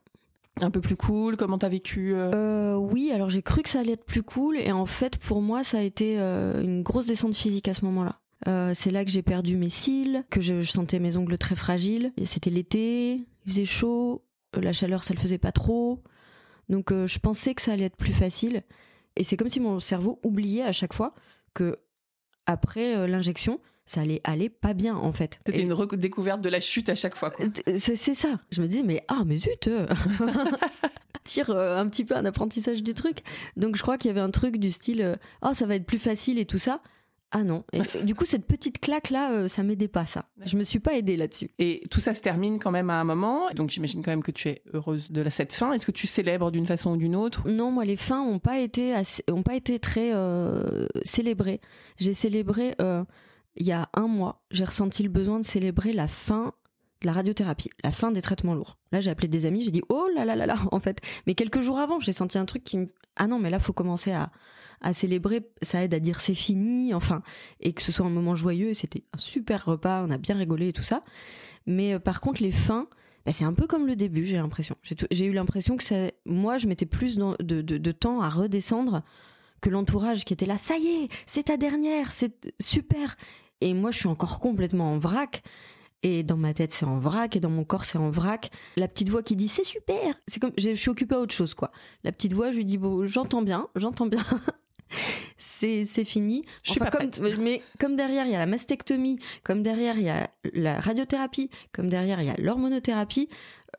un 0.62 0.72
peu 0.72 0.82
plus 0.82 0.96
cool 0.96 1.38
Comment 1.38 1.58
t'as 1.58 1.70
vécu 1.70 2.14
euh 2.14 2.32
euh, 2.34 2.76
Oui, 2.76 3.12
alors 3.14 3.30
j'ai 3.30 3.42
cru 3.42 3.62
que 3.62 3.70
ça 3.70 3.80
allait 3.80 3.94
être 3.94 4.06
plus 4.06 4.24
cool 4.24 4.58
et 4.58 4.72
en 4.72 4.86
fait 4.86 5.18
pour 5.18 5.42
moi 5.42 5.64
ça 5.64 5.80
a 5.80 5.82
été 5.82 6.16
euh, 6.20 6.62
une 6.62 6.84
grosse 6.84 7.06
descente 7.06 7.36
physique 7.36 7.68
à 7.68 7.74
ce 7.74 7.84
moment-là. 7.86 8.74
c'est 8.74 8.92
là 8.92 9.04
que 9.04 9.12
j'ai 9.12 9.22
perdu 9.22 9.58
mes 9.58 9.70
cils, 9.70 10.24
que 10.30 10.42
je, 10.42 10.62
sentais 10.62 11.00
mes 11.00 11.18
ongles 11.18 11.38
très 11.38 11.56
fragiles. 11.56 12.12
C'était 12.24 12.50
l'été, 12.50 13.14
il 13.46 13.52
faisait 13.52 13.66
chaud, 13.66 14.24
la 14.54 14.74
chaleur 14.74 15.04
ça 15.04 15.14
le 15.14 15.20
faisait 15.20 15.38
pas 15.38 15.52
trop. 15.52 16.02
Donc 16.70 16.92
je 16.92 17.20
pensais 17.20 17.54
que 17.54 17.62
ça 17.62 17.74
allait 17.74 17.86
être 17.86 17.98
plus 17.98 18.14
facile. 18.14 18.64
Et 19.18 19.24
c'est 19.24 19.38
comme 19.38 19.50
si 19.50 19.60
mon 19.60 19.80
cerveau 19.80 20.20
oubliait 20.24 20.64
à 20.64 20.72
chaque 20.72 20.94
fois 20.94 21.14
que 21.54 21.80
après 22.46 23.08
l'injection, 23.08 23.60
ça 23.86 24.02
allait 24.02 24.22
aller 24.24 24.50
pas 24.50 24.74
bien 24.74 24.96
en 24.96 25.12
fait. 25.12 25.40
C'était 25.46 25.62
une 25.62 25.74
redécouverte 25.74 26.42
de 26.42 26.50
la 26.50 26.60
chute 26.60 26.90
à 26.90 26.96
chaque 26.96 27.16
fois. 27.16 27.32
C'est 27.78 27.96
ça. 27.96 28.40
Je 28.52 28.62
me 28.62 28.68
dis 28.68 28.84
mais 28.84 29.04
ah 29.08 29.24
mais 29.26 29.36
zut. 29.36 29.68
Euh. 29.68 29.88
tire 31.24 31.50
euh, 31.50 31.78
un 31.78 31.88
petit 31.88 32.06
peu 32.06 32.16
un 32.16 32.26
apprentissage 32.26 32.84
du 32.84 32.94
truc. 32.94 33.20
Donc 33.58 33.76
je 33.76 33.82
crois 33.82 33.98
qu'il 33.98 34.10
y 34.10 34.12
avait 34.12 34.22
un 34.22 34.32
truc 34.32 34.58
du 34.58 34.72
style 34.72 35.18
oh 35.42 35.54
ça 35.54 35.66
va 35.66 35.76
être 35.76 35.86
plus 35.86 36.00
facile 36.00 36.40
et 36.40 36.46
tout 36.46 36.58
ça. 36.58 36.82
Ah 37.32 37.44
non. 37.44 37.66
Et 37.74 38.04
du 38.06 38.16
coup, 38.16 38.24
cette 38.24 38.46
petite 38.46 38.80
claque 38.80 39.10
là, 39.10 39.50
ça 39.50 39.62
m'aidait 39.62 39.90
pas 39.90 40.06
ça. 40.06 40.30
Je 40.46 40.56
me 40.56 40.64
suis 40.64 40.80
pas 40.80 40.94
aidée 40.94 41.18
là-dessus. 41.18 41.52
Et 41.60 41.84
tout 41.92 42.00
ça 42.00 42.14
se 42.14 42.22
termine 42.22 42.60
quand 42.60 42.72
même 42.72 42.90
à 42.90 43.02
un 43.02 43.04
moment. 43.04 43.50
Donc 43.54 43.72
j'imagine 43.72 44.02
quand 44.04 44.12
même 44.12 44.24
que 44.24 44.32
tu 44.32 44.48
es 44.48 44.62
heureuse 44.74 45.12
de 45.12 45.28
cette 45.30 45.52
fin. 45.52 45.74
Est-ce 45.74 45.86
que 45.86 45.92
tu 45.92 46.08
célèbres 46.08 46.50
d'une 46.50 46.66
façon 46.66 46.92
ou 46.92 46.98
d'une 46.98 47.16
autre? 47.16 47.50
Non, 47.50 47.72
moi 47.72 47.84
les 47.84 47.98
fins 47.98 48.22
ont 48.22 48.40
pas 48.40 48.60
été 48.60 48.94
ont 49.30 49.44
pas 49.44 49.56
été 49.56 49.80
très 49.80 50.14
célébrées. 51.04 51.60
J'ai 51.98 52.14
célébré 52.14 52.76
il 53.56 53.66
y 53.66 53.72
a 53.72 53.90
un 53.94 54.08
mois, 54.08 54.42
j'ai 54.52 54.66
ressenti 54.66 55.04
le 55.04 55.10
besoin 55.10 55.40
de 55.40 55.46
célébrer 55.46 55.94
la 55.94 56.08
fin 56.08 56.54
de 57.02 57.08
la 57.08 57.14
radiothérapie, 57.14 57.70
la 57.84 57.92
fin 57.92 58.12
des 58.12 58.22
traitements 58.22 58.54
lourds. 58.54 58.78
Là, 58.92 59.02
j'ai 59.02 59.12
appelé 59.12 59.28
des 59.28 59.46
amis, 59.46 59.64
j'ai 59.64 59.72
dit 59.72 59.84
oh 59.90 60.08
là 60.16 60.26
là 60.26 60.36
là 60.36 60.46
là, 60.46 60.58
en 60.72 60.80
fait. 60.80 61.00
Mais 61.28 61.36
quelques 61.36 61.62
jours 61.62 61.80
avant, 61.80 62.00
j'ai 62.00 62.12
senti 62.12 62.38
un 62.38 62.46
truc 62.46 62.64
qui 62.64 62.78
me 62.78 62.88
ah 63.16 63.28
non, 63.28 63.40
mais 63.40 63.50
là, 63.50 63.60
faut 63.60 63.74
commencer 63.74 64.12
à, 64.12 64.32
célébrer. 64.94 65.42
Ça 65.62 65.84
aide 65.84 65.94
à 65.94 66.00
dire 66.00 66.20
c'est 66.22 66.34
fini, 66.34 66.94
enfin, 66.94 67.24
et 67.60 67.74
que 67.74 67.82
ce 67.82 67.92
soit 67.92 68.06
un 68.06 68.10
moment 68.10 68.36
joyeux. 68.36 68.74
C'était 68.74 69.04
un 69.14 69.18
super 69.18 69.66
repas, 69.66 70.04
on 70.06 70.12
a 70.12 70.18
bien 70.18 70.36
rigolé 70.36 70.70
et 70.70 70.74
tout 70.74 70.84
ça. 70.84 71.04
Mais 71.66 71.94
euh, 71.94 72.00
par 72.00 72.22
contre, 72.22 72.44
les 72.44 72.52
fins, 72.52 72.88
bah, 73.26 73.34
c'est 73.34 73.46
un 73.46 73.54
peu 73.54 73.68
comme 73.68 73.88
le 73.88 73.96
début, 73.96 74.26
j'ai 74.26 74.38
l'impression. 74.38 74.76
J'ai 75.12 75.26
eu 75.26 75.34
l'impression 75.34 75.78
que 75.78 76.12
moi, 76.26 76.58
je 76.58 76.68
mettais 76.68 76.86
plus 76.86 77.18
de, 77.18 77.62
de, 77.62 77.78
de 77.78 77.92
temps 77.92 78.22
à 78.22 78.30
redescendre 78.30 79.02
que 79.62 79.70
l'entourage 79.70 80.26
qui 80.26 80.34
était 80.34 80.46
là, 80.46 80.60
ça 80.60 80.78
y 80.78 80.86
est, 80.86 81.10
c'est 81.26 81.44
ta 81.44 81.58
dernière, 81.58 82.12
c'est 82.12 82.54
super. 82.60 83.18
Et 83.62 83.74
moi, 83.74 83.92
je 83.92 84.00
suis 84.00 84.08
encore 84.08 84.40
complètement 84.40 84.94
en 84.94 84.98
vrac. 84.98 85.44
Et 86.04 86.22
dans 86.22 86.38
ma 86.38 86.54
tête, 86.54 86.72
c'est 86.72 86.86
en 86.86 87.00
vrac, 87.00 87.36
et 87.36 87.40
dans 87.40 87.50
mon 87.50 87.64
corps, 87.64 87.84
c'est 87.84 87.98
en 87.98 88.12
vrac. 88.12 88.52
La 88.78 88.88
petite 88.88 89.10
voix 89.10 89.24
qui 89.24 89.36
dit 89.36 89.48
c'est 89.48 89.64
super. 89.64 90.20
C'est 90.28 90.40
comme, 90.40 90.52
je 90.58 90.76
suis 90.76 90.90
occupée 90.90 91.16
à 91.16 91.20
autre 91.20 91.34
chose, 91.34 91.56
quoi. 91.56 91.72
La 92.04 92.12
petite 92.12 92.34
voix, 92.34 92.52
je 92.52 92.58
lui 92.58 92.66
dis 92.66 92.78
bon, 92.78 93.08
j'entends 93.08 93.42
bien, 93.42 93.70
j'entends 93.76 94.06
bien. 94.06 94.24
c'est 95.38 95.86
fini. 96.06 96.44
Je 96.64 96.72
suis 96.72 96.80
pas 96.80 96.92
comme, 96.92 97.10
mais 97.40 97.62
comme 97.80 97.96
derrière 97.96 98.26
il 98.26 98.32
y 98.32 98.36
a 98.36 98.40
la 98.40 98.46
mastectomie, 98.46 99.20
comme 99.44 99.64
derrière 99.64 99.98
il 99.98 100.04
y 100.04 100.10
a 100.10 100.30
la 100.54 100.80
radiothérapie, 100.80 101.50
comme 101.72 101.90
derrière 101.90 102.22
il 102.22 102.28
y 102.28 102.30
a 102.30 102.36
l'hormonothérapie, 102.38 103.30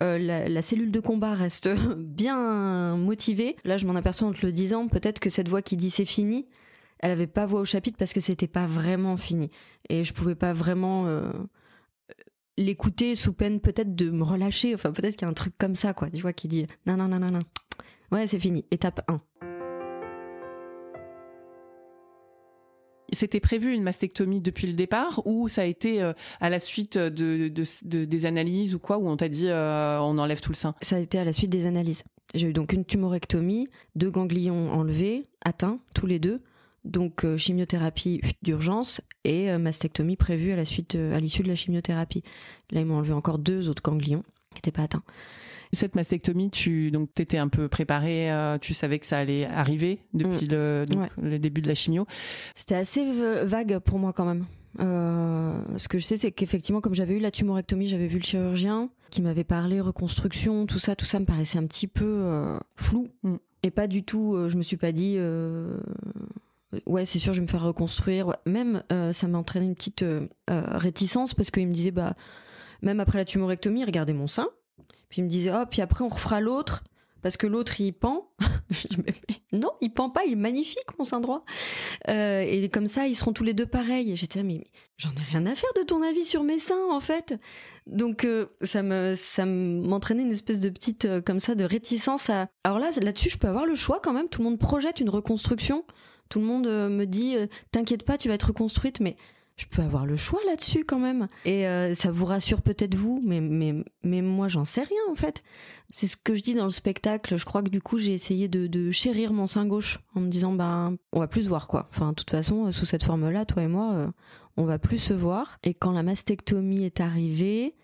euh, 0.02 0.18
la, 0.18 0.48
la, 0.48 0.62
cellule 0.62 0.90
de 0.90 1.00
combat 1.00 1.34
reste 1.34 1.68
bien 1.96 2.96
motivée. 2.96 3.56
Là, 3.64 3.76
je 3.76 3.86
m'en 3.86 3.94
aperçois 3.94 4.28
en 4.28 4.32
te 4.32 4.44
le 4.44 4.52
disant, 4.52 4.88
peut-être 4.88 5.20
que 5.20 5.30
cette 5.30 5.48
voix 5.48 5.62
qui 5.62 5.76
dit 5.76 5.90
c'est 5.90 6.04
fini, 6.04 6.46
elle 7.00 7.10
avait 7.10 7.26
pas 7.26 7.46
voix 7.46 7.60
au 7.60 7.64
chapitre 7.64 7.98
parce 7.98 8.12
que 8.12 8.20
c'était 8.20 8.46
pas 8.46 8.66
vraiment 8.66 9.16
fini. 9.16 9.50
Et 9.88 10.04
je 10.04 10.12
pouvais 10.12 10.34
pas 10.34 10.52
vraiment 10.52 11.06
euh, 11.06 11.30
l'écouter 12.56 13.14
sous 13.14 13.32
peine 13.32 13.60
peut-être 13.60 13.94
de 13.94 14.10
me 14.10 14.22
relâcher. 14.22 14.74
Enfin 14.74 14.92
peut-être 14.92 15.16
qu'il 15.16 15.22
y 15.22 15.26
a 15.26 15.30
un 15.30 15.34
truc 15.34 15.54
comme 15.58 15.74
ça 15.74 15.94
quoi. 15.94 16.10
Tu 16.10 16.22
vois 16.22 16.32
qui 16.32 16.48
dit 16.48 16.66
non 16.86 16.96
non 16.96 17.08
non 17.08 17.18
non 17.18 17.30
non. 17.30 17.42
Ouais 18.12 18.26
c'est 18.26 18.38
fini. 18.38 18.64
Étape 18.70 19.02
1 19.08 19.20
C'était 23.12 23.40
prévu 23.40 23.72
une 23.72 23.84
mastectomie 23.84 24.40
depuis 24.40 24.66
le 24.66 24.72
départ 24.72 25.22
ou 25.26 25.48
ça 25.48 25.62
a 25.62 25.64
été 25.64 26.02
euh, 26.02 26.12
à 26.40 26.50
la 26.50 26.58
suite 26.58 26.98
de, 26.98 27.48
des 27.84 28.26
analyses 28.26 28.74
ou 28.74 28.80
quoi 28.80 28.98
où 28.98 29.08
on 29.08 29.16
t'a 29.16 29.28
dit 29.28 29.48
euh, 29.48 30.00
on 30.00 30.18
enlève 30.18 30.40
tout 30.40 30.50
le 30.50 30.56
sein? 30.56 30.74
Ça 30.82 30.96
a 30.96 30.98
été 30.98 31.18
à 31.18 31.24
la 31.24 31.32
suite 31.32 31.50
des 31.50 31.66
analyses. 31.66 32.02
J'ai 32.34 32.48
eu 32.48 32.52
donc 32.52 32.72
une 32.72 32.84
tumorectomie, 32.84 33.68
deux 33.94 34.10
ganglions 34.10 34.72
enlevés, 34.72 35.28
atteints 35.44 35.78
tous 35.94 36.06
les 36.06 36.18
deux, 36.18 36.42
donc 36.86 37.24
euh, 37.24 37.36
chimiothérapie 37.36 38.20
d'urgence 38.42 39.00
et 39.24 39.50
euh, 39.50 39.58
mastectomie 39.58 40.16
prévue 40.16 40.52
à 40.52 40.56
la 40.56 40.64
suite 40.64 40.94
euh, 40.94 41.14
à 41.14 41.20
l'issue 41.20 41.42
de 41.42 41.48
la 41.48 41.54
chimiothérapie. 41.54 42.22
Là 42.70 42.80
ils 42.80 42.86
m'ont 42.86 42.96
enlevé 42.96 43.12
encore 43.12 43.38
deux 43.38 43.68
autres 43.68 43.82
ganglions 43.82 44.22
qui 44.50 44.58
n'étaient 44.58 44.72
pas 44.72 44.82
atteints. 44.82 45.02
Cette 45.72 45.96
mastectomie, 45.96 46.50
tu 46.50 46.90
donc 46.90 47.10
étais 47.18 47.38
un 47.38 47.48
peu 47.48 47.68
préparée, 47.68 48.30
tu 48.60 48.72
savais 48.72 49.00
que 49.00 49.04
ça 49.04 49.18
allait 49.18 49.46
arriver 49.46 49.98
depuis 50.14 50.46
mm. 50.46 50.86
le, 51.20 51.38
début 51.38 51.60
de 51.60 51.66
la 51.66 51.74
chimio. 51.74 52.06
C'était 52.54 52.76
assez 52.76 53.04
vague 53.42 53.80
pour 53.80 53.98
moi 53.98 54.12
quand 54.12 54.24
même. 54.24 54.46
ce 54.78 55.88
que 55.88 55.98
je 55.98 56.04
sais, 56.04 56.16
c'est 56.16 56.30
qu'effectivement, 56.30 56.80
comme 56.80 56.94
j'avais 56.94 57.16
eu 57.16 57.18
la 57.18 57.32
tumorectomie, 57.32 57.88
j'avais 57.88 58.06
vu 58.06 58.18
le 58.18 58.24
chirurgien 58.24 58.90
qui 59.10 59.22
m'avait 59.22 59.44
parlé 59.44 59.80
reconstruction, 59.80 60.66
tout 60.66 60.78
ça, 60.78 60.94
tout 60.94 61.04
ça 61.04 61.18
me 61.18 61.26
paraissait 61.26 61.58
un 61.58 61.66
petit 61.66 61.88
peu 61.88 62.56
flou. 62.76 63.08
Mm. 63.24 63.34
Et 63.64 63.72
pas 63.72 63.88
du 63.88 64.04
tout, 64.04 64.38
je 64.46 64.56
me 64.56 64.62
suis 64.62 64.76
pas 64.76 64.92
dit, 64.92 65.18
ouais, 66.86 67.04
c'est 67.04 67.18
sûr, 67.18 67.32
je 67.32 67.40
vais 67.40 67.46
me 67.46 67.50
faire 67.50 67.62
reconstruire. 67.62 68.36
Même, 68.46 68.82
ça 69.12 69.28
m'a 69.28 69.38
entraîné 69.38 69.66
une 69.66 69.74
petite 69.74 70.04
réticence 70.48 71.34
parce 71.34 71.50
qu'il 71.50 71.68
me 71.68 71.74
disait, 71.74 71.90
bah, 71.90 72.14
même 72.82 73.00
après 73.00 73.18
la 73.18 73.24
tumorectomie, 73.24 73.84
regardez 73.84 74.12
mon 74.12 74.26
sein. 74.26 74.48
Puis 75.08 75.20
il 75.20 75.24
me 75.24 75.28
disait, 75.28 75.52
oh, 75.54 75.64
puis 75.70 75.82
après 75.82 76.04
on 76.04 76.08
refera 76.08 76.40
l'autre 76.40 76.84
parce 77.26 77.36
que 77.36 77.46
l'autre 77.48 77.80
il 77.80 77.92
pend. 77.92 78.30
non, 79.52 79.70
il 79.80 79.92
pend 79.92 80.10
pas, 80.10 80.24
il 80.24 80.32
est 80.32 80.36
magnifique 80.36 80.96
mon 80.96 81.04
sein 81.04 81.20
droit. 81.20 81.44
Euh, 82.08 82.44
et 82.46 82.68
comme 82.68 82.86
ça, 82.86 83.08
ils 83.08 83.16
seront 83.16 83.32
tous 83.32 83.42
les 83.42 83.52
deux 83.52 83.66
pareils. 83.66 84.14
J'étais 84.14 84.44
mais, 84.44 84.58
mais 84.58 84.70
j'en 84.96 85.10
ai 85.10 85.24
rien 85.30 85.44
à 85.46 85.54
faire 85.54 85.70
de 85.76 85.82
ton 85.82 86.02
avis 86.02 86.24
sur 86.24 86.44
mes 86.44 86.60
seins 86.60 86.88
en 86.90 87.00
fait. 87.00 87.34
Donc 87.86 88.24
euh, 88.24 88.46
ça 88.62 88.82
me 88.82 89.14
ça 89.16 89.44
m'entraînait 89.44 90.22
une 90.22 90.30
espèce 90.30 90.60
de 90.60 90.68
petite 90.68 91.04
euh, 91.04 91.20
comme 91.20 91.40
ça 91.40 91.54
de 91.54 91.64
réticence 91.64 92.30
à. 92.30 92.48
Alors 92.64 92.78
là 92.78 92.90
là-dessus, 93.00 93.30
je 93.30 93.38
peux 93.38 93.48
avoir 93.48 93.66
le 93.66 93.74
choix 93.74 94.00
quand 94.00 94.12
même. 94.12 94.28
Tout 94.28 94.42
le 94.42 94.48
monde 94.48 94.58
projette 94.60 95.00
une 95.00 95.10
reconstruction. 95.10 95.84
Tout 96.28 96.40
le 96.40 96.46
monde 96.46 96.66
me 96.66 97.04
dit 97.04 97.36
t'inquiète 97.70 98.02
pas, 98.02 98.18
tu 98.18 98.28
vas 98.28 98.34
être 98.34 98.48
reconstruite, 98.48 99.00
mais 99.00 99.16
je 99.56 99.64
peux 99.66 99.80
avoir 99.80 100.04
le 100.04 100.16
choix 100.16 100.40
là-dessus 100.46 100.84
quand 100.84 100.98
même. 100.98 101.28
Et 101.46 101.66
euh, 101.66 101.94
ça 101.94 102.10
vous 102.10 102.26
rassure 102.26 102.60
peut-être 102.60 102.94
vous, 102.94 103.22
mais, 103.24 103.40
mais, 103.40 103.74
mais 104.02 104.20
moi 104.20 104.48
j'en 104.48 104.66
sais 104.66 104.82
rien 104.82 105.00
en 105.10 105.14
fait. 105.14 105.42
C'est 105.90 106.06
ce 106.06 106.16
que 106.16 106.34
je 106.34 106.42
dis 106.42 106.54
dans 106.54 106.64
le 106.64 106.70
spectacle. 106.70 107.38
Je 107.38 107.44
crois 107.44 107.62
que 107.62 107.70
du 107.70 107.80
coup 107.80 107.96
j'ai 107.96 108.12
essayé 108.12 108.48
de, 108.48 108.90
chérir 108.90 109.32
mon 109.32 109.46
sein 109.46 109.66
gauche 109.66 109.98
en 110.14 110.20
me 110.20 110.28
disant 110.28 110.52
ben 110.52 110.96
on 111.12 111.20
va 111.20 111.26
plus 111.26 111.44
se 111.44 111.48
voir 111.48 111.68
quoi. 111.68 111.88
Enfin 111.90 112.10
de 112.10 112.14
toute 112.14 112.30
façon 112.30 112.70
sous 112.70 112.84
cette 112.84 113.02
forme-là, 113.02 113.46
toi 113.46 113.62
et 113.62 113.68
moi, 113.68 113.92
euh, 113.94 114.08
on 114.58 114.64
va 114.64 114.78
plus 114.78 114.98
se 114.98 115.14
voir. 115.14 115.58
Et 115.64 115.72
quand 115.72 115.92
la 115.92 116.02
mastectomie 116.02 116.84
est 116.84 117.00
arrivée, 117.00 117.74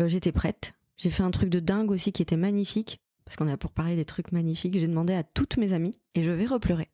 euh, 0.00 0.08
j'étais 0.08 0.32
prête. 0.32 0.74
J'ai 0.96 1.10
fait 1.10 1.22
un 1.22 1.30
truc 1.30 1.48
de 1.48 1.58
dingue 1.58 1.90
aussi 1.90 2.12
qui 2.12 2.22
était 2.22 2.36
magnifique. 2.36 3.00
Parce 3.24 3.36
qu'on 3.36 3.48
a 3.48 3.56
pour 3.56 3.70
parler 3.70 3.96
des 3.96 4.04
trucs 4.04 4.32
magnifiques, 4.32 4.78
j'ai 4.78 4.86
demandé 4.86 5.14
à 5.14 5.22
toutes 5.22 5.56
mes 5.56 5.72
amies, 5.72 5.98
et 6.14 6.22
je 6.22 6.30
vais 6.30 6.44
repleurer, 6.44 6.90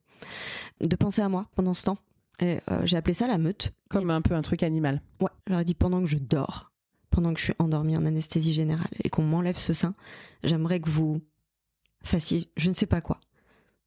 de 0.80 0.96
penser 0.96 1.22
à 1.22 1.28
moi 1.28 1.46
pendant 1.54 1.74
ce 1.74 1.84
temps 1.84 1.98
euh, 2.42 2.58
j'ai 2.84 2.96
appelé 2.96 3.14
ça 3.14 3.26
la 3.26 3.38
meute. 3.38 3.72
Comme 3.88 4.10
un 4.10 4.22
peu 4.22 4.34
un 4.34 4.42
truc 4.42 4.62
animal. 4.62 5.02
Ouais, 5.20 5.30
j'aurais 5.46 5.64
dit 5.64 5.74
pendant 5.74 6.00
que 6.00 6.06
je 6.06 6.18
dors, 6.18 6.70
pendant 7.10 7.32
que 7.34 7.40
je 7.40 7.44
suis 7.44 7.54
endormie 7.58 7.96
en 7.98 8.06
anesthésie 8.06 8.52
générale 8.52 8.90
et 9.02 9.10
qu'on 9.10 9.22
m'enlève 9.22 9.56
ce 9.56 9.72
sein, 9.72 9.94
j'aimerais 10.42 10.80
que 10.80 10.90
vous 10.90 11.20
fassiez 12.02 12.48
je 12.56 12.70
ne 12.70 12.74
sais 12.74 12.86
pas 12.86 13.02
quoi, 13.02 13.20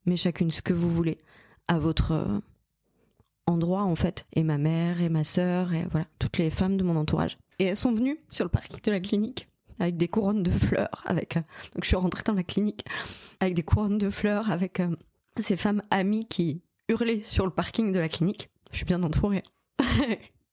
mais 0.06 0.16
chacune 0.16 0.50
ce 0.50 0.62
que 0.62 0.72
vous 0.72 0.90
voulez 0.90 1.18
à 1.66 1.78
votre 1.78 2.12
euh, 2.12 2.38
endroit 3.46 3.82
en 3.82 3.96
fait. 3.96 4.26
Et 4.34 4.44
ma 4.44 4.58
mère 4.58 5.00
et 5.00 5.08
ma 5.08 5.24
sœur 5.24 5.72
et 5.72 5.86
voilà, 5.90 6.06
toutes 6.18 6.38
les 6.38 6.50
femmes 6.50 6.76
de 6.76 6.84
mon 6.84 6.96
entourage. 6.96 7.38
Et 7.58 7.64
elles 7.64 7.76
sont 7.76 7.92
venues 7.92 8.20
sur 8.28 8.44
le 8.44 8.50
parking 8.50 8.80
de 8.80 8.90
la 8.90 9.00
clinique 9.00 9.48
avec 9.80 9.96
des 9.96 10.06
couronnes 10.06 10.44
de 10.44 10.50
fleurs. 10.50 11.02
Avec, 11.06 11.36
euh, 11.36 11.40
donc 11.74 11.82
je 11.82 11.88
suis 11.88 11.96
rentrée 11.96 12.22
dans 12.24 12.34
la 12.34 12.44
clinique 12.44 12.84
avec 13.40 13.54
des 13.54 13.64
couronnes 13.64 13.98
de 13.98 14.10
fleurs 14.10 14.50
avec 14.50 14.80
ces 15.42 15.56
femmes 15.56 15.82
amies 15.90 16.26
qui 16.26 16.62
hurler 16.88 17.22
sur 17.22 17.44
le 17.44 17.50
parking 17.50 17.92
de 17.92 17.98
la 17.98 18.08
clinique. 18.08 18.50
Je 18.70 18.78
suis 18.78 18.86
bien 18.86 19.02
entourée. 19.02 19.42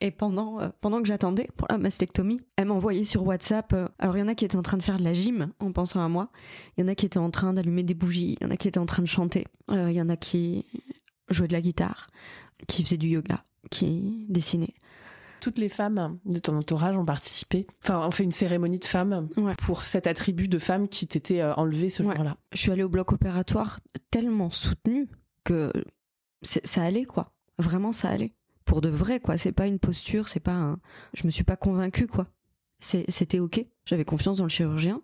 Et 0.04 0.10
pendant, 0.10 0.60
euh, 0.60 0.70
pendant 0.82 1.00
que 1.00 1.08
j'attendais 1.08 1.48
pour 1.56 1.68
la 1.70 1.78
mastectomie, 1.78 2.42
elle 2.56 2.66
m'a 2.66 2.74
envoyé 2.74 3.06
sur 3.06 3.24
WhatsApp. 3.24 3.72
Euh, 3.74 3.88
alors, 4.00 4.18
il 4.18 4.22
y 4.22 4.24
en 4.24 4.28
a 4.28 4.34
qui 4.34 4.46
étaient 4.46 4.58
en 4.58 4.64
train 4.64 4.78
de 4.78 4.82
faire 4.82 4.98
de 4.98 5.04
la 5.04 5.14
gym 5.14 5.54
en 5.60 5.72
pensant 5.72 6.04
à 6.04 6.10
moi. 6.10 6.32
Il 6.76 6.82
y 6.82 6.84
en 6.84 6.88
a 6.88 6.96
qui 6.96 7.06
étaient 7.06 7.20
en 7.20 7.30
train 7.30 7.54
d'allumer 7.54 7.84
des 7.84 7.94
bougies. 7.94 8.38
Il 8.40 8.44
y 8.44 8.48
en 8.48 8.52
a 8.52 8.58
qui 8.58 8.68
étaient 8.68 8.80
en 8.80 8.88
train 8.88 9.04
de 9.04 9.08
chanter. 9.08 9.46
Euh, 9.70 9.92
il 9.92 9.96
y 9.96 10.02
en 10.02 10.10
a 10.10 10.18
qui 10.18 10.66
jouaient 11.30 11.48
de 11.48 11.54
la 11.54 11.62
guitare, 11.62 12.10
qui 12.68 12.84
faisaient 12.84 12.98
du 12.98 13.10
yoga, 13.10 13.44
qui 13.70 14.26
dessinaient. 14.28 14.74
Toutes 15.42 15.58
les 15.58 15.70
femmes 15.70 16.20
de 16.26 16.40
ton 16.40 16.56
entourage 16.56 16.96
ont 16.96 17.04
participé. 17.04 17.68
Enfin, 17.84 18.08
on 18.08 18.12
fait 18.12 18.24
une 18.24 18.32
cérémonie 18.32 18.78
de 18.80 18.86
femmes 18.86 19.28
pour 19.64 19.84
cet 19.84 20.06
attribut 20.08 20.48
de 20.48 20.60
femme 20.60 20.88
qui 20.88 21.08
t'était 21.08 21.44
enlevé 21.44 21.90
ce 21.90 22.04
jour-là. 22.04 22.38
Je 22.54 22.60
suis 22.60 22.72
allée 22.72 22.84
au 22.84 22.90
bloc 22.90 23.12
opératoire 23.12 23.80
tellement 24.12 24.52
soutenue 24.52 25.10
que 25.44 25.74
ça 26.44 26.84
allait 26.84 27.06
quoi. 27.06 27.34
Vraiment 27.58 27.92
ça 27.92 28.10
allait. 28.10 28.34
Pour 28.66 28.82
de 28.82 28.90
vrai 28.90 29.20
quoi. 29.20 29.38
C'est 29.40 29.52
pas 29.52 29.66
une 29.66 29.80
posture, 29.80 30.30
c'est 30.30 30.40
pas 30.40 30.54
un. 30.54 30.80
Je 31.16 31.26
me 31.26 31.32
suis 31.32 31.44
pas 31.44 31.56
convaincue 31.56 32.06
quoi. 32.08 32.28
C'était 32.80 33.40
ok. 33.40 33.66
J'avais 33.86 34.06
confiance 34.06 34.38
dans 34.38 34.46
le 34.46 34.50
chirurgien 34.50 35.02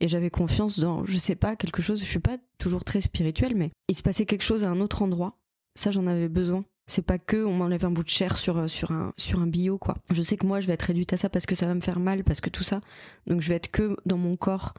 et 0.00 0.06
j'avais 0.06 0.30
confiance 0.30 0.78
dans, 0.78 1.04
je 1.04 1.18
sais 1.18 1.36
pas, 1.36 1.56
quelque 1.56 1.82
chose. 1.82 2.00
Je 2.00 2.04
suis 2.04 2.18
pas 2.20 2.38
toujours 2.58 2.84
très 2.84 3.00
spirituelle, 3.00 3.56
mais 3.56 3.72
il 3.88 3.96
se 3.96 4.02
passait 4.02 4.26
quelque 4.26 4.42
chose 4.42 4.62
à 4.62 4.70
un 4.70 4.80
autre 4.80 5.02
endroit. 5.02 5.38
Ça 5.74 5.90
j'en 5.90 6.06
avais 6.06 6.28
besoin. 6.28 6.64
C'est 6.86 7.06
pas 7.06 7.18
que 7.18 7.44
on 7.44 7.52
m'enlève 7.52 7.84
un 7.84 7.90
bout 7.90 8.02
de 8.02 8.08
chair 8.08 8.36
sur 8.36 8.68
sur 8.68 8.90
un 8.90 9.12
sur 9.16 9.40
un 9.40 9.46
bio 9.46 9.78
quoi. 9.78 9.96
Je 10.10 10.22
sais 10.22 10.36
que 10.36 10.46
moi 10.46 10.60
je 10.60 10.66
vais 10.66 10.72
être 10.74 10.82
réduite 10.82 11.12
à 11.12 11.16
ça 11.16 11.28
parce 11.28 11.46
que 11.46 11.54
ça 11.54 11.66
va 11.66 11.74
me 11.74 11.80
faire 11.80 12.00
mal 12.00 12.24
parce 12.24 12.40
que 12.40 12.50
tout 12.50 12.64
ça. 12.64 12.80
Donc 13.26 13.40
je 13.40 13.48
vais 13.48 13.54
être 13.54 13.70
que 13.70 13.96
dans 14.04 14.18
mon 14.18 14.36
corps. 14.36 14.74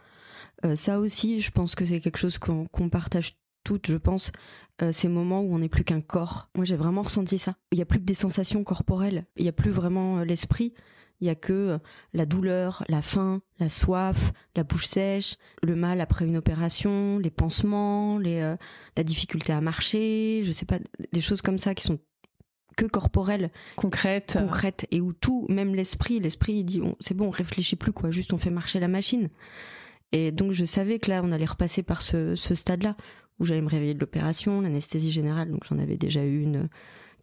Euh, 0.65 0.75
ça 0.75 0.99
aussi, 0.99 1.41
je 1.41 1.51
pense 1.51 1.75
que 1.75 1.85
c'est 1.85 1.99
quelque 1.99 2.17
chose 2.17 2.37
qu'on 2.37 2.89
partage 2.89 3.35
toutes, 3.63 3.87
je 3.87 3.97
pense, 3.97 4.31
euh, 4.81 4.91
ces 4.91 5.07
moments 5.07 5.41
où 5.41 5.53
on 5.53 5.59
n'est 5.59 5.69
plus 5.69 5.83
qu'un 5.83 6.01
corps. 6.01 6.49
Moi, 6.55 6.65
j'ai 6.65 6.75
vraiment 6.75 7.01
ressenti 7.01 7.37
ça. 7.37 7.55
Il 7.71 7.77
n'y 7.77 7.81
a 7.81 7.85
plus 7.85 7.99
que 7.99 8.05
des 8.05 8.13
sensations 8.13 8.63
corporelles. 8.63 9.25
Il 9.37 9.43
n'y 9.43 9.49
a 9.49 9.53
plus 9.53 9.71
vraiment 9.71 10.19
euh, 10.19 10.25
l'esprit. 10.25 10.73
Il 11.21 11.25
n'y 11.25 11.29
a 11.29 11.35
que 11.35 11.53
euh, 11.53 11.77
la 12.13 12.25
douleur, 12.25 12.83
la 12.89 13.01
faim, 13.01 13.41
la 13.59 13.69
soif, 13.69 14.33
la 14.55 14.63
bouche 14.63 14.87
sèche, 14.87 15.37
le 15.61 15.75
mal 15.75 16.01
après 16.01 16.25
une 16.25 16.37
opération, 16.37 17.17
les 17.19 17.29
pansements, 17.29 18.17
les, 18.17 18.55
la 18.97 19.03
difficulté 19.03 19.53
à 19.53 19.61
marcher, 19.61 20.41
je 20.43 20.51
sais 20.51 20.65
pas, 20.65 20.79
des 21.11 21.21
choses 21.21 21.41
comme 21.41 21.57
ça 21.57 21.73
qui 21.75 21.83
sont 21.83 21.99
que 22.75 22.85
corporelles, 22.85 23.51
concrètes, 23.75 24.37
concrètes, 24.39 24.87
et 24.91 24.99
où 24.99 25.13
tout, 25.13 25.45
même 25.49 25.75
l'esprit, 25.75 26.19
l'esprit 26.19 26.53
il 26.53 26.63
dit 26.63 26.81
c'est 26.99 27.13
bon, 27.13 27.27
on 27.27 27.29
réfléchit 27.29 27.75
plus 27.75 27.93
quoi, 27.93 28.09
juste 28.09 28.33
on 28.33 28.37
fait 28.37 28.49
marcher 28.49 28.79
la 28.79 28.87
machine. 28.87 29.29
Et 30.11 30.31
donc 30.31 30.51
je 30.51 30.65
savais 30.65 30.99
que 30.99 31.09
là 31.09 31.21
on 31.23 31.31
allait 31.31 31.45
repasser 31.45 31.83
par 31.83 32.01
ce 32.01 32.35
stade-là 32.35 32.95
où 33.39 33.45
j'allais 33.45 33.61
me 33.61 33.69
réveiller 33.69 33.93
de 33.93 33.99
l'opération, 33.99 34.61
l'anesthésie 34.61 35.11
générale, 35.11 35.51
donc 35.51 35.63
j'en 35.65 35.79
avais 35.79 35.97
déjà 35.97 36.23
eu 36.23 36.41
une 36.41 36.69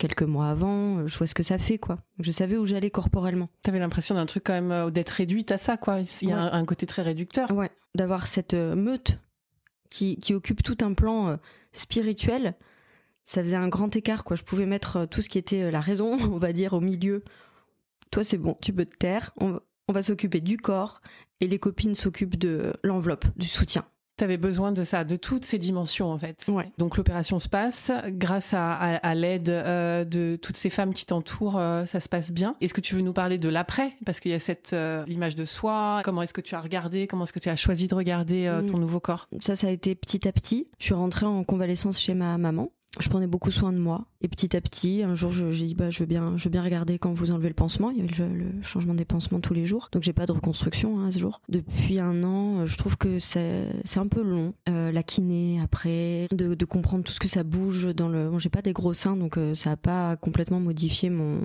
quelques 0.01 0.23
mois 0.23 0.49
avant, 0.49 1.07
je 1.07 1.19
vois 1.19 1.27
ce 1.27 1.35
que 1.35 1.43
ça 1.43 1.59
fait, 1.59 1.77
quoi. 1.77 1.99
Je 2.19 2.33
savais 2.33 2.57
où 2.57 2.65
j'allais 2.65 2.91
corporellement. 2.91 3.51
T'avais 3.63 3.79
l'impression 3.79 4.15
d'un 4.15 4.25
truc 4.25 4.45
quand 4.45 4.55
même 4.55 4.73
euh, 4.73 4.91
d'être 4.91 5.11
réduite 5.11 5.53
à 5.53 5.59
ça, 5.59 5.77
quoi. 5.77 6.01
Il 6.23 6.29
y 6.29 6.33
a 6.33 6.55
un, 6.55 6.65
côté 6.65 6.87
très 6.87 7.03
réducteur. 7.03 7.51
Ouais, 7.51 7.71
d'avoir 7.95 8.27
cette 8.27 8.55
euh, 8.55 8.75
meute 8.75 9.19
qui, 9.91 10.17
qui, 10.17 10.33
occupe 10.33 10.63
tout 10.63 10.79
un 10.81 10.95
plan 10.95 11.29
euh, 11.29 11.37
spirituel, 11.73 12.55
ça 13.25 13.43
faisait 13.43 13.57
un 13.57 13.69
grand 13.69 13.95
écart, 13.95 14.25
quoi. 14.25 14.37
Je 14.37 14.43
pouvais 14.43 14.65
mettre 14.65 15.07
tout 15.07 15.21
ce 15.21 15.29
qui 15.29 15.37
était 15.37 15.71
la 15.71 15.81
raison, 15.81 16.17
on 16.33 16.39
va 16.39 16.55
dire, 16.55 16.73
au 16.73 16.81
milieu. 16.81 17.23
Toi, 18.11 18.25
c'est 18.25 18.39
bon, 18.39 18.57
tu 18.63 18.73
peux 18.73 18.87
te 18.87 18.97
taire. 18.97 19.33
On, 19.39 19.61
on 19.87 19.93
va 19.93 20.03
s'occuper 20.03 20.41
du 20.41 20.57
corps 20.57 21.03
et 21.41 21.47
les 21.47 21.59
copines 21.59 21.95
s'occupent 21.95 22.39
de 22.39 22.73
l'enveloppe, 22.83 23.27
du 23.37 23.47
soutien. 23.47 23.85
Tu 24.21 24.25
avais 24.25 24.37
besoin 24.37 24.71
de 24.71 24.85
ça, 24.85 25.03
de 25.03 25.17
toutes 25.17 25.47
ces 25.47 25.57
dimensions 25.57 26.13
en 26.13 26.19
fait. 26.19 26.47
Donc 26.77 26.99
l'opération 26.99 27.39
se 27.39 27.49
passe 27.49 27.91
grâce 28.09 28.53
à, 28.53 29.15
l'aide 29.15 29.49
euh, 29.49 30.05
de 30.05 30.37
toutes 30.37 30.57
ces 30.57 30.69
femmes 30.69 30.93
qui 30.93 31.07
t'entourent, 31.07 31.57
euh, 31.57 31.87
ça 31.87 32.01
se 32.01 32.09
passe 32.11 32.31
bien. 32.31 32.55
Est-ce 32.61 32.75
que 32.75 32.83
tu 32.83 32.95
veux 32.95 33.01
nous 33.01 33.15
parler 33.15 33.39
de 33.39 33.49
l'après? 33.49 33.95
Parce 34.05 34.21
qu'il 34.21 34.31
y 34.31 34.35
a 34.35 34.39
cette 34.39 34.75
euh, 34.75 35.07
image 35.09 35.37
de 35.37 35.47
soi. 35.47 36.03
Comment 36.05 36.21
est-ce 36.21 36.35
que 36.35 36.43
tu 36.43 36.55
as 36.55 36.61
regardé? 36.61 37.07
Comment 37.07 37.25
est-ce 37.25 37.33
que 37.33 37.39
tu 37.39 37.49
as 37.49 37.57
choisi 37.57 37.89
de 37.89 37.95
regarder 37.95 38.61
ton 38.71 38.77
nouveau 38.77 39.01
corps? 39.01 39.27
Ça, 39.41 39.57
ça 39.57 39.69
a 39.69 39.71
été 39.71 39.95
petit 39.95 40.29
à 40.29 40.33
petit. 40.33 40.69
Je 40.79 40.85
suis 40.85 40.95
rentrée 40.95 41.25
en 41.25 41.43
convalescence 41.43 41.99
chez 41.99 42.13
ma 42.13 42.37
maman 42.37 42.71
je 42.99 43.09
prenais 43.09 43.29
beaucoup 43.29 43.53
soin 43.53 43.73
de 43.73 43.79
moi. 43.79 44.07
Et 44.21 44.27
petit 44.27 44.57
à 44.57 44.61
petit, 44.61 45.05
un 45.05 45.15
jour, 45.15 45.31
j'ai 45.31 45.67
dit, 45.67 45.75
bah, 45.77 45.91
je 45.91 46.01
veux 46.01 46.07
bien, 46.07 46.37
je 46.37 46.45
veux 46.45 46.51
bien 46.51 46.63
regarder 46.63 46.99
quand 46.99 47.13
vous 47.13 47.31
enlevez 47.31 47.49
le 47.49 47.55
pansement. 47.55 47.91
Il 47.91 47.99
y 47.99 48.01
avait 48.01 48.35
le, 48.35 48.63
changement 48.63 48.95
des 48.95 49.05
pansements 49.05 49.39
tous 49.39 49.55
les 49.55 49.65
jours. 49.65 49.91
Donc, 49.93 50.03
j'ai 50.03 50.13
pas 50.13 50.27
de 50.27 50.33
reconstruction, 50.33 50.99
hein, 50.99 51.11
ce 51.13 51.21
jour. 51.21 51.41
Depuis 51.49 52.01
un 52.01 52.25
an, 52.25 52.67
je 52.67 52.77
trouve 52.77 52.97
que 52.97 53.21
c'est, 53.21 53.67
c'est 53.85 54.01
un 54.01 54.09
peu 54.09 54.23
long. 54.23 54.55
Euh, 54.69 54.91
la 54.91 55.05
kiné, 55.05 55.61
après, 55.63 56.27
de, 56.33 56.55
de, 56.55 56.65
comprendre 56.65 57.05
tout 57.05 57.13
ce 57.13 57.21
que 57.21 57.29
ça 57.29 57.45
bouge 57.45 57.95
dans 57.95 58.09
le, 58.09 58.29
bon, 58.29 58.41
j'ai 58.41 58.49
pas 58.49 58.63
des 58.63 58.73
gros 58.73 58.93
seins, 58.93 59.17
donc 59.17 59.39
euh, 59.39 59.55
ça 59.55 59.73
a 59.73 59.77
pas 59.77 60.17
complètement 60.17 60.59
modifié 60.61 61.11
mon, 61.11 61.45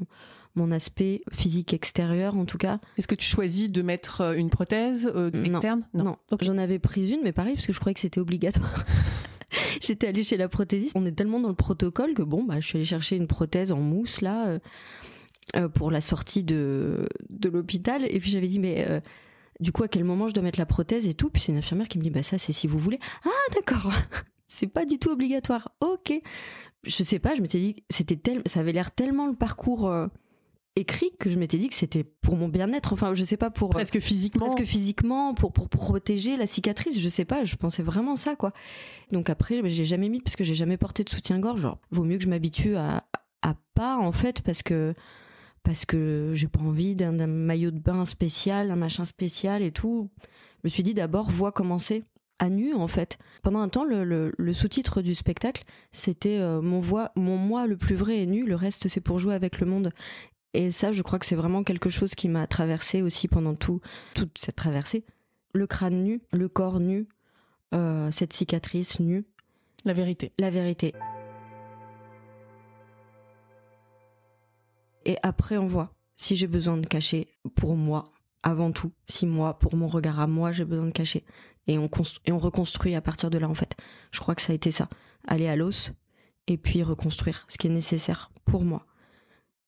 mon 0.55 0.71
aspect 0.71 1.21
physique 1.31 1.73
extérieur 1.73 2.35
en 2.37 2.45
tout 2.45 2.57
cas. 2.57 2.79
Est-ce 2.97 3.07
que 3.07 3.15
tu 3.15 3.27
choisis 3.27 3.71
de 3.71 3.81
mettre 3.81 4.21
euh, 4.21 4.33
une 4.33 4.49
prothèse 4.49 5.11
externe? 5.43 5.83
Non, 5.93 6.03
non. 6.03 6.17
j'en 6.41 6.57
avais 6.57 6.79
pris 6.79 7.11
une, 7.11 7.21
mais 7.23 7.31
pareil 7.31 7.55
parce 7.55 7.67
que 7.67 7.73
je 7.73 7.79
croyais 7.79 7.93
que 7.93 7.99
c'était 7.99 8.19
obligatoire. 8.19 8.83
J'étais 9.81 10.07
allée 10.07 10.23
chez 10.23 10.37
la 10.37 10.47
prothésiste. 10.47 10.93
On 10.95 11.05
est 11.05 11.11
tellement 11.11 11.39
dans 11.39 11.49
le 11.49 11.55
protocole 11.55 12.13
que 12.13 12.21
bon, 12.21 12.43
bah, 12.43 12.59
je 12.59 12.67
suis 12.67 12.77
allée 12.77 12.85
chercher 12.85 13.15
une 13.15 13.27
prothèse 13.27 13.71
en 13.71 13.79
mousse 13.79 14.21
là 14.21 14.47
euh, 14.47 14.59
euh, 15.55 15.69
pour 15.69 15.91
la 15.91 16.01
sortie 16.01 16.43
de, 16.43 17.07
de 17.29 17.49
l'hôpital. 17.49 18.05
Et 18.09 18.19
puis 18.19 18.31
j'avais 18.31 18.47
dit, 18.47 18.59
mais 18.59 18.85
euh, 18.89 18.99
du 19.59 19.71
coup, 19.71 19.83
à 19.83 19.87
quel 19.87 20.03
moment 20.03 20.27
je 20.27 20.33
dois 20.33 20.43
mettre 20.43 20.59
la 20.59 20.65
prothèse 20.65 21.05
et 21.05 21.13
tout? 21.13 21.29
Puis 21.29 21.41
c'est 21.41 21.51
une 21.51 21.57
infirmière 21.57 21.87
qui 21.87 21.97
me 21.97 22.03
dit, 22.03 22.09
bah 22.09 22.23
ça, 22.23 22.37
c'est 22.37 22.53
si 22.53 22.67
vous 22.67 22.79
voulez. 22.79 22.99
Ah, 23.25 23.53
d'accord. 23.53 23.91
c'est 24.47 24.67
pas 24.67 24.85
du 24.85 24.99
tout 24.99 25.09
obligatoire. 25.09 25.71
Ok. 25.81 26.13
Je 26.83 27.03
sais 27.03 27.19
pas. 27.19 27.35
Je 27.35 27.41
m'étais 27.41 27.59
dit, 27.59 27.83
c'était 27.89 28.17
tel, 28.17 28.41
ça 28.45 28.59
avait 28.59 28.73
l'air 28.73 28.91
tellement 28.91 29.27
le 29.27 29.35
parcours 29.35 29.91
écrit 30.75 31.11
que 31.19 31.29
je 31.29 31.37
m'étais 31.37 31.57
dit 31.57 31.69
que 31.69 31.75
c'était 31.75 32.03
pour 32.03 32.35
mon 32.35 32.49
bien-être 32.49 32.93
enfin 32.93 33.13
je 33.13 33.23
sais 33.23 33.37
pas 33.37 33.49
pour 33.49 33.69
presque 33.69 33.99
physiquement 33.99 34.47
presque 34.47 34.67
physiquement 34.67 35.33
pour 35.33 35.53
pour 35.53 35.69
protéger 35.69 36.35
la 36.35 36.47
cicatrice 36.47 36.99
je 36.99 37.09
sais 37.09 37.23
pas 37.23 37.45
je 37.45 37.55
pensais 37.55 37.81
vraiment 37.81 38.15
ça 38.15 38.35
quoi 38.35 38.51
donc 39.11 39.29
après 39.29 39.61
j'ai 39.69 39.85
jamais 39.85 40.09
mis 40.09 40.19
parce 40.19 40.35
que 40.35 40.43
j'ai 40.43 40.55
jamais 40.55 40.77
porté 40.77 41.03
de 41.03 41.09
soutien-gorge 41.09 41.61
genre 41.61 41.79
vaut 41.91 42.03
mieux 42.03 42.17
que 42.17 42.25
je 42.25 42.29
m'habitue 42.29 42.75
à 42.75 43.05
à 43.41 43.55
pas 43.73 43.97
en 43.97 44.11
fait 44.11 44.41
parce 44.41 44.63
que 44.63 44.93
parce 45.63 45.85
que 45.85 46.31
j'ai 46.33 46.47
pas 46.47 46.59
envie 46.59 46.95
d'un 46.95 47.25
maillot 47.25 47.71
de 47.71 47.79
bain 47.79 48.05
spécial 48.05 48.69
un 48.69 48.75
machin 48.75 49.05
spécial 49.05 49.61
et 49.61 49.71
tout 49.71 50.09
je 50.27 50.59
me 50.65 50.69
suis 50.69 50.83
dit 50.83 50.93
d'abord 50.93 51.29
vois 51.29 51.53
comment 51.53 51.79
c'est 51.79 52.03
à 52.37 52.49
nu 52.49 52.73
en 52.73 52.89
fait. 52.89 53.17
Pendant 53.43 53.59
un 53.59 53.69
temps, 53.69 53.85
le, 53.85 54.33
sous-titre 54.51 55.01
du 55.01 55.15
spectacle, 55.15 55.63
c'était 55.93 56.37
mon, 56.61 56.83
mon 57.15 57.37
moi 57.37 57.65
le 57.65 57.77
plus 57.77 57.95
vrai 57.95 58.21
est 58.21 58.25
nu, 58.25 58.45
le 58.45 58.55
reste 58.55 58.89
c'est 58.89 58.99
pour 58.99 59.19
jouer 59.19 59.35
avec 59.35 59.61
le 59.61 59.65
monde. 59.65 59.93
Et 60.55 60.71
ça, 60.71 60.93
je 60.93 61.01
crois 61.01 61.19
que 61.19 61.25
c'est 61.25 61.35
vraiment 61.35 61.65
quelque 61.65 61.89
chose 61.89 62.15
qui 62.15 62.29
m'a 62.29 62.47
traversé 62.47 63.01
aussi 63.01 63.27
pendant 63.27 63.55
tout, 63.55 63.81
toute 64.13 64.37
cette 64.37 64.55
traversée. 64.55 65.03
Le 65.53 65.67
crâne 65.67 66.01
nu, 66.01 66.21
le 66.31 66.47
corps 66.47 66.79
nu, 66.79 67.09
euh, 67.73 68.09
cette 68.09 68.31
cicatrice 68.31 69.01
nue. 69.01 69.25
La 69.83 69.91
vérité. 69.91 70.31
La 70.39 70.49
vérité. 70.49 70.93
Et 75.03 75.17
après, 75.23 75.57
on 75.57 75.67
voit 75.67 75.93
si 76.15 76.37
j'ai 76.37 76.47
besoin 76.47 76.77
de 76.77 76.87
cacher 76.87 77.27
pour 77.55 77.75
moi, 77.75 78.13
avant 78.41 78.71
tout, 78.71 78.93
si 79.09 79.25
moi, 79.25 79.59
pour 79.59 79.75
mon 79.75 79.89
regard 79.89 80.21
à 80.21 80.27
moi, 80.27 80.53
j'ai 80.53 80.63
besoin 80.63 80.85
de 80.85 80.91
cacher. 80.91 81.25
Et 81.67 81.77
on, 81.77 81.89
et 82.25 82.31
on 82.31 82.37
reconstruit 82.37 82.95
à 82.95 83.01
partir 83.01 83.29
de 83.29 83.37
là, 83.37 83.49
en 83.49 83.55
fait. 83.55 83.75
Je 84.13 84.21
crois 84.21 84.35
que 84.35 84.41
ça 84.41 84.53
a 84.53 84.55
été 84.55 84.71
ça. 84.71 84.87
Aller 85.27 85.49
à 85.49 85.57
l'os 85.57 85.91
et 86.47 86.55
puis 86.55 86.81
reconstruire 86.81 87.45
ce 87.49 87.57
qui 87.57 87.67
est 87.67 87.71
nécessaire 87.71 88.31
pour 88.45 88.63
moi 88.63 88.85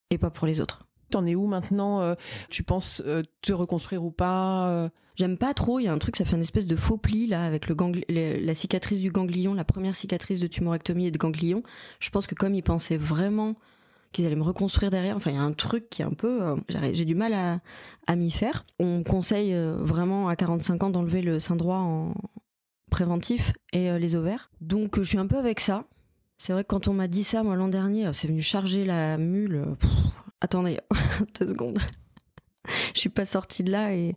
et 0.10 0.18
pas 0.18 0.30
pour 0.30 0.48
les 0.48 0.62
autres. 0.62 0.88
T'en 1.10 1.26
es 1.26 1.36
où 1.36 1.48
maintenant 1.48 2.02
euh, 2.02 2.16
Tu 2.50 2.64
penses 2.64 3.02
euh, 3.06 3.24
te 3.42 3.54
reconstruire 3.54 4.04
ou 4.04 4.12
pas 4.12 4.70
euh? 4.70 4.90
J'aime 5.16 5.38
pas 5.38 5.54
trop. 5.56 5.80
Il 5.80 5.86
y 5.86 5.88
a 5.88 5.94
un 5.94 5.98
truc, 5.98 6.16
ça 6.16 6.26
fait 6.26 6.36
une 6.36 6.44
espèce 6.44 6.68
de 6.68 6.76
faux 6.76 6.98
pli 6.98 7.26
là 7.26 7.44
avec 7.44 7.68
le 7.68 7.76
la 8.08 8.54
cicatrice 8.54 9.02
du 9.02 9.10
ganglion, 9.10 9.56
la 9.56 9.64
première 9.64 9.96
cicatrice 9.96 10.40
de 10.40 10.46
tumorectomie 10.46 11.08
et 11.08 11.12
de 11.12 11.18
ganglion. 11.18 11.64
Je 12.00 12.12
pense 12.12 12.28
que 12.28 12.36
comme 12.36 12.54
ils 12.54 12.62
pensaient 12.62 12.98
vraiment 12.98 13.56
qu'ils 14.12 14.28
allaient 14.28 14.36
me 14.36 14.44
reconstruire 14.44 14.92
derrière, 14.92 15.16
enfin 15.16 15.32
il 15.32 15.36
y 15.36 15.40
a 15.40 15.42
un 15.42 15.54
truc 15.54 15.90
qui 15.90 16.04
est 16.04 16.06
un 16.06 16.14
peu, 16.14 16.56
j'ai 16.70 17.04
du 17.04 17.16
mal 17.16 17.34
à, 17.34 17.62
à 18.06 18.16
m'y 18.16 18.30
faire. 18.30 18.68
On 18.80 19.02
conseille 19.02 19.56
vraiment 19.80 20.30
à 20.30 20.36
45 20.36 20.84
ans 20.84 20.90
d'enlever 20.92 21.24
le 21.24 21.40
sein 21.40 21.56
droit 21.56 21.78
en 21.78 22.14
préventif 22.92 23.54
et 23.74 23.98
les 23.98 24.16
ovaires. 24.16 24.52
Donc 24.62 25.00
je 25.00 25.04
suis 25.04 25.18
un 25.18 25.28
peu 25.28 25.38
avec 25.38 25.60
ça. 25.60 25.86
C'est 26.38 26.54
vrai 26.54 26.64
que 26.64 26.68
quand 26.68 26.88
on 26.88 26.94
m'a 26.94 27.08
dit 27.08 27.24
ça, 27.24 27.44
moi, 27.44 27.56
l'an 27.56 27.68
dernier, 27.68 28.12
c'est 28.14 28.28
venu 28.28 28.42
charger 28.42 28.86
la 28.86 29.18
mule. 29.18 29.66
attendez, 30.42 30.80
deux 31.40 31.48
secondes. 31.48 31.80
je 32.94 33.00
suis 33.00 33.10
pas 33.10 33.26
sortie 33.26 33.64
de 33.64 33.72
là 33.72 33.94
et, 33.94 34.16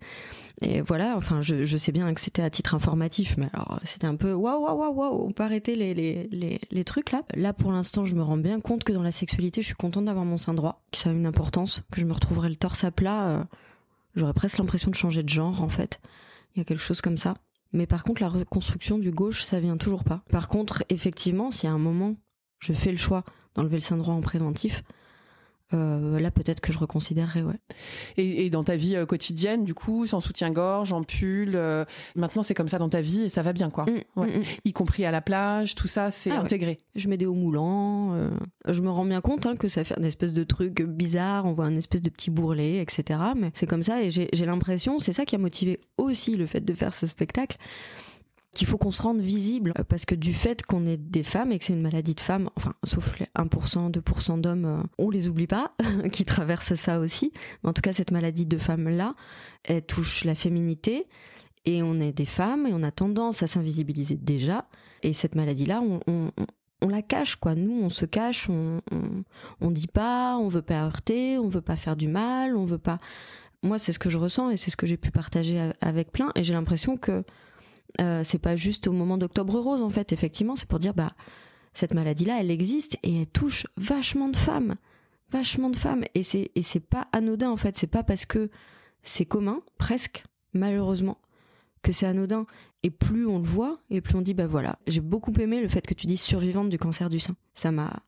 et 0.61 0.81
voilà, 0.83 1.15
enfin, 1.17 1.41
je, 1.41 1.77
sais 1.79 1.93
bien 1.93 2.13
que 2.13 2.21
c'était 2.21 2.43
à 2.43 2.51
titre 2.51 2.75
informatif, 2.75 3.37
mais 3.39 3.49
alors 3.53 3.81
c'était 3.85 4.07
un 4.07 4.17
peu 4.17 4.33
waouh, 4.33 4.63
waouh, 4.63 4.79
waouh, 4.79 4.95
waouh, 4.95 5.27
on 5.27 5.33
peut 5.33 5.43
arrêter 5.43 5.77
les, 5.77 5.95
les, 5.95 6.29
les, 6.31 6.61
les 6.71 6.85
trucs 6.85 7.13
là. 7.13 7.23
Là, 7.35 7.53
pour 7.53 7.73
l'instant, 7.73 8.05
je 8.05 8.15
me 8.15 8.23
rends 8.23 8.37
bien 8.37 8.61
compte 8.61 8.85
que 8.85 8.93
dans 8.93 9.03
la 9.03 9.13
sexualité, 9.13 9.63
je 9.63 9.67
suis 9.67 9.75
contente 9.75 10.05
d'avoir 10.05 10.25
mon 10.25 10.37
sein 10.37 10.55
droit, 10.55 10.83
que 10.93 10.99
ça 10.99 11.11
a 11.11 11.13
une 11.13 11.27
importance, 11.27 11.83
que 11.91 12.01
je 12.01 12.07
me 12.07 12.13
retrouverai 12.13 12.49
le 12.49 12.57
torse 12.57 12.85
à 12.85 12.91
plat. 12.91 13.29
Euh, 13.29 13.45
j'aurais 14.17 14.35
presque 14.35 14.59
l'impression 14.59 14.91
de 14.91 14.97
changer 14.97 15.23
de 15.23 15.29
genre 15.29 15.63
en 15.63 15.69
fait. 15.69 16.01
Il 16.55 16.59
y 16.59 16.63
a 16.63 16.65
quelque 16.65 16.83
chose 16.83 17.01
comme 17.01 17.17
ça. 17.17 17.37
Mais 17.73 17.87
par 17.87 18.03
contre, 18.03 18.23
la 18.23 18.29
reconstruction 18.29 18.99
du 18.99 19.11
gauche, 19.11 19.45
ça 19.45 19.61
vient 19.61 19.77
toujours 19.77 20.05
pas. 20.05 20.23
Par 20.31 20.49
contre, 20.49 20.85
effectivement, 20.89 21.51
si 21.51 21.67
à 21.67 21.73
un 21.73 21.79
moment, 21.79 22.17
je 22.59 22.73
fais 22.73 22.91
le 22.91 22.97
choix 22.97 23.25
d'enlever 23.55 23.77
le 23.77 23.81
sein 23.81 23.97
droit 23.97 24.15
en 24.15 24.21
préventif, 24.21 24.83
euh, 25.73 26.19
là 26.19 26.31
peut-être 26.31 26.61
que 26.61 26.73
je 26.73 26.79
reconsidérerais 26.79 27.43
ouais. 27.43 27.61
Et, 28.17 28.51
dans 28.51 28.65
ta 28.65 28.77
vie 28.77 28.97
euh, 28.97 29.07
quotidienne 29.07 29.65
du 29.65 29.75
coup 29.75 30.07
sans 30.07 30.21
soutien-gorge 30.21 30.93
en 30.93 31.05
pull 31.05 31.53
euh, 31.55 31.85
maintenant 32.17 32.43
c'est 32.43 32.55
comme 32.55 32.69
ça 32.69 32.79
dans 32.79 32.89
ta 32.89 33.01
vie 33.01 33.23
et 33.23 33.29
ça 33.29 33.43
va 33.43 33.53
bien 33.53 33.71
quoi 33.71 33.85
mmh, 33.85 34.21
mmh, 34.21 34.23
mmh. 34.23 34.43
y 34.65 34.73
compris 34.73 35.05
à 35.05 35.13
la 35.13 35.21
plage 35.21 35.77
tout 35.77 35.87
ça 35.87 36.11
c'est 36.11 36.33
ah 36.33 36.41
intégré 36.41 36.79
je 36.97 37.09
mets 37.09 37.17
des 37.17 37.27
hauts 37.27 37.35
moulants 37.35 38.17
je 38.67 38.81
me 38.81 38.91
rends 38.91 39.05
bien 39.05 39.21
compte 39.21 39.47
hein, 39.47 39.55
que 39.57 39.69
ça 39.69 39.85
fait 39.85 39.99
un 39.99 40.03
espèce 40.03 40.33
de 40.33 40.43
truc 40.43 40.83
bizarre 40.83 41.47
on 41.47 41.53
voit 41.53 41.67
un 41.67 41.77
espèce 41.77 42.03
de 42.03 42.11
petit 42.11 42.31
bourrelet 42.31 42.81
etc 42.81 43.21
mais 43.37 43.51
c'est 43.55 43.67
comme 43.67 43.83
ça 43.83 44.03
et 44.03 44.11
j'ai 44.11 44.47
l'impression 44.47 44.99
c'est 44.99 45.13
ça 45.13 45.25
qui 45.25 45.37
a 45.37 45.39
motivé 45.39 45.79
aussi 45.99 46.37
le 46.37 46.47
fait 46.47 46.65
de 46.65 46.75
faire 46.75 46.93
ce 46.95 47.07
spectacle 47.07 47.59
qu'il 48.53 48.67
faut 48.67 48.79
qu'on 48.79 48.91
se 48.91 49.03
rende 49.03 49.21
visible 49.21 49.73
euh, 49.79 49.85
parce 49.85 50.05
que 50.05 50.15
du 50.15 50.35
fait 50.35 50.63
qu'on 50.63 50.87
est 50.87 50.97
des 50.97 51.23
femmes 51.23 51.53
et 51.53 51.59
que 51.59 51.65
c'est 51.65 51.73
une 51.73 51.83
maladie 51.83 52.15
de 52.15 52.21
femmes, 52.21 52.51
enfin 52.57 52.75
sauf 52.85 53.19
les 53.19 53.27
1%, 53.37 53.91
2% 53.93 54.41
d'hommes, 54.41 54.65
euh, 54.65 54.83
on 54.99 55.11
les 55.11 55.29
oublie 55.29 55.47
pas, 55.47 55.75
qui 56.13 56.25
traversent 56.25 56.75
ça 56.75 56.99
aussi. 56.99 57.33
Mais 57.63 57.71
en 57.71 57.73
tout 57.73 57.83
cas, 57.83 57.93
cette 57.93 58.11
maladie 58.11 58.47
de 58.47 58.59
femmes-là, 58.59 59.15
elle 59.65 59.83
touche 59.83 60.25
la 60.25 60.35
féminité 60.35 61.07
et 61.65 61.83
on 61.83 62.01
est 62.01 62.13
des 62.13 62.25
femmes 62.25 62.67
et 62.67 62.73
on 62.73 62.83
a 62.83 62.91
tendance 62.91 63.43
à 63.43 63.47
s'invisibiliser 63.47 64.17
déjà. 64.17 64.67
Et 65.03 65.13
cette 65.13 65.35
maladie-là, 65.35 65.81
on, 65.81 66.01
on, 66.07 66.31
on, 66.83 66.89
la 66.89 67.03
cache, 67.03 67.37
quoi. 67.37 67.55
Nous, 67.55 67.83
on 67.83 67.89
se 67.89 68.05
cache, 68.05 68.49
on, 68.51 68.81
on, 68.91 69.25
on 69.61 69.71
dit 69.71 69.87
pas, 69.87 70.37
on 70.37 70.49
veut 70.49 70.63
pas 70.63 70.83
heurter, 70.85 71.39
on 71.39 71.49
veut 71.49 71.61
pas 71.61 71.77
faire 71.77 71.97
du 71.97 72.09
mal, 72.09 72.57
on 72.57 72.65
veut 72.65 72.79
pas. 72.79 72.99
Moi, 73.63 73.79
c'est 73.79 73.93
ce 73.93 73.99
que 73.99 74.11
je 74.11 74.19
ressens 74.19 74.51
et 74.51 74.57
c'est 74.57 74.71
ce 74.71 74.77
que 74.77 74.87
j'ai 74.87 74.97
pu 74.97 75.11
partager 75.11 75.71
avec 75.81 76.13
plein. 76.13 76.33
Et 76.35 76.45
j'ai 76.45 76.55
l'impression 76.55 76.97
que 76.97 77.25
euh, 78.01 78.23
c'est 78.25 78.39
pas 78.39 78.57
juste 78.57 78.87
au 78.87 78.93
moment 78.93 79.19
d'Octobre 79.19 79.59
Rose 79.59 79.83
en 79.83 79.91
fait, 79.91 80.13
effectivement, 80.13 80.57
c'est 80.57 80.69
pour 80.69 80.79
dire 80.79 80.95
bah 80.95 81.13
cette 81.73 81.95
maladie-là, 81.95 82.39
elle 82.41 82.51
existe 82.51 82.99
et 83.03 83.21
elle 83.21 83.27
touche 83.27 83.67
vachement 83.77 84.29
de 84.29 84.37
femmes, 84.37 84.75
vachement 85.31 85.71
de 85.71 85.77
femmes 85.77 86.05
et 86.15 86.23
c'est 86.23 86.51
et 86.55 86.63
c'est 86.63 86.81
pas 86.81 87.09
anodin 87.13 87.51
en 87.51 87.57
fait, 87.57 87.77
c'est 87.77 87.87
pas 87.87 88.03
parce 88.03 88.27
que 88.27 88.51
c'est 89.03 89.25
commun 89.25 89.63
presque 89.79 90.25
malheureusement 90.53 91.19
que 91.83 91.93
c'est 91.93 92.07
anodin 92.07 92.47
et 92.83 92.91
plus 92.91 93.27
on 93.27 93.39
le 93.39 93.47
voit 93.47 93.81
et 93.91 94.01
plus 94.01 94.17
on 94.17 94.23
dit 94.23 94.35
bah 94.35 94.47
voilà, 94.47 94.79
j'ai 94.87 95.01
beaucoup 95.01 95.33
aimé 95.39 95.61
le 95.61 95.69
fait 95.69 95.87
que 95.87 95.95
tu 95.95 96.07
dises 96.07 96.21
survivante 96.21 96.69
du 96.69 96.79
cancer 96.79 97.09
du 97.11 97.21
sein. 97.21 97.37
Ça 97.55 97.73
m'a 97.73 98.03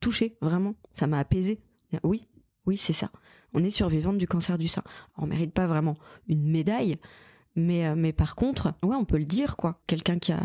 touché 0.00 0.36
vraiment, 0.40 0.74
ça 0.92 1.06
m'a 1.06 1.18
apaisé. 1.18 1.60
Oui, 2.02 2.26
oui, 2.66 2.76
c'est 2.76 2.92
ça. 2.92 3.10
On 3.52 3.62
est 3.62 3.70
survivante 3.70 4.18
du 4.18 4.26
cancer 4.26 4.58
du 4.58 4.68
sein. 4.68 4.82
On 5.16 5.26
mérite 5.26 5.52
pas 5.52 5.66
vraiment 5.66 5.96
une 6.28 6.42
médaille, 6.50 6.98
mais, 7.56 7.86
euh, 7.86 7.94
mais 7.96 8.12
par 8.12 8.36
contre, 8.36 8.74
ouais, 8.82 8.96
on 8.96 9.04
peut 9.04 9.18
le 9.18 9.24
dire, 9.24 9.56
quoi. 9.56 9.80
Quelqu'un 9.86 10.18
qui 10.18 10.32
a, 10.32 10.40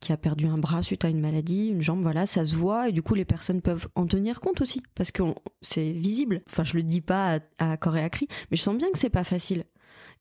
qui 0.00 0.12
a 0.12 0.16
perdu 0.16 0.46
un 0.46 0.58
bras 0.58 0.82
suite 0.82 1.04
à 1.04 1.08
une 1.08 1.20
maladie, 1.20 1.68
une 1.68 1.82
jambe, 1.82 2.02
voilà, 2.02 2.26
ça 2.26 2.44
se 2.44 2.54
voit 2.56 2.88
et 2.88 2.92
du 2.92 3.02
coup 3.02 3.14
les 3.14 3.24
personnes 3.24 3.62
peuvent 3.62 3.88
en 3.94 4.06
tenir 4.06 4.40
compte 4.40 4.60
aussi 4.60 4.82
parce 4.94 5.10
que 5.10 5.22
c'est 5.62 5.92
visible. 5.92 6.42
Enfin, 6.50 6.64
je 6.64 6.74
le 6.74 6.82
dis 6.82 7.00
pas 7.00 7.38
à, 7.58 7.72
à, 7.72 7.76
corps 7.76 7.96
et 7.96 8.02
à 8.02 8.10
cri, 8.10 8.28
mais 8.50 8.56
je 8.56 8.62
sens 8.62 8.76
bien 8.76 8.90
que 8.92 8.98
c'est 8.98 9.10
pas 9.10 9.24
facile 9.24 9.64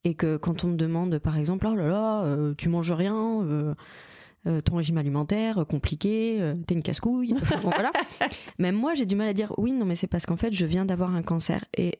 et 0.04 0.14
que 0.14 0.38
quand 0.38 0.64
on 0.64 0.70
me 0.70 0.76
demande, 0.76 1.18
par 1.20 1.38
exemple, 1.38 1.68
oh 1.68 1.76
là 1.76 1.88
là, 1.88 2.24
euh, 2.24 2.54
tu 2.58 2.70
manges 2.70 2.92
rien. 2.92 3.44
Euh, 3.44 3.74
ton 4.64 4.76
régime 4.76 5.00
alimentaire 5.00 5.66
compliqué, 5.68 6.54
t'es 6.68 6.76
une 6.76 6.84
casse-couille. 6.84 7.34
voilà. 7.64 7.92
Même 8.60 8.76
moi, 8.76 8.94
j'ai 8.94 9.08
du 9.08 9.16
mal 9.16 9.28
à 9.28 9.34
dire 9.34 9.52
oui, 9.58 9.72
non, 9.72 9.86
mais 9.86 9.96
c'est 9.96 10.06
parce 10.06 10.28
qu'en 10.28 10.38
fait, 10.38 10.54
je 10.54 10.68
viens 10.68 10.86
d'avoir 10.86 11.16
un 11.16 11.24
cancer 11.24 11.66
et 11.76 11.98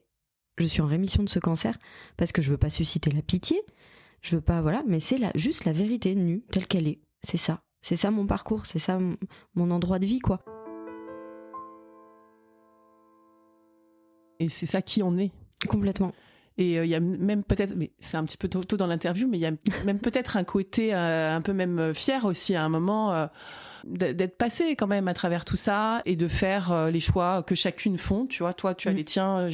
je 0.60 0.66
suis 0.66 0.82
en 0.82 0.86
rémission 0.86 1.24
de 1.24 1.30
ce 1.30 1.40
cancer 1.40 1.78
parce 2.18 2.32
que 2.32 2.44
je 2.44 2.52
veux 2.52 2.58
pas 2.58 2.70
susciter 2.70 3.10
la 3.10 3.24
pitié, 3.24 3.62
je 4.22 4.36
veux 4.36 4.42
pas, 4.42 4.62
voilà, 4.62 4.84
mais 4.88 5.00
c'est 5.00 5.18
la, 5.18 5.32
juste 5.36 5.66
la 5.66 5.72
vérité 5.72 6.16
nue, 6.16 6.44
telle 6.52 6.68
qu'elle 6.68 6.88
est. 6.88 7.00
C'est 7.24 7.38
ça. 7.38 7.62
C'est 7.82 7.96
ça 7.96 8.10
mon 8.10 8.26
parcours, 8.26 8.66
c'est 8.66 8.80
ça 8.80 8.98
mon, 9.54 9.72
endroit 9.72 10.00
de 10.00 10.06
vie, 10.06 10.20
quoi. 10.20 10.40
Et 14.40 14.50
c'est 14.50 14.66
ça 14.66 14.82
qui 14.82 15.04
en 15.04 15.18
est. 15.18 15.32
Complètement. 15.70 16.12
Et 16.58 16.80
euh, 16.80 16.86
il 16.86 16.90
y 16.90 16.96
a 16.96 17.00
même 17.00 17.44
peut-être, 17.44 17.76
mais 17.76 17.92
c'est 18.00 18.18
un 18.18 18.26
petit 18.26 18.38
peu 18.38 18.48
tôt, 18.48 18.78
dans 18.78 18.88
l'interview, 18.88 19.28
mais 19.28 19.38
il 19.38 19.42
y 19.42 19.46
a 19.46 19.52
même 19.86 20.00
peut-être 20.00 20.36
un 20.38 20.44
côté 20.44 20.96
euh, 20.96 21.36
un 21.36 21.42
peu 21.42 21.54
même 21.54 21.78
euh, 21.78 21.94
fier 21.94 22.26
aussi 22.26 22.56
à 22.56 22.64
un 22.64 22.70
moment 22.70 23.30
d'être 23.84 24.36
passé 24.36 24.76
quand 24.76 24.88
même 24.88 25.08
à 25.08 25.14
travers 25.14 25.46
tout 25.46 25.58
ça 25.58 26.02
et 26.06 26.16
de 26.16 26.28
faire 26.28 26.90
les 26.92 27.00
choix 27.00 27.44
que 27.44 27.54
chacune 27.54 28.00
font. 28.00 28.26
Tu 28.26 28.42
vois, 28.42 28.56
toi, 28.56 28.74
tu 28.74 28.88
as 28.88 28.94
mm. 28.94 28.96
les 28.96 29.04
tiens, 29.04 29.50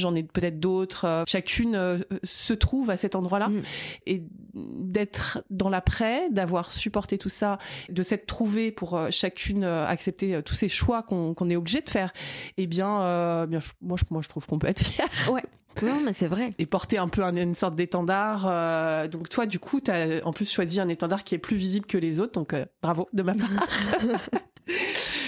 j'en 0.00 0.14
ai 0.14 0.22
peut-être 0.22 0.58
d'autres. 0.58 1.04
Euh, 1.04 1.24
chacune 1.26 1.76
euh, 1.76 1.98
se 2.24 2.52
trouve 2.52 2.90
à 2.90 2.96
cet 2.96 3.14
endroit-là. 3.14 3.48
Mm. 3.48 3.62
Et 4.06 4.22
d'être 4.54 5.44
dans 5.50 5.68
l'après, 5.68 6.28
d'avoir 6.30 6.72
supporté 6.72 7.18
tout 7.18 7.28
ça, 7.28 7.58
de 7.88 8.02
s'être 8.02 8.26
trouvé 8.26 8.72
pour 8.72 8.96
euh, 8.96 9.08
chacune 9.10 9.64
accepter 9.64 10.42
tous 10.44 10.54
ces 10.54 10.68
choix 10.68 11.02
qu'on 11.02 11.50
est 11.50 11.56
obligé 11.56 11.80
de 11.80 11.90
faire, 11.90 12.12
eh 12.56 12.66
bien, 12.66 13.46
bien 13.46 13.58
moi, 13.80 13.96
je, 13.96 14.04
moi, 14.10 14.22
je 14.22 14.28
trouve 14.28 14.46
qu'on 14.46 14.58
peut 14.58 14.68
être 14.68 14.82
fier. 14.82 15.06
Ouais. 15.30 15.44
Non, 15.82 16.00
mais 16.04 16.12
c'est 16.12 16.26
vrai. 16.26 16.52
Et 16.58 16.66
porter 16.66 16.98
un 16.98 17.06
peu 17.08 17.22
une 17.22 17.54
sorte 17.54 17.76
d'étendard. 17.76 19.08
donc 19.08 19.28
toi, 19.28 19.46
du 19.46 19.58
coup, 19.58 19.80
tu 19.80 19.90
as 19.90 20.20
en 20.24 20.32
plus 20.32 20.50
choisi 20.50 20.80
un 20.80 20.88
étendard 20.88 21.22
qui 21.22 21.34
est 21.34 21.38
plus 21.38 21.56
visible 21.56 21.86
que 21.86 21.96
les 21.96 22.20
autres. 22.20 22.32
Donc 22.32 22.54
bravo 22.82 23.08
de 23.12 23.22
ma 23.22 23.34
part. 23.34 23.48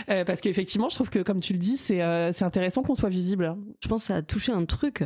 Euh, 0.09 0.25
parce 0.25 0.41
qu'effectivement, 0.41 0.89
je 0.89 0.95
trouve 0.95 1.11
que, 1.11 1.21
comme 1.21 1.41
tu 1.41 1.53
le 1.53 1.59
dis, 1.59 1.77
c'est 1.77 2.03
euh, 2.03 2.33
intéressant 2.41 2.83
qu'on 2.83 2.95
soit 2.95 3.09
visible. 3.09 3.57
Je 3.81 3.89
pense 3.89 4.03
que 4.03 4.07
ça 4.09 4.17
a 4.17 4.23
touché 4.23 4.53
un 4.53 4.65
truc. 4.65 5.05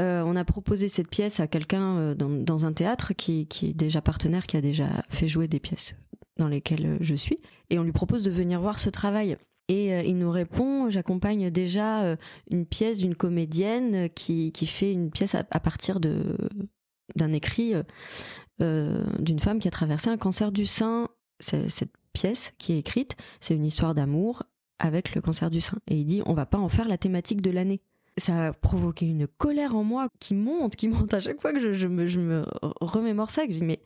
Euh, 0.00 0.22
on 0.24 0.36
a 0.36 0.44
proposé 0.44 0.88
cette 0.88 1.08
pièce 1.08 1.40
à 1.40 1.46
quelqu'un 1.46 2.14
dans, 2.14 2.30
dans, 2.30 2.64
un 2.64 2.72
théâtre 2.72 3.12
qui, 3.12 3.46
qui, 3.46 3.70
est 3.70 3.74
déjà 3.74 4.00
partenaire, 4.00 4.46
qui 4.46 4.56
a 4.56 4.60
déjà 4.60 4.88
fait 5.10 5.28
jouer 5.28 5.48
des 5.48 5.60
pièces 5.60 5.94
dans 6.38 6.48
lesquelles 6.48 6.96
je 7.00 7.14
suis. 7.14 7.38
Et 7.70 7.78
on 7.78 7.82
lui 7.82 7.92
propose 7.92 8.22
de 8.22 8.30
venir 8.30 8.60
voir 8.60 8.78
ce 8.78 8.90
travail. 8.90 9.36
Et 9.68 10.06
il 10.08 10.16
nous 10.18 10.30
répond, 10.30 10.90
j'accompagne 10.90 11.50
déjà 11.50 12.16
une 12.50 12.66
pièce 12.66 12.98
d'une 12.98 13.14
comédienne 13.14 14.10
qui, 14.10 14.50
qui, 14.52 14.66
fait 14.66 14.92
une 14.92 15.10
pièce 15.10 15.34
à, 15.34 15.44
partir 15.44 16.00
d'un 16.00 17.32
écrit 17.32 17.74
d'une 18.58 19.38
femme 19.38 19.60
qui 19.60 19.68
a 19.68 19.70
traversé 19.70 20.08
un 20.08 20.18
cancer 20.18 20.52
du 20.52 20.66
sein. 20.66 21.08
Cette 21.40 21.92
pièce 22.12 22.52
qui 22.58 22.72
est 22.72 22.78
écrite, 22.78 23.16
c'est 23.40 23.54
une 23.54 23.64
histoire 23.64 23.94
d'amour 23.94 24.44
avec 24.78 25.14
le 25.14 25.20
cancer 25.20 25.50
du 25.50 25.60
sein. 25.60 25.78
Et 25.88 25.96
il 25.96 26.04
dit, 26.04 26.22
on 26.26 26.34
va 26.34 26.46
pas 26.46 26.58
en 26.58 26.68
faire 26.68 26.88
la 26.88 26.98
thématique 26.98 27.40
de 27.40 27.50
l'année. 27.50 27.80
Ça 28.18 28.48
a 28.48 28.52
provoqué 28.52 29.06
une 29.06 29.26
colère 29.26 29.74
en 29.74 29.84
moi 29.84 30.08
qui 30.20 30.34
monte, 30.34 30.76
qui 30.76 30.88
monte 30.88 31.14
à 31.14 31.20
chaque 31.20 31.40
fois 31.40 31.52
que 31.52 31.60
je, 31.60 31.86
me, 31.86 32.44
remémore 32.80 33.30
ça, 33.30 33.46
que 33.46 33.52
je 33.52 33.58
dis, 33.58 33.64
mais 33.64 33.80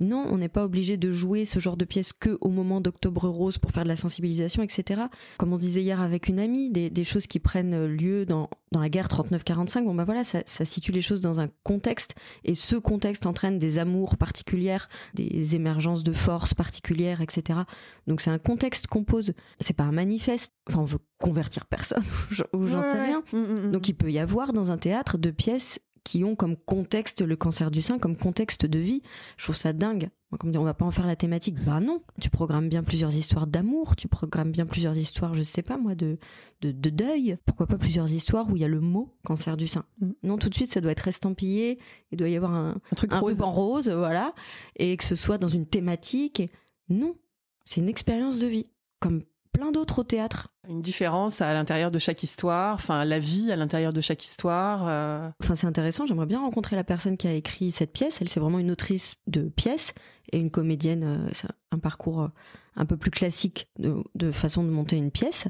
Non, 0.00 0.26
on 0.30 0.38
n'est 0.38 0.48
pas 0.48 0.64
obligé 0.64 0.96
de 0.96 1.10
jouer 1.10 1.44
ce 1.44 1.58
genre 1.58 1.76
de 1.76 1.84
pièce 1.84 2.12
que 2.12 2.38
au 2.40 2.50
moment 2.50 2.80
d'Octobre 2.80 3.28
Rose 3.28 3.58
pour 3.58 3.72
faire 3.72 3.82
de 3.82 3.88
la 3.88 3.96
sensibilisation, 3.96 4.62
etc. 4.62 5.02
Comme 5.38 5.52
on 5.52 5.56
se 5.56 5.60
disait 5.60 5.82
hier 5.82 6.00
avec 6.00 6.28
une 6.28 6.38
amie, 6.38 6.70
des, 6.70 7.04
choses 7.04 7.26
qui 7.26 7.40
prennent 7.40 7.86
lieu 7.86 8.24
dans, 8.24 8.48
dans 8.70 8.80
la 8.80 8.88
guerre 8.88 9.08
39-45, 9.08 9.84
bon 9.84 9.94
bah 9.94 10.04
voilà, 10.04 10.24
ça, 10.24 10.42
ça, 10.46 10.64
situe 10.64 10.92
les 10.92 11.00
choses 11.00 11.20
dans 11.20 11.40
un 11.40 11.48
contexte, 11.64 12.14
et 12.44 12.54
ce 12.54 12.76
contexte 12.76 13.26
entraîne 13.26 13.58
des 13.58 13.78
amours 13.78 14.16
particulières, 14.16 14.88
des 15.14 15.56
émergences 15.56 16.04
de 16.04 16.12
forces 16.12 16.54
particulières, 16.54 17.20
etc. 17.20 17.60
Donc 18.06 18.20
c'est 18.20 18.30
un 18.30 18.38
contexte 18.38 18.86
qu'on 18.86 19.04
pose, 19.04 19.32
c'est 19.60 19.74
pas 19.74 19.84
un 19.84 19.92
manifeste, 19.92 20.52
enfin 20.68 20.80
on 20.80 20.84
veut 20.84 20.98
convertir 21.18 21.66
personne, 21.66 22.04
ou 22.52 22.66
j'en 22.66 22.82
sais 22.82 23.02
rien. 23.02 23.22
Mm, 23.32 23.36
mm, 23.36 23.66
mm. 23.68 23.70
Donc 23.72 23.88
il 23.88 23.94
peut 23.94 24.12
y 24.12 24.18
avoir 24.18 24.52
dans 24.52 24.70
un 24.70 24.78
théâtre 24.78 25.18
de 25.18 25.30
pièces 25.30 25.80
qui 26.04 26.24
ont 26.24 26.36
comme 26.36 26.56
contexte 26.56 27.22
le 27.22 27.36
cancer 27.36 27.70
du 27.70 27.82
sein, 27.82 27.98
comme 27.98 28.16
contexte 28.16 28.66
de 28.66 28.78
vie. 28.78 29.02
Je 29.36 29.44
trouve 29.44 29.56
ça 29.56 29.72
dingue. 29.72 30.10
Comme 30.38 30.50
dire, 30.50 30.60
on 30.60 30.64
va 30.64 30.74
pas 30.74 30.84
en 30.84 30.90
faire 30.90 31.06
la 31.06 31.16
thématique. 31.16 31.56
Bah 31.64 31.80
non, 31.80 32.02
tu 32.20 32.28
programmes 32.28 32.68
bien 32.68 32.82
plusieurs 32.82 33.16
histoires 33.16 33.46
d'amour, 33.46 33.96
tu 33.96 34.08
programmes 34.08 34.52
bien 34.52 34.66
plusieurs 34.66 34.96
histoires, 34.98 35.34
je 35.34 35.40
sais 35.40 35.62
pas 35.62 35.78
moi, 35.78 35.94
de, 35.94 36.18
de, 36.60 36.90
deuil. 36.90 37.38
Pourquoi 37.46 37.66
pas 37.66 37.78
plusieurs 37.78 38.12
histoires 38.12 38.50
où 38.50 38.56
il 38.56 38.60
y 38.60 38.64
a 38.64 38.68
le 38.68 38.80
mot 38.80 39.16
cancer 39.24 39.56
du 39.56 39.66
sein? 39.66 39.86
Mm. 40.00 40.10
Non, 40.24 40.36
tout 40.36 40.50
de 40.50 40.54
suite, 40.54 40.70
ça 40.70 40.82
doit 40.82 40.92
être 40.92 41.08
estampillé. 41.08 41.78
Il 42.12 42.18
doit 42.18 42.28
y 42.28 42.36
avoir 42.36 42.52
un, 42.52 42.76
truc 42.94 43.10
rose. 43.14 43.40
en 43.40 43.50
rose, 43.50 43.88
voilà, 43.88 44.34
et 44.76 44.98
que 44.98 45.04
ce 45.04 45.16
soit 45.16 45.38
dans 45.38 45.48
une 45.48 45.64
thématique. 45.64 46.42
Non, 46.90 47.16
c'est 47.64 47.80
une 47.80 47.88
expérience 47.88 48.38
de 48.38 48.48
vie, 48.48 48.70
comme 49.00 49.22
plein 49.52 49.72
d'autres 49.72 50.00
au 50.00 50.04
théâtre. 50.04 50.48
Une 50.68 50.80
différence 50.80 51.40
à 51.40 51.52
l'intérieur 51.54 51.90
de 51.90 51.98
chaque 51.98 52.22
histoire, 52.22 52.74
enfin 52.74 53.04
la 53.04 53.18
vie 53.18 53.50
à 53.50 53.56
l'intérieur 53.56 53.92
de 53.92 54.00
chaque 54.00 54.24
histoire. 54.24 54.86
Euh. 54.86 55.28
Enfin 55.42 55.54
c'est 55.54 55.66
intéressant, 55.66 56.06
j'aimerais 56.06 56.26
bien 56.26 56.40
rencontrer 56.40 56.76
la 56.76 56.84
personne 56.84 57.16
qui 57.16 57.26
a 57.26 57.32
écrit 57.32 57.70
cette 57.70 57.92
pièce. 57.92 58.20
Elle 58.20 58.28
c'est 58.28 58.40
vraiment 58.40 58.58
une 58.58 58.70
autrice 58.70 59.16
de 59.26 59.42
pièces 59.42 59.94
et 60.32 60.38
une 60.38 60.50
comédienne. 60.50 61.04
Euh, 61.04 61.30
c'est 61.32 61.48
un 61.72 61.78
parcours 61.78 62.22
euh, 62.22 62.28
un 62.76 62.86
peu 62.86 62.96
plus 62.96 63.10
classique 63.10 63.68
de, 63.78 64.30
façon 64.32 64.62
de 64.62 64.68
monter 64.68 64.96
une 64.96 65.10
pièce. 65.10 65.48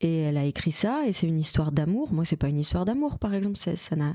Et 0.00 0.22
elle 0.22 0.36
a 0.36 0.44
écrit 0.44 0.72
ça 0.72 1.06
et 1.06 1.12
c'est 1.12 1.26
une 1.26 1.38
histoire 1.38 1.72
d'amour. 1.72 2.12
Moi 2.12 2.24
c'est 2.24 2.36
pas 2.36 2.48
une 2.48 2.58
histoire 2.58 2.84
d'amour 2.84 3.18
par 3.18 3.34
exemple, 3.34 3.56
ça 3.56 3.96
n'a 3.96 4.14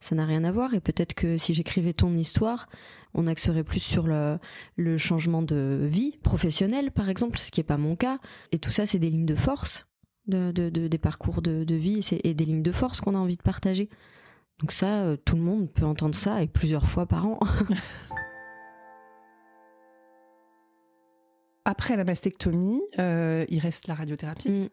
ça 0.00 0.14
n'a 0.14 0.24
rien 0.24 0.44
à 0.44 0.52
voir. 0.52 0.74
Et 0.74 0.80
peut-être 0.80 1.14
que 1.14 1.38
si 1.38 1.54
j'écrivais 1.54 1.92
ton 1.92 2.14
histoire, 2.14 2.68
on 3.14 3.26
axerait 3.26 3.64
plus 3.64 3.80
sur 3.80 4.06
le, 4.06 4.38
le 4.76 4.98
changement 4.98 5.42
de 5.42 5.80
vie 5.82 6.18
professionnelle, 6.22 6.90
par 6.90 7.08
exemple, 7.08 7.38
ce 7.38 7.50
qui 7.50 7.60
n'est 7.60 7.64
pas 7.64 7.78
mon 7.78 7.96
cas. 7.96 8.18
Et 8.52 8.58
tout 8.58 8.70
ça, 8.70 8.86
c'est 8.86 8.98
des 8.98 9.10
lignes 9.10 9.26
de 9.26 9.34
force, 9.34 9.86
de, 10.26 10.52
de, 10.52 10.68
des 10.68 10.98
parcours 10.98 11.42
de, 11.42 11.64
de 11.64 11.74
vie 11.74 12.06
et 12.24 12.34
des 12.34 12.44
lignes 12.44 12.62
de 12.62 12.72
force 12.72 13.00
qu'on 13.00 13.14
a 13.14 13.18
envie 13.18 13.36
de 13.36 13.42
partager. 13.42 13.88
Donc 14.58 14.72
ça, 14.72 15.02
euh, 15.02 15.16
tout 15.16 15.36
le 15.36 15.42
monde 15.42 15.70
peut 15.70 15.84
entendre 15.84 16.14
ça 16.14 16.42
et 16.42 16.46
plusieurs 16.46 16.86
fois 16.86 17.06
par 17.06 17.26
an. 17.26 17.38
Après 21.64 21.96
la 21.96 22.04
mastectomie, 22.04 22.80
euh, 22.98 23.44
il 23.48 23.58
reste 23.58 23.88
la 23.88 23.94
radiothérapie. 23.94 24.50
Mm. 24.50 24.68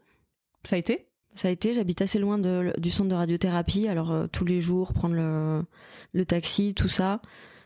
Ça 0.63 0.76
a 0.76 0.80
été? 0.80 1.07
Ça 1.36 1.48
a 1.48 1.52
été, 1.52 1.74
j'habite 1.74 2.02
assez 2.02 2.20
loin 2.20 2.38
de, 2.38 2.74
du 2.78 2.90
centre 2.90 3.10
de 3.10 3.16
radiothérapie, 3.16 3.88
alors 3.88 4.12
euh, 4.12 4.28
tous 4.32 4.46
les 4.46 4.62
jours 4.62 4.94
prendre 4.94 5.16
le, 5.16 5.64
le 6.14 6.26
taxi, 6.26 6.74
tout 6.74 6.90
ça. 6.90 7.22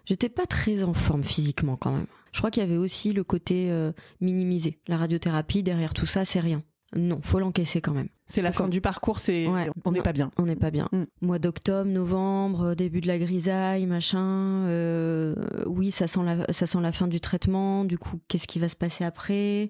J'étais 0.05 0.30
pas 0.30 0.45
très 0.45 0.84
en 0.84 0.93
forme 0.93 1.24
physiquement 1.24 1.76
quand 1.76 1.91
même. 1.91 2.07
Je 2.32 2.39
crois 2.39 2.51
qu'il 2.51 2.61
y 2.61 2.65
avait 2.65 2.78
aussi 2.78 3.13
le 3.13 3.24
côté 3.24 3.70
euh, 3.72 3.91
minimisé. 4.22 4.80
La 4.88 4.97
radiothérapie, 4.97 5.63
derrière 5.63 5.93
tout 5.93 6.05
ça, 6.05 6.24
c'est 6.24 6.39
rien. 6.39 6.63
Non, 6.95 7.20
faut 7.22 7.39
l'encaisser 7.39 7.82
quand 7.82 7.93
même. 7.93 8.07
C'est 8.28 8.41
la 8.41 8.53
fin 8.53 8.70
du 8.70 8.80
parcours, 8.80 9.20
c'est 9.20 9.47
on 9.84 9.91
n'est 9.91 10.01
pas 10.01 10.13
bien. 10.13 10.32
On 10.38 10.43
n'est 10.43 10.55
pas 10.55 10.72
bien. 10.72 10.88
Mm. 10.93 11.03
Mois 11.22 11.39
d'octobre, 11.39 11.89
novembre, 11.89 12.76
début 12.76 13.01
de 13.01 13.07
la 13.07 13.20
grisaille, 13.20 13.86
machin. 13.86 14.65
Euh, 14.68 15.36
oui, 15.65 15.91
ça 15.91 16.07
sent 16.07 16.22
la 16.24 16.45
ça 16.53 16.65
sent 16.65 16.80
la 16.82 16.93
fin 16.93 17.07
du 17.07 17.20
traitement. 17.20 17.84
Du 17.84 17.97
coup, 17.97 18.20
qu'est-ce 18.30 18.47
qui 18.47 18.59
va 18.59 18.70
se 18.70 18.76
passer 18.76 19.03
après? 19.03 19.70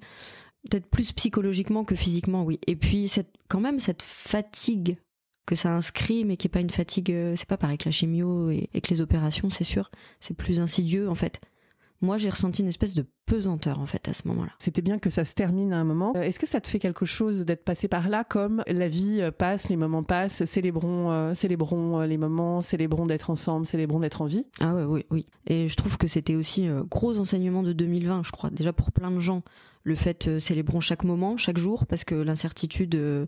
Peut-être 0.69 0.87
plus 0.87 1.11
psychologiquement 1.13 1.83
que 1.83 1.95
physiquement, 1.95 2.43
oui. 2.43 2.59
Et 2.67 2.75
puis 2.75 3.07
cette, 3.07 3.33
quand 3.47 3.59
même 3.59 3.79
cette 3.79 4.03
fatigue 4.03 4.97
que 5.47 5.55
ça 5.55 5.73
inscrit, 5.73 6.25
mais 6.25 6.37
qui 6.37 6.47
est 6.47 6.51
pas 6.51 6.59
une 6.59 6.69
fatigue, 6.69 7.11
euh, 7.11 7.33
c'est 7.35 7.47
pas 7.47 7.57
pareil 7.57 7.79
que 7.79 7.85
la 7.85 7.91
chimio 7.91 8.51
et, 8.51 8.69
que 8.81 8.89
les 8.89 9.01
opérations, 9.01 9.49
c'est 9.49 9.63
sûr. 9.63 9.89
C'est 10.19 10.35
plus 10.35 10.59
insidieux 10.59 11.09
en 11.09 11.15
fait. 11.15 11.39
Moi, 11.99 12.17
j'ai 12.17 12.29
ressenti 12.29 12.61
une 12.61 12.67
espèce 12.67 12.93
de 12.93 13.07
pesanteur 13.25 13.79
en 13.79 13.87
fait 13.87 14.07
à 14.07 14.13
ce 14.13 14.27
moment-là. 14.27 14.51
C'était 14.59 14.83
bien 14.83 14.99
que 14.99 15.09
ça 15.09 15.25
se 15.25 15.33
termine 15.33 15.73
à 15.73 15.79
un 15.79 15.83
moment. 15.83 16.13
Euh, 16.15 16.21
est-ce 16.21 16.37
que 16.37 16.45
ça 16.45 16.61
te 16.61 16.67
fait 16.67 16.77
quelque 16.77 17.05
chose 17.05 17.45
d'être 17.45 17.63
passé 17.63 17.87
par 17.87 18.09
là, 18.09 18.23
comme 18.23 18.61
la 18.67 18.87
vie 18.87 19.19
euh, 19.21 19.31
passe, 19.31 19.69
les 19.69 19.77
moments 19.77 20.03
passent, 20.03 20.43
célébrons, 20.45 21.33
célébrons 21.33 22.01
les 22.01 22.17
moments, 22.17 22.61
célébrons 22.61 23.07
d'être 23.07 23.29
ensemble, 23.29 23.65
célébrons 23.65 24.01
d'être 24.01 24.21
en 24.21 24.25
vie? 24.25 24.45
Ah 24.59 24.75
ouais, 24.75 24.83
oui, 24.83 25.05
oui. 25.09 25.27
Et 25.47 25.69
je 25.69 25.75
trouve 25.75 25.97
que 25.97 26.07
c'était 26.07 26.35
aussi 26.35 26.67
gros 26.91 27.17
enseignement 27.17 27.63
de 27.63 27.71
2020, 27.71 28.23
je 28.25 28.31
crois. 28.31 28.49
Déjà 28.51 28.73
pour 28.73 28.91
plein 28.91 29.09
de 29.09 29.19
gens, 29.19 29.41
le 29.87 29.95
fait 29.95 30.27
euh, 30.27 30.37
célébrons 30.37 30.81
chaque 30.81 31.05
moment, 31.05 31.37
chaque 31.37 31.57
jour, 31.57 31.87
parce 31.87 32.03
que 32.03 32.13
l'incertitude 32.13 32.93
euh, 32.95 33.25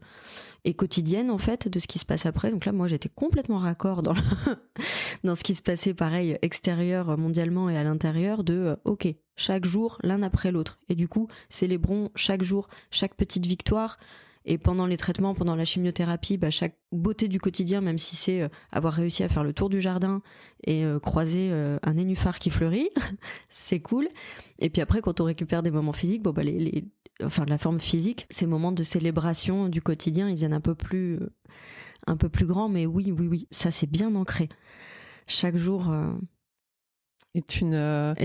est 0.65 0.73
quotidienne 0.73 1.31
en 1.31 1.37
fait 1.37 1.69
de 1.69 1.79
ce 1.79 1.87
qui 1.87 1.99
se 1.99 2.05
passe 2.05 2.25
après. 2.25 2.51
Donc 2.51 2.65
là, 2.65 2.73
moi, 2.73 2.87
j'étais 2.87 3.07
complètement 3.07 3.57
raccord 3.57 4.03
dans 4.03 4.13
dans 5.23 5.35
ce 5.35 5.43
qui 5.43 5.55
se 5.55 5.61
passait, 5.61 5.93
pareil, 5.93 6.37
extérieur, 6.41 7.17
mondialement 7.17 7.69
et 7.69 7.77
à 7.77 7.83
l'intérieur, 7.83 8.43
de 8.43 8.53
euh, 8.53 8.75
ok, 8.83 9.07
chaque 9.37 9.65
jour, 9.65 9.97
l'un 10.03 10.21
après 10.21 10.51
l'autre. 10.51 10.79
Et 10.89 10.95
du 10.95 11.07
coup, 11.07 11.29
célébrons 11.47 12.11
chaque 12.13 12.43
jour, 12.43 12.67
chaque 12.91 13.15
petite 13.15 13.45
victoire. 13.45 13.97
Et 14.45 14.57
pendant 14.57 14.85
les 14.85 14.97
traitements, 14.97 15.33
pendant 15.33 15.55
la 15.55 15.65
chimiothérapie, 15.65 16.37
bah, 16.37 16.49
chaque 16.49 16.77
beauté 16.91 17.27
du 17.27 17.39
quotidien, 17.39 17.81
même 17.81 17.97
si 17.97 18.15
c'est 18.15 18.41
euh, 18.41 18.49
avoir 18.71 18.93
réussi 18.93 19.23
à 19.23 19.29
faire 19.29 19.43
le 19.43 19.53
tour 19.53 19.69
du 19.69 19.81
jardin 19.81 20.21
et 20.65 20.85
euh, 20.85 20.99
croiser 20.99 21.49
euh, 21.51 21.77
un 21.83 21.95
nénuphar 21.95 22.39
qui 22.39 22.49
fleurit, 22.49 22.89
c'est 23.49 23.79
cool. 23.79 24.07
Et 24.59 24.69
puis 24.69 24.81
après, 24.81 25.01
quand 25.01 25.19
on 25.19 25.25
récupère 25.25 25.61
des 25.61 25.71
moments 25.71 25.93
physiques, 25.93 26.21
bon 26.21 26.31
bah 26.31 26.43
les, 26.43 26.57
les 26.57 26.85
enfin 27.21 27.45
la 27.45 27.57
forme 27.57 27.79
physique, 27.79 28.27
ces 28.29 28.45
moments 28.45 28.71
de 28.71 28.81
célébration 28.81 29.67
du 29.67 29.81
quotidien, 29.81 30.29
ils 30.29 30.37
viennent 30.37 30.53
un 30.53 30.61
peu 30.61 30.75
plus, 30.75 31.19
un 32.07 32.15
peu 32.15 32.29
plus 32.29 32.45
grands. 32.45 32.69
Mais 32.69 32.85
oui, 32.85 33.11
oui, 33.11 33.27
oui, 33.27 33.47
ça 33.51 33.71
c'est 33.71 33.91
bien 33.91 34.15
ancré. 34.15 34.47
Chaque 35.27 35.57
jour 35.57 35.93
est 37.35 37.61
une 37.61 38.15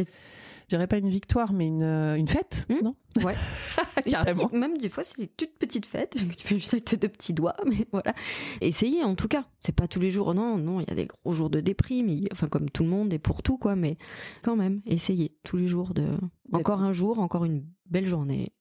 dirais 0.75 0.87
pas 0.87 0.99
une 0.99 1.09
victoire, 1.09 1.53
mais 1.53 1.67
une, 1.67 1.83
euh, 1.83 2.17
une 2.17 2.29
fête, 2.29 2.67
hmm 2.69 2.83
non 2.83 2.97
Ouais. 3.23 3.35
Carrément. 4.11 4.51
même 4.53 4.77
des 4.77 4.89
fois, 4.89 5.05
c'est 5.05 5.19
des 5.19 5.29
toutes 5.29 5.57
petites 5.57 5.87
fêtes 5.87 6.17
tu 6.37 6.47
fais 6.47 6.57
juste 6.57 6.75
avec 6.75 6.85
tes 6.85 6.97
deux 6.97 7.09
petits 7.09 7.33
doigts, 7.33 7.57
mais 7.65 7.87
voilà. 7.93 8.13
Essayez 8.61 9.05
en 9.05 9.15
tout 9.15 9.29
cas. 9.29 9.45
C'est 9.61 9.75
pas 9.75 9.87
tous 9.87 10.01
les 10.01 10.11
jours, 10.11 10.35
non, 10.35 10.59
non, 10.59 10.81
il 10.81 10.89
y 10.89 10.93
a 10.93 10.95
des 10.97 11.07
gros 11.07 11.33
jours 11.33 11.49
de 11.49 11.61
déprime, 11.61 12.11
enfin 12.33 12.49
comme 12.49 12.69
tout 12.71 12.83
le 12.83 12.89
monde 12.89 13.13
et 13.13 13.19
pour 13.19 13.43
tout, 13.43 13.57
quoi, 13.57 13.77
mais 13.77 13.97
quand 14.43 14.57
même, 14.57 14.83
essayez 14.87 15.37
tous 15.45 15.57
les 15.57 15.69
jours 15.69 15.95
de. 15.95 16.07
Encore 16.53 16.83
un 16.83 16.93
jour, 16.93 17.21
encore 17.21 17.45
une 17.45 17.65
belle 17.87 18.07
journée. 18.07 18.53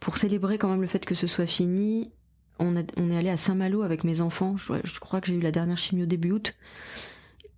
Pour 0.00 0.16
célébrer 0.16 0.58
quand 0.58 0.68
même 0.68 0.82
le 0.82 0.86
fait 0.86 1.04
que 1.04 1.14
ce 1.14 1.26
soit 1.26 1.46
fini, 1.46 2.12
on, 2.58 2.74
on 2.96 3.10
est 3.10 3.16
allé 3.16 3.30
à 3.30 3.36
Saint-Malo 3.36 3.82
avec 3.82 4.04
mes 4.04 4.20
enfants. 4.20 4.56
Je, 4.56 4.74
je 4.84 5.00
crois 5.00 5.20
que 5.20 5.26
j'ai 5.28 5.34
eu 5.34 5.40
la 5.40 5.50
dernière 5.50 5.78
chimio 5.78 6.06
début 6.06 6.32
août. 6.32 6.54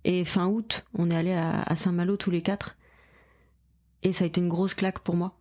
Et 0.07 0.23
fin 0.23 0.47
août, 0.47 0.85
on 0.93 1.11
est 1.11 1.15
allé 1.15 1.33
à, 1.33 1.75
Saint-Malo 1.75 2.15
tous 2.15 2.31
les 2.31 2.41
quatre. 2.41 2.77
Et 4.03 4.13
ça 4.13 4.23
a 4.23 4.27
été 4.27 4.39
une 4.39 4.47
grosse 4.47 4.73
claque 4.73 4.99
pour 4.99 5.17
moi. 5.17 5.37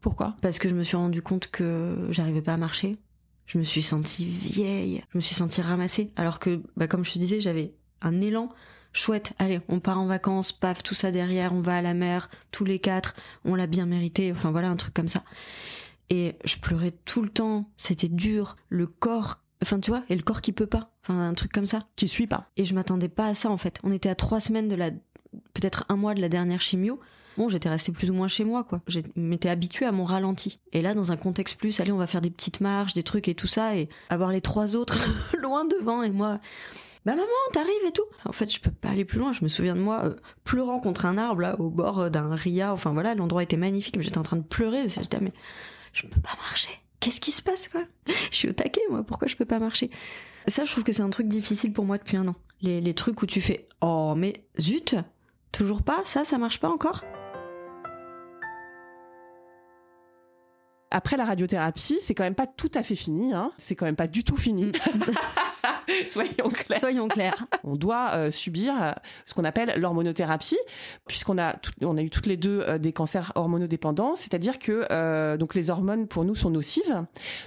Pourquoi? 0.00 0.36
Parce 0.40 0.58
que 0.58 0.70
je 0.70 0.74
me 0.74 0.82
suis 0.82 0.96
rendu 0.96 1.20
compte 1.20 1.48
que 1.48 2.08
j'arrivais 2.08 2.40
pas 2.40 2.54
à 2.54 2.56
marcher. 2.56 2.96
Je 3.44 3.58
me 3.58 3.62
suis 3.62 3.82
sentie 3.82 4.24
vieille. 4.24 5.02
Je 5.10 5.18
me 5.18 5.20
suis 5.20 5.34
sentie 5.34 5.60
ramassée. 5.60 6.10
Alors 6.16 6.38
que, 6.38 6.62
bah, 6.78 6.88
comme 6.88 7.04
je 7.04 7.12
te 7.12 7.18
disais, 7.18 7.40
j'avais 7.40 7.74
un 8.00 8.22
élan 8.22 8.48
chouette. 8.94 9.34
Allez, 9.38 9.60
on 9.68 9.80
part 9.80 10.00
en 10.00 10.06
vacances, 10.06 10.50
paf, 10.50 10.82
tout 10.82 10.94
ça 10.94 11.10
derrière, 11.10 11.52
on 11.52 11.60
va 11.60 11.76
à 11.76 11.82
la 11.82 11.92
mer, 11.92 12.30
tous 12.52 12.64
les 12.64 12.78
quatre, 12.78 13.14
on 13.44 13.54
l'a 13.54 13.66
bien 13.66 13.84
mérité. 13.84 14.32
Enfin 14.32 14.50
voilà, 14.50 14.70
un 14.70 14.76
truc 14.76 14.94
comme 14.94 15.08
ça. 15.08 15.24
Et 16.08 16.36
je 16.46 16.56
pleurais 16.56 16.94
tout 17.04 17.20
le 17.20 17.28
temps. 17.28 17.70
C'était 17.76 18.08
dur. 18.08 18.56
Le 18.70 18.86
corps 18.86 19.40
Enfin, 19.64 19.80
tu 19.80 19.90
vois, 19.90 20.02
et 20.10 20.14
le 20.16 20.22
corps 20.22 20.42
qui 20.42 20.52
peut 20.52 20.66
pas. 20.66 20.90
Enfin, 21.02 21.28
un 21.28 21.32
truc 21.32 21.52
comme 21.52 21.64
ça. 21.64 21.86
Qui 21.96 22.06
suit 22.06 22.26
pas. 22.26 22.50
Et 22.58 22.66
je 22.66 22.74
m'attendais 22.74 23.08
pas 23.08 23.28
à 23.28 23.34
ça, 23.34 23.50
en 23.50 23.56
fait. 23.56 23.80
On 23.82 23.92
était 23.92 24.10
à 24.10 24.14
trois 24.14 24.40
semaines 24.40 24.68
de 24.68 24.74
la, 24.74 24.90
peut-être 24.90 25.86
un 25.88 25.96
mois 25.96 26.12
de 26.12 26.20
la 26.20 26.28
dernière 26.28 26.60
chimio. 26.60 27.00
Bon, 27.38 27.48
j'étais 27.48 27.70
restée 27.70 27.90
plus 27.92 28.10
ou 28.10 28.14
moins 28.14 28.28
chez 28.28 28.44
moi, 28.44 28.62
quoi. 28.62 28.82
Je 28.86 29.00
m'étais 29.16 29.48
habituée 29.48 29.86
à 29.86 29.92
mon 29.92 30.04
ralenti. 30.04 30.60
Et 30.72 30.82
là, 30.82 30.92
dans 30.92 31.12
un 31.12 31.16
contexte 31.16 31.58
plus, 31.58 31.80
allez, 31.80 31.92
on 31.92 31.96
va 31.96 32.06
faire 32.06 32.20
des 32.20 32.30
petites 32.30 32.60
marches, 32.60 32.92
des 32.92 33.02
trucs 33.02 33.26
et 33.26 33.34
tout 33.34 33.46
ça, 33.46 33.74
et 33.74 33.88
avoir 34.10 34.30
les 34.30 34.42
trois 34.42 34.76
autres 34.76 34.98
loin 35.40 35.64
devant, 35.64 36.02
et 36.02 36.10
moi, 36.10 36.40
bah 37.04 37.12
maman, 37.12 37.26
t'arrives 37.52 37.86
et 37.86 37.92
tout. 37.92 38.04
En 38.24 38.32
fait, 38.32 38.52
je 38.52 38.60
peux 38.60 38.70
pas 38.70 38.90
aller 38.90 39.04
plus 39.04 39.18
loin. 39.18 39.32
Je 39.32 39.42
me 39.42 39.48
souviens 39.48 39.74
de 39.74 39.80
moi 39.80 40.04
euh, 40.04 40.14
pleurant 40.44 40.78
contre 40.78 41.06
un 41.06 41.18
arbre 41.18 41.40
là, 41.40 41.58
au 41.60 41.70
bord 41.70 42.00
euh, 42.00 42.08
d'un 42.10 42.34
ria. 42.34 42.72
Enfin 42.72 42.92
voilà, 42.92 43.14
l'endroit 43.14 43.42
était 43.42 43.56
magnifique, 43.56 43.96
mais 43.96 44.02
j'étais 44.02 44.18
en 44.18 44.22
train 44.22 44.36
de 44.36 44.42
pleurer. 44.42 44.88
J'étais 44.88 45.20
mais 45.20 45.32
je 45.92 46.06
peux 46.06 46.20
pas 46.20 46.36
marcher 46.36 46.70
qu'est-ce 47.04 47.20
qui 47.20 47.32
se 47.32 47.42
passe 47.42 47.68
quoi? 47.68 47.82
Je 48.30 48.34
suis 48.34 48.48
au 48.48 48.52
taquet 48.52 48.80
moi, 48.90 49.02
pourquoi 49.02 49.28
je 49.28 49.36
peux 49.36 49.44
pas 49.44 49.58
marcher? 49.58 49.90
Ça 50.46 50.64
je 50.64 50.72
trouve 50.72 50.84
que 50.84 50.92
c'est 50.92 51.02
un 51.02 51.10
truc 51.10 51.28
difficile 51.28 51.72
pour 51.72 51.84
moi 51.84 51.98
depuis 51.98 52.16
un 52.16 52.28
an. 52.28 52.34
Les, 52.62 52.94
trucs 52.94 53.20
où 53.20 53.26
tu 53.26 53.42
fais 53.42 53.66
oh 53.82 54.14
mais 54.16 54.44
zut, 54.58 54.96
toujours 55.52 55.82
pas, 55.82 56.00
ça 56.04 56.24
ça 56.24 56.38
marche 56.38 56.60
pas 56.60 56.70
encore? 56.70 57.04
Après 60.94 61.16
la 61.16 61.24
radiothérapie, 61.24 61.98
c'est 62.00 62.14
quand 62.14 62.24
même 62.24 62.34
pas 62.34 62.46
tout 62.46 62.70
à 62.74 62.82
fait 62.82 62.94
fini. 62.96 63.32
Hein. 63.34 63.50
C'est 63.58 63.74
quand 63.74 63.84
même 63.86 63.96
pas 63.96 64.06
du 64.06 64.24
tout 64.24 64.36
fini. 64.36 64.72
Soyons 66.08 66.48
clairs. 66.48 66.80
Soyons 66.80 67.08
clairs. 67.08 67.46
On 67.62 67.74
doit 67.76 68.10
euh, 68.14 68.30
subir 68.30 68.74
euh, 68.82 68.92
ce 69.26 69.34
qu'on 69.34 69.44
appelle 69.44 69.74
l'hormonothérapie, 69.78 70.58
puisqu'on 71.06 71.38
a, 71.38 71.54
tout- 71.54 71.72
on 71.82 71.96
a 71.96 72.02
eu 72.02 72.10
toutes 72.10 72.26
les 72.26 72.36
deux 72.36 72.60
euh, 72.66 72.78
des 72.78 72.92
cancers 72.92 73.32
hormonodépendants, 73.34 74.14
c'est-à-dire 74.14 74.58
que 74.58 75.36
donc 75.36 75.54
les 75.54 75.70
hormones 75.70 76.06
pour 76.06 76.24
nous 76.24 76.34
sont 76.34 76.50
nocives. 76.50 77.04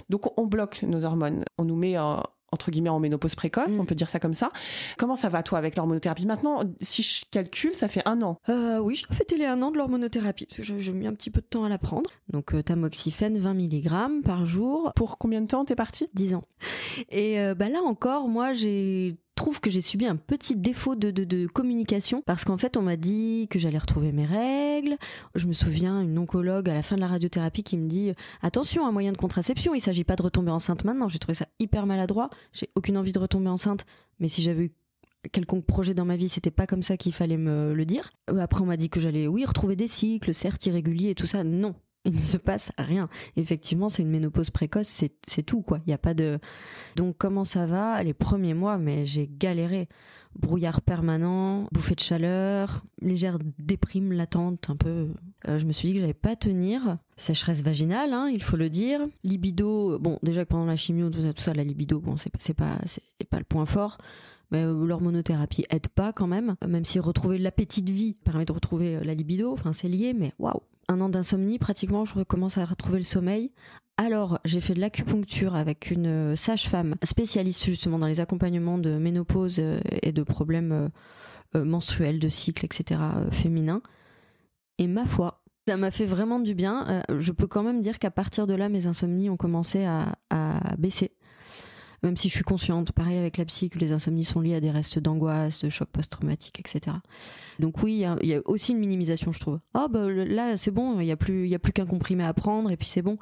Donc 0.08 0.38
on 0.38 0.46
bloque 0.46 0.82
nos 0.82 1.04
hormones, 1.04 1.44
on 1.58 1.64
nous 1.64 1.76
met 1.76 1.98
en- 1.98 2.22
entre 2.52 2.70
guillemets 2.70 2.88
en 2.88 2.98
ménopause 3.00 3.34
précoce, 3.34 3.68
Mm. 3.72 3.80
on 3.80 3.84
peut 3.84 3.94
dire 3.94 4.08
ça 4.08 4.18
comme 4.20 4.34
ça. 4.34 4.50
Comment 4.96 5.16
ça 5.16 5.28
va 5.28 5.42
toi 5.42 5.58
avec 5.58 5.76
l'hormonothérapie? 5.76 6.26
Maintenant, 6.26 6.62
si 6.80 7.02
je 7.02 7.24
calcule, 7.30 7.74
ça 7.74 7.88
fait 7.88 8.02
un 8.06 8.22
an. 8.22 8.38
Euh, 8.48 8.78
oui, 8.78 8.94
je 8.94 9.06
fêter 9.14 9.36
les 9.36 9.44
un 9.46 9.60
an 9.62 9.70
de 9.70 9.76
l'hormonothérapie, 9.78 10.46
parce 10.46 10.58
que 10.58 10.62
je- 10.62 10.78
j'ai 10.78 10.92
mis 10.92 11.06
un 11.06 11.14
petit 11.14 11.30
peu 11.30 11.40
de 11.40 11.46
temps 11.46 11.64
à 11.64 11.68
la 11.68 11.78
prendre. 11.78 12.10
Donc, 12.28 12.54
euh, 12.54 12.62
tamoxifène, 12.62 13.38
20 13.38 13.54
mg 13.54 14.22
par 14.24 14.46
jour, 14.46 14.92
Pour 14.96 15.18
combien 15.18 15.40
de 15.40 15.46
temps 15.46 15.64
t'es 15.64 15.74
parti 15.76 16.08
10 16.14 16.34
ans. 16.34 16.44
Et 17.10 17.38
euh, 17.40 17.54
bah 17.54 17.68
là 17.68 17.80
encore, 17.84 18.28
moi, 18.28 18.52
j'ai 18.52 19.16
trouve 19.38 19.60
que 19.60 19.70
j'ai 19.70 19.80
subi 19.80 20.04
un 20.04 20.16
petit 20.16 20.56
défaut 20.56 20.96
de 20.96 21.46
communication 21.46 22.22
parce 22.26 22.44
qu'en 22.44 22.58
fait 22.58 22.76
on 22.76 22.82
m'a 22.82 22.96
dit 22.96 23.46
que 23.50 23.58
j'allais 23.58 23.78
retrouver 23.78 24.10
mes 24.12 24.26
règles. 24.26 24.96
Je 25.34 25.46
me 25.46 25.52
souviens 25.52 26.02
une 26.02 26.18
oncologue 26.18 26.68
à 26.68 26.74
la 26.74 26.82
fin 26.82 26.96
de 26.96 27.00
la 27.00 27.06
radiothérapie 27.06 27.62
qui 27.62 27.76
me 27.78 27.88
dit 27.88 28.12
attention 28.42 28.86
un 28.86 28.92
moyen 28.92 29.12
de 29.12 29.16
contraception, 29.16 29.74
il 29.74 29.80
s'agit 29.80 30.04
pas 30.04 30.16
de 30.16 30.22
retomber 30.22 30.50
enceinte 30.50 30.84
maintenant. 30.84 31.08
J'ai 31.08 31.20
trouvé 31.20 31.34
ça 31.34 31.46
hyper 31.60 31.86
maladroit. 31.86 32.30
J'ai 32.52 32.68
aucune 32.74 32.96
envie 32.96 33.12
de 33.12 33.18
retomber 33.18 33.48
enceinte, 33.48 33.86
mais 34.18 34.28
si 34.28 34.42
j'avais 34.42 34.64
eu 34.64 34.72
quelconque 35.32 35.64
projet 35.64 35.94
dans 35.94 36.04
ma 36.04 36.16
vie, 36.16 36.28
c'était 36.28 36.50
pas 36.50 36.66
comme 36.66 36.82
ça 36.82 36.96
qu'il 36.96 37.12
fallait 37.12 37.36
me 37.36 37.72
le 37.74 37.84
dire. 37.84 38.10
Euh, 38.30 38.38
Après 38.38 38.60
on 38.60 38.66
m'a 38.66 38.76
dit 38.76 38.90
que 38.90 39.00
j'allais 39.00 39.28
oui 39.28 39.44
retrouver 39.44 39.76
des 39.76 39.86
cycles, 39.86 40.34
certes 40.34 40.66
irréguliers 40.66 41.10
et 41.10 41.14
tout 41.14 41.26
ça. 41.26 41.44
Non, 41.44 41.74
il 42.04 42.14
ne 42.14 42.18
se 42.18 42.36
passe 42.36 42.70
rien. 42.78 43.08
Effectivement, 43.36 43.88
c'est 43.88 44.02
une 44.02 44.10
ménopause 44.10 44.50
précoce, 44.50 44.88
c'est 45.26 45.42
tout 45.42 45.62
quoi. 45.62 45.80
Il 45.86 45.90
y 45.90 45.94
a 45.94 45.98
pas 45.98 46.14
de 46.14 46.38
donc 46.96 47.16
comment 47.18 47.44
ça 47.44 47.66
va? 47.66 48.02
Les 48.02 48.14
premiers 48.14 48.54
mois, 48.54 48.78
mais 48.78 49.04
j'ai 49.04 49.28
galéré. 49.28 49.88
Brouillard 50.38 50.82
permanent, 50.82 51.68
bouffée 51.72 51.94
de 51.96 52.00
chaleur, 52.00 52.84
légère 53.00 53.38
déprime 53.58 54.12
latente 54.12 54.70
un 54.70 54.76
peu. 54.76 55.08
Euh, 55.48 55.58
je 55.58 55.64
me 55.64 55.72
suis 55.72 55.88
dit 55.88 55.94
que 55.94 56.00
j'allais 56.00 56.14
pas 56.14 56.36
tenir. 56.36 56.98
Sécheresse 57.16 57.62
vaginale, 57.62 58.12
hein, 58.12 58.28
il 58.32 58.42
faut 58.42 58.56
le 58.56 58.70
dire. 58.70 59.00
Libido, 59.24 59.98
bon 59.98 60.18
déjà 60.22 60.44
que 60.44 60.50
pendant 60.50 60.66
la 60.66 60.76
chimio, 60.76 61.10
tout 61.10 61.22
ça, 61.22 61.32
tout 61.32 61.42
ça 61.42 61.54
la 61.54 61.64
libido, 61.64 61.98
bon 61.98 62.16
c'est 62.16 62.30
pas 62.54 62.54
pas 62.54 62.78
pas 63.30 63.38
le 63.38 63.44
point 63.44 63.66
fort. 63.66 63.98
Mais 64.50 64.62
euh, 64.62 64.86
l'hormonothérapie 64.86 65.64
aide 65.70 65.88
pas 65.88 66.12
quand 66.12 66.26
même, 66.26 66.54
même 66.66 66.84
si 66.84 67.00
retrouver 67.00 67.38
l'appétit 67.38 67.82
de 67.82 67.92
vie 67.92 68.14
permet 68.14 68.44
de 68.44 68.52
retrouver 68.52 68.96
euh, 68.96 69.04
la 69.04 69.14
libido, 69.14 69.52
enfin 69.52 69.72
c'est 69.72 69.88
lié, 69.88 70.14
mais 70.14 70.32
waouh 70.38 70.62
Un 70.88 71.02
an 71.02 71.10
d'insomnie, 71.10 71.58
pratiquement, 71.58 72.06
je 72.06 72.14
recommence 72.14 72.56
à 72.56 72.64
retrouver 72.64 72.98
le 72.98 73.04
sommeil. 73.04 73.52
Alors, 73.98 74.38
j'ai 74.44 74.60
fait 74.60 74.74
de 74.74 74.80
l'acupuncture 74.80 75.54
avec 75.54 75.90
une 75.90 76.06
euh, 76.06 76.36
sage-femme 76.36 76.94
spécialiste 77.02 77.64
justement 77.64 77.98
dans 77.98 78.06
les 78.06 78.20
accompagnements 78.20 78.78
de 78.78 78.96
ménopause 78.96 79.58
euh, 79.58 79.80
et 80.02 80.12
de 80.12 80.22
problèmes 80.22 80.90
euh, 81.54 81.64
menstruels, 81.64 82.18
de 82.18 82.28
cycle, 82.28 82.64
etc. 82.64 83.00
féminins. 83.32 83.82
Et 84.78 84.86
ma 84.86 85.04
foi, 85.04 85.42
ça 85.66 85.76
m'a 85.76 85.90
fait 85.90 86.06
vraiment 86.06 86.38
du 86.38 86.54
bien. 86.54 87.02
Je 87.18 87.32
peux 87.32 87.46
quand 87.46 87.62
même 87.62 87.80
dire 87.80 87.98
qu'à 87.98 88.10
partir 88.10 88.46
de 88.46 88.54
là, 88.54 88.68
mes 88.68 88.86
insomnies 88.86 89.28
ont 89.28 89.36
commencé 89.36 89.84
à 89.84 90.14
baisser. 90.78 91.12
Même 92.02 92.16
si 92.16 92.28
je 92.28 92.34
suis 92.34 92.44
consciente, 92.44 92.92
pareil 92.92 93.18
avec 93.18 93.36
la 93.38 93.44
psy, 93.44 93.68
que 93.68 93.78
les 93.78 93.90
insomnies 93.92 94.24
sont 94.24 94.40
liées 94.40 94.54
à 94.54 94.60
des 94.60 94.70
restes 94.70 94.98
d'angoisse, 94.98 95.64
de 95.64 95.68
choc 95.68 95.88
post-traumatique, 95.90 96.60
etc. 96.60 96.96
Donc 97.58 97.82
oui, 97.82 97.92
il 97.94 97.98
y 97.98 98.04
a- 98.04 98.16
y, 98.22 98.40
aussi 98.44 98.72
une 98.72 98.78
minimisation, 98.78 99.32
je 99.32 99.40
trouve. 99.40 99.58
Oh, 99.74 99.88
bah 99.90 100.08
là, 100.08 100.56
c'est 100.56 100.70
bon, 100.70 101.00
il 101.00 101.06
n'y 101.06 101.12
a 101.12 101.16
plus, 101.16 101.44
il 101.44 101.50
y 101.50 101.54
a 101.54 101.58
plus 101.58 101.72
qu'un 101.72 101.86
comprimé 101.86 102.24
à 102.24 102.32
prendre, 102.34 102.70
et 102.70 102.76
puis 102.76 102.86
c'est 102.88 103.02
bon. 103.02 103.18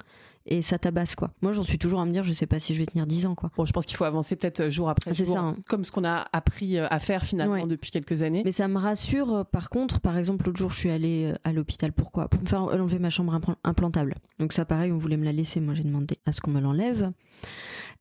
Et 0.49 0.63
ça 0.63 0.79
tabasse, 0.79 1.17
quoi. 1.17 1.33
Moi, 1.43 1.53
j'en 1.53 1.65
suis 1.65 1.77
toujours 1.77 1.99
à 2.01 2.07
me 2.07 2.13
dire, 2.13 2.23
je 2.23 2.33
sais 2.33 2.47
pas 2.47 2.61
si 2.61 2.73
je 2.73 2.79
vais 2.79 2.87
tenir 2.87 3.05
10 3.09 3.27
ans, 3.27 3.35
quoi. 3.35 3.51
Bon, 3.57 3.65
je 3.65 3.73
pense 3.73 3.85
qu'il 3.85 3.97
faut 3.97 4.05
avancer 4.05 4.37
peut-être 4.37 4.69
jour 4.71 4.89
après 4.89 5.13
C'est 5.13 5.25
jour, 5.25 5.35
ça, 5.35 5.41
hein. 5.41 5.57
comme 5.69 5.85
ce 5.85 5.91
qu'on 5.91 6.05
a 6.05 6.25
appris 6.33 6.79
euh, 6.79 6.87
à 6.89 7.01
faire 7.01 7.25
finalement 7.25 7.55
Ouais. 7.55 7.67
depuis 7.67 7.91
quelques 7.91 8.23
années. 8.23 8.43
Mais 8.45 8.53
ça 8.53 8.69
me 8.69 8.79
rassure, 8.79 9.35
euh, 9.35 9.45
par 9.45 9.71
contre, 9.71 9.99
par 10.01 10.17
exemple, 10.17 10.47
l'autre 10.47 10.59
jour, 10.59 10.71
je 10.71 10.77
suis 10.77 10.91
allée 10.91 11.33
euh, 11.33 11.37
à 11.43 11.53
l'hôpital. 11.53 11.93
Pourquoi? 11.93 12.29
Pour 12.29 12.41
me 12.41 12.47
faire 12.47 12.63
enlever 12.63 13.01
ma 13.01 13.11
chambre 13.11 13.35
impl- 13.37 13.57
implantable. 13.65 14.15
Donc 14.39 14.53
ça, 14.53 14.65
pareil, 14.65 14.93
on 14.93 14.99
voulait 14.99 15.17
me 15.17 15.25
la 15.25 15.33
laisser. 15.33 15.59
Moi, 15.59 15.75
j'ai 15.75 15.83
demandé 15.83 16.17
à 16.27 16.33
ce 16.33 16.41
qu'on 16.41 16.53
me 16.53 16.61
l'enlève. 16.61 17.11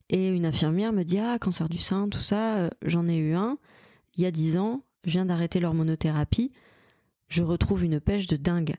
Et 0.10 0.28
une 0.30 0.46
infirmière 0.46 0.94
me 0.94 1.02
dit, 1.04 1.18
ah, 1.18 1.40
cancer 1.40 1.68
du 1.68 1.80
sein, 1.80 2.08
tout 2.10 2.20
ça, 2.20 2.58
euh, 2.58 2.70
j'en 2.84 3.08
ai 3.08 3.18
eu 3.18 3.34
un. 3.34 3.58
Il 4.18 4.24
y 4.24 4.28
a 4.28 4.32
10 4.32 4.58
ans, 4.58 4.84
je 5.04 5.10
viens 5.12 5.26
d'arrêter 5.26 5.60
l'hormonothérapie. 5.60 6.52
Je 7.28 7.42
retrouve 7.42 7.84
une 7.84 8.00
pêche 8.00 8.28
de 8.28 8.36
dingue. 8.38 8.76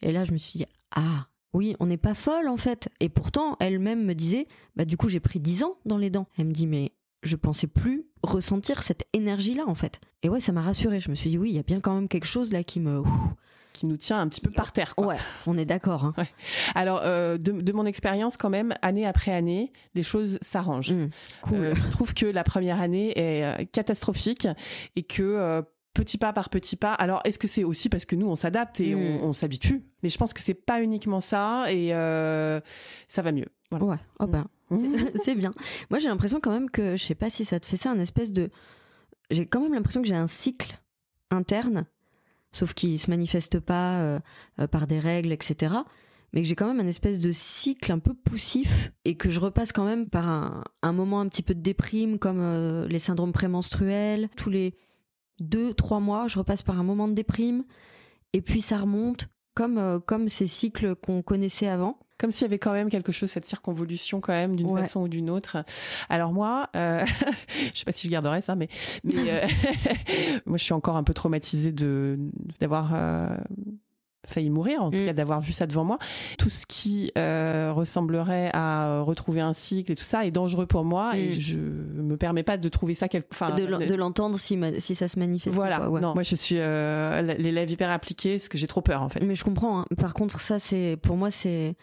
Et 0.00 0.12
là, 0.12 0.24
je 0.24 0.32
me 0.32 0.38
suis 0.38 0.60
dit, 0.60 0.66
ah, 0.92 1.26
oui, 1.52 1.76
on 1.80 1.86
n'est 1.86 1.96
pas 1.96 2.14
folle, 2.14 2.48
en 2.48 2.56
fait. 2.56 2.88
Et 3.00 3.08
pourtant, 3.08 3.56
elle-même 3.60 4.04
me 4.04 4.14
disait, 4.14 4.46
bah, 4.76 4.84
du 4.84 4.96
coup, 4.96 5.08
j'ai 5.08 5.20
pris 5.20 5.40
10 5.40 5.64
ans 5.64 5.76
dans 5.84 5.98
les 5.98 6.10
dents. 6.10 6.26
Elle 6.38 6.46
me 6.46 6.52
dit, 6.52 6.66
mais 6.66 6.92
je 7.22 7.36
pensais 7.36 7.66
plus 7.66 8.04
ressentir 8.22 8.82
cette 8.82 9.04
énergie-là, 9.12 9.64
en 9.66 9.74
fait. 9.74 10.00
Et 10.22 10.28
ouais, 10.28 10.40
ça 10.40 10.52
m'a 10.52 10.62
rassurée. 10.62 10.98
Je 11.00 11.10
me 11.10 11.14
suis 11.14 11.30
dit, 11.30 11.38
oui, 11.38 11.50
il 11.50 11.56
y 11.56 11.58
a 11.58 11.62
bien 11.62 11.80
quand 11.80 11.94
même 11.94 12.08
quelque 12.08 12.26
chose 12.26 12.52
là 12.52 12.62
qui 12.64 12.80
me. 12.80 13.02
Qui 13.72 13.86
nous 13.86 13.96
tient 13.96 14.20
un 14.20 14.28
petit 14.28 14.42
peu 14.42 14.50
par 14.50 14.70
terre. 14.72 14.94
quoi. 14.94 15.06
Ouais, 15.06 15.16
on 15.46 15.56
est 15.56 15.64
d'accord. 15.64 16.04
Hein. 16.04 16.14
Alors, 16.74 17.00
euh, 17.04 17.38
de, 17.38 17.52
de 17.52 17.72
mon 17.72 17.86
expérience, 17.86 18.36
quand 18.36 18.50
même, 18.50 18.74
année 18.82 19.06
après 19.06 19.32
année, 19.32 19.72
les 19.94 20.02
choses 20.02 20.38
s'arrangent. 20.42 20.92
Mmh, 20.92 21.08
cool. 21.40 21.56
Euh, 21.56 21.74
je 21.74 21.90
trouve 21.90 22.12
que 22.12 22.26
la 22.26 22.44
première 22.44 22.82
année 22.82 23.18
est 23.18 23.44
euh, 23.44 23.64
catastrophique 23.72 24.46
et 24.94 25.02
que 25.02 25.22
euh, 25.22 25.62
petit 25.94 26.18
pas 26.18 26.32
par 26.32 26.48
petit 26.48 26.76
pas. 26.76 26.92
Alors, 26.94 27.20
est-ce 27.24 27.38
que 27.38 27.48
c'est 27.48 27.64
aussi 27.64 27.88
parce 27.88 28.04
que 28.04 28.16
nous, 28.16 28.26
on 28.28 28.34
s'adapte 28.36 28.80
et 28.80 28.94
Mm. 28.94 28.98
on, 29.22 29.28
on 29.28 29.32
s'habitue? 29.32 29.82
Mais 30.02 30.08
je 30.08 30.18
pense 30.18 30.32
que 30.32 30.40
c'est 30.40 30.54
pas 30.54 30.82
uniquement 30.82 31.20
ça 31.20 31.66
et 31.70 31.94
euh, 31.94 32.60
ça 33.08 33.22
va 33.22 33.32
mieux. 33.32 33.48
Voilà. 33.70 33.84
Ouais, 33.86 33.96
oh 34.20 34.26
ben, 34.26 34.46
c'est 35.22 35.34
bien. 35.34 35.52
Moi, 35.90 35.98
j'ai 35.98 36.08
l'impression 36.08 36.40
quand 36.40 36.50
même 36.52 36.70
que, 36.70 36.96
je 36.96 37.02
sais 37.04 37.14
pas 37.14 37.30
si 37.30 37.44
ça 37.44 37.60
te 37.60 37.66
fait 37.66 37.76
ça, 37.76 37.90
un 37.90 37.98
espèce 38.00 38.32
de. 38.32 38.50
J'ai 39.30 39.46
quand 39.46 39.60
même 39.60 39.74
l'impression 39.74 40.02
que 40.02 40.08
j'ai 40.08 40.14
un 40.14 40.26
cycle 40.26 40.78
interne, 41.30 41.86
sauf 42.52 42.74
qu'il 42.74 42.98
se 42.98 43.08
manifeste 43.10 43.60
pas 43.60 43.98
euh, 44.00 44.20
euh, 44.60 44.66
par 44.66 44.86
des 44.86 44.98
règles, 44.98 45.32
etc. 45.32 45.74
Mais 46.34 46.42
que 46.42 46.48
j'ai 46.48 46.54
quand 46.54 46.66
même 46.66 46.80
un 46.80 46.88
espèce 46.88 47.20
de 47.20 47.30
cycle 47.32 47.92
un 47.92 47.98
peu 47.98 48.14
poussif 48.14 48.90
et 49.04 49.16
que 49.16 49.28
je 49.30 49.38
repasse 49.40 49.72
quand 49.72 49.84
même 49.84 50.08
par 50.08 50.28
un, 50.28 50.64
un 50.82 50.92
moment 50.92 51.20
un 51.20 51.28
petit 51.28 51.42
peu 51.42 51.54
de 51.54 51.60
déprime, 51.60 52.18
comme 52.18 52.86
les 52.88 52.98
syndromes 52.98 53.32
prémenstruels. 53.32 54.30
Tous 54.36 54.48
les 54.48 54.74
deux, 55.40 55.74
trois 55.74 56.00
mois, 56.00 56.28
je 56.28 56.38
repasse 56.38 56.62
par 56.62 56.78
un 56.78 56.82
moment 56.84 57.08
de 57.08 57.14
déprime 57.14 57.64
et 58.32 58.40
puis 58.42 58.60
ça 58.60 58.78
remonte, 58.78 59.28
comme, 59.54 59.78
euh, 59.78 59.98
comme 59.98 60.28
ces 60.28 60.46
cycles 60.46 60.94
qu'on 60.94 61.22
connaissait 61.22 61.68
avant. 61.68 61.98
Comme 62.18 62.30
s'il 62.30 62.42
y 62.42 62.44
avait 62.44 62.58
quand 62.60 62.72
même 62.72 62.88
quelque 62.88 63.10
chose, 63.10 63.30
cette 63.30 63.46
circonvolution 63.46 64.20
quand 64.20 64.32
même, 64.32 64.54
d'une 64.54 64.68
Ouais. 64.68 64.82
façon 64.82 65.00
ou 65.00 65.08
d'une 65.08 65.28
autre. 65.28 65.64
Alors 66.08 66.32
moi, 66.32 66.68
euh, 66.76 67.04
je 67.74 67.78
sais 67.80 67.84
pas 67.84 67.90
si 67.90 68.06
je 68.06 68.12
garderai 68.12 68.40
ça, 68.42 68.54
mais, 68.54 68.68
mais 69.02 69.14
euh, 69.28 69.46
moi 70.46 70.56
je 70.56 70.62
suis 70.62 70.72
encore 70.72 70.96
un 70.96 71.02
peu 71.02 71.14
traumatisée 71.14 71.72
de 71.72 72.18
d'avoir 72.60 72.92
euh, 72.94 73.36
failli 74.26 74.50
mourir, 74.50 74.82
en 74.82 74.90
tout 74.90 74.98
Mm. 74.98 75.06
cas 75.06 75.12
d'avoir 75.12 75.40
vu 75.40 75.52
ça 75.52 75.66
devant 75.66 75.84
moi. 75.84 75.98
Tout 76.38 76.48
ce 76.50 76.64
qui 76.66 77.10
euh, 77.18 77.72
ressemblerait 77.74 78.50
à 78.54 78.86
euh, 78.88 79.02
retrouver 79.02 79.40
un 79.40 79.52
cycle 79.52 79.90
et 79.90 79.94
tout 79.94 80.04
ça 80.04 80.24
est 80.26 80.30
dangereux 80.30 80.66
pour 80.66 80.84
moi 80.84 81.16
et 81.16 81.30
Mm. 81.30 81.32
je 81.32 81.58
me 81.58 82.16
permets 82.16 82.42
pas 82.44 82.56
de 82.56 82.68
trouver 82.68 82.94
ça 82.94 83.08
quelque. 83.08 83.26
Enfin, 83.32 83.50
de 83.54 83.64
l'en- 83.64 83.78
de 83.78 83.94
l'entendre 83.94 84.38
si, 84.38 84.58
si 84.78 84.94
ça 84.94 85.08
se 85.08 85.18
manifeste. 85.18 85.54
voilà. 85.54 85.78
quoi, 85.78 85.90
ouais. 85.90 86.00
Non, 86.00 86.14
moi 86.14 86.22
je 86.22 86.36
suis 86.36 86.56
euh, 86.58 87.20
l'élève 87.22 87.70
hyper 87.70 87.90
appliqué, 87.90 88.36
parce 88.36 88.48
que 88.48 88.58
j'ai 88.58 88.66
trop 88.68 88.80
peur 88.82 89.02
en 89.02 89.08
fait. 89.08 89.20
Mais 89.24 89.34
je 89.34 89.44
comprends. 89.44 89.80
hein. 89.80 89.86
Par 89.98 90.14
contre, 90.14 90.40
ça, 90.40 90.58
c'est 90.58 90.96
pour 91.02 91.16
moi, 91.16 91.30
c'est. 91.30 91.74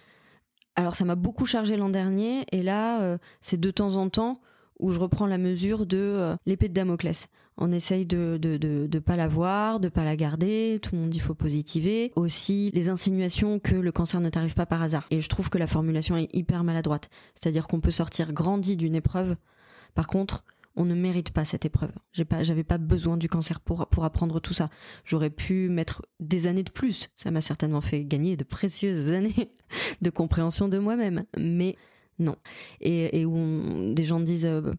Alors, 0.75 0.95
ça 0.95 1.03
m'a 1.03 1.15
beaucoup 1.15 1.45
chargé 1.45 1.75
l'an 1.75 1.89
dernier, 1.89 2.45
et 2.53 2.63
là, 2.63 3.01
euh, 3.01 3.17
c'est 3.41 3.59
de 3.59 3.69
temps 3.71 3.95
en 3.97 4.07
temps 4.07 4.39
où 4.79 4.91
je 4.91 4.99
reprends 4.99 5.27
la 5.27 5.37
mesure 5.37 5.85
de 5.85 6.35
l'épée 6.45 6.69
de 6.69 6.73
Damoclès. 6.73 7.27
On 7.61 7.71
essaye 7.71 8.05
de 8.05 8.37
de, 8.41 8.57
de 8.57 8.99
pas 8.99 9.15
la 9.17 9.27
voir, 9.27 9.79
de 9.79 9.89
pas 9.89 10.03
la 10.05 10.15
garder. 10.15 10.79
Tout 10.81 10.95
le 10.95 11.01
monde 11.01 11.09
dit 11.09 11.19
faut 11.19 11.35
positiver. 11.35 12.11
Aussi, 12.15 12.71
les 12.73 12.89
insinuations 12.89 13.59
que 13.59 13.75
le 13.75 13.91
cancer 13.91 14.21
ne 14.21 14.29
t'arrive 14.29 14.53
pas 14.55 14.65
par 14.65 14.81
hasard. 14.81 15.05
Et 15.11 15.19
je 15.19 15.27
trouve 15.29 15.49
que 15.49 15.57
la 15.57 15.67
formulation 15.67 16.15
est 16.17 16.33
hyper 16.33 16.63
maladroite. 16.63 17.09
C'est-à-dire 17.35 17.67
qu'on 17.67 17.81
peut 17.81 17.91
sortir 17.91 18.31
grandi 18.33 18.77
d'une 18.77 18.95
épreuve. 18.95 19.35
Par 19.93 20.07
contre, 20.07 20.45
on 20.75 20.85
ne 20.85 20.95
mérite 20.95 21.31
pas 21.31 21.43
cette 21.43 21.65
épreuve. 21.65 21.91
J'ai 22.13 22.23
pas, 22.23 22.43
j'avais 22.43 22.63
pas 22.63 22.77
besoin 22.77 23.17
du 23.17 23.27
cancer 23.27 23.59
pour 23.59 23.87
pour 23.87 24.05
apprendre 24.05 24.39
tout 24.39 24.53
ça. 24.53 24.69
J'aurais 25.03 25.29
pu 25.31 25.67
mettre 25.67 26.05
des 26.21 26.47
années 26.47 26.63
de 26.63 26.71
plus. 26.71 27.09
Ça 27.17 27.29
m'a 27.31 27.41
certainement 27.41 27.81
fait 27.81 28.05
gagner 28.05 28.37
de 28.37 28.45
précieuses 28.45 29.09
années 29.11 29.51
de 30.01 30.09
compréhension 30.09 30.69
de 30.69 30.77
moi-même. 30.77 31.25
Mais 31.37 31.75
non. 32.19 32.37
Et, 32.79 33.19
et 33.19 33.25
où 33.25 33.35
on- 33.35 33.91
des 33.93 34.05
gens 34.05 34.21
disent 34.21 34.45
euh, 34.45 34.71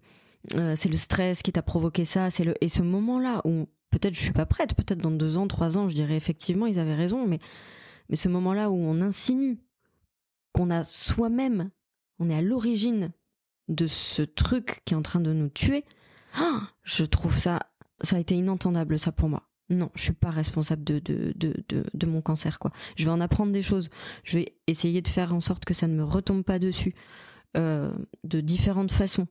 euh, 0.55 0.75
c'est 0.77 0.89
le 0.89 0.97
stress 0.97 1.43
qui 1.43 1.53
t'a 1.53 1.63
provoqué 1.63 2.05
ça. 2.05 2.31
C'est 2.31 2.45
le 2.45 2.55
et 2.63 2.69
ce 2.69 2.83
moment-là 2.83 3.43
où 3.45 3.69
peut-être 3.91 4.15
je 4.15 4.21
suis 4.21 4.33
pas 4.33 4.47
prête. 4.47 4.75
Peut-être 4.75 5.01
dans 5.01 5.11
deux 5.11 5.39
ans, 5.39 5.47
trois 5.47 5.79
ans, 5.79 5.89
je 5.89 5.95
dirais 5.95 6.17
effectivement 6.17 6.67
ils 6.67 6.79
avaient 6.79 6.95
raison. 6.95 7.27
Mais 7.27 7.39
mais 8.09 8.17
ce 8.17 8.29
moment-là 8.29 8.71
où 8.71 8.75
on 8.77 9.01
insinue 9.01 9.59
qu'on 10.53 10.71
a 10.71 10.83
soi-même, 10.83 11.71
on 12.19 12.29
est 12.29 12.35
à 12.35 12.43
l'origine 12.43 13.13
de 13.69 13.87
ce 13.87 14.23
truc 14.23 14.83
qui 14.85 14.95
est 14.95 14.97
en 14.97 15.03
train 15.03 15.21
de 15.21 15.33
nous 15.33 15.49
tuer. 15.49 15.85
ah, 16.35 16.63
je 16.83 17.05
trouve 17.05 17.37
ça, 17.37 17.61
ça 18.01 18.17
a 18.17 18.19
été 18.19 18.35
inentendable 18.35 18.99
ça 18.99 19.13
pour 19.13 19.29
moi. 19.29 19.45
Non, 19.71 19.91
je 19.95 20.03
suis 20.03 20.13
pas 20.13 20.31
responsable 20.31 20.83
de, 20.83 20.99
de, 20.99 21.33
de, 21.37 21.85
de, 21.95 22.07
mon 22.07 22.21
cancer, 22.21 22.59
quoi. 22.59 22.73
Je 22.97 23.05
vais 23.05 23.13
en 23.13 23.21
apprendre 23.21 23.53
des 23.53 23.63
choses. 23.63 23.89
Je 24.25 24.39
vais 24.39 24.57
essayer 24.67 25.01
de 25.01 25.07
faire 25.07 25.33
en 25.33 25.41
sorte 25.41 25.65
que 25.65 25.75
ça 25.75 25.87
ne 25.87 25.95
me 25.95 26.03
retombe 26.03 26.43
pas 26.43 26.59
dessus 26.59 26.93
euh, 27.57 27.93
de 28.25 28.41
différentes 28.41 28.91
façons. 28.91 29.29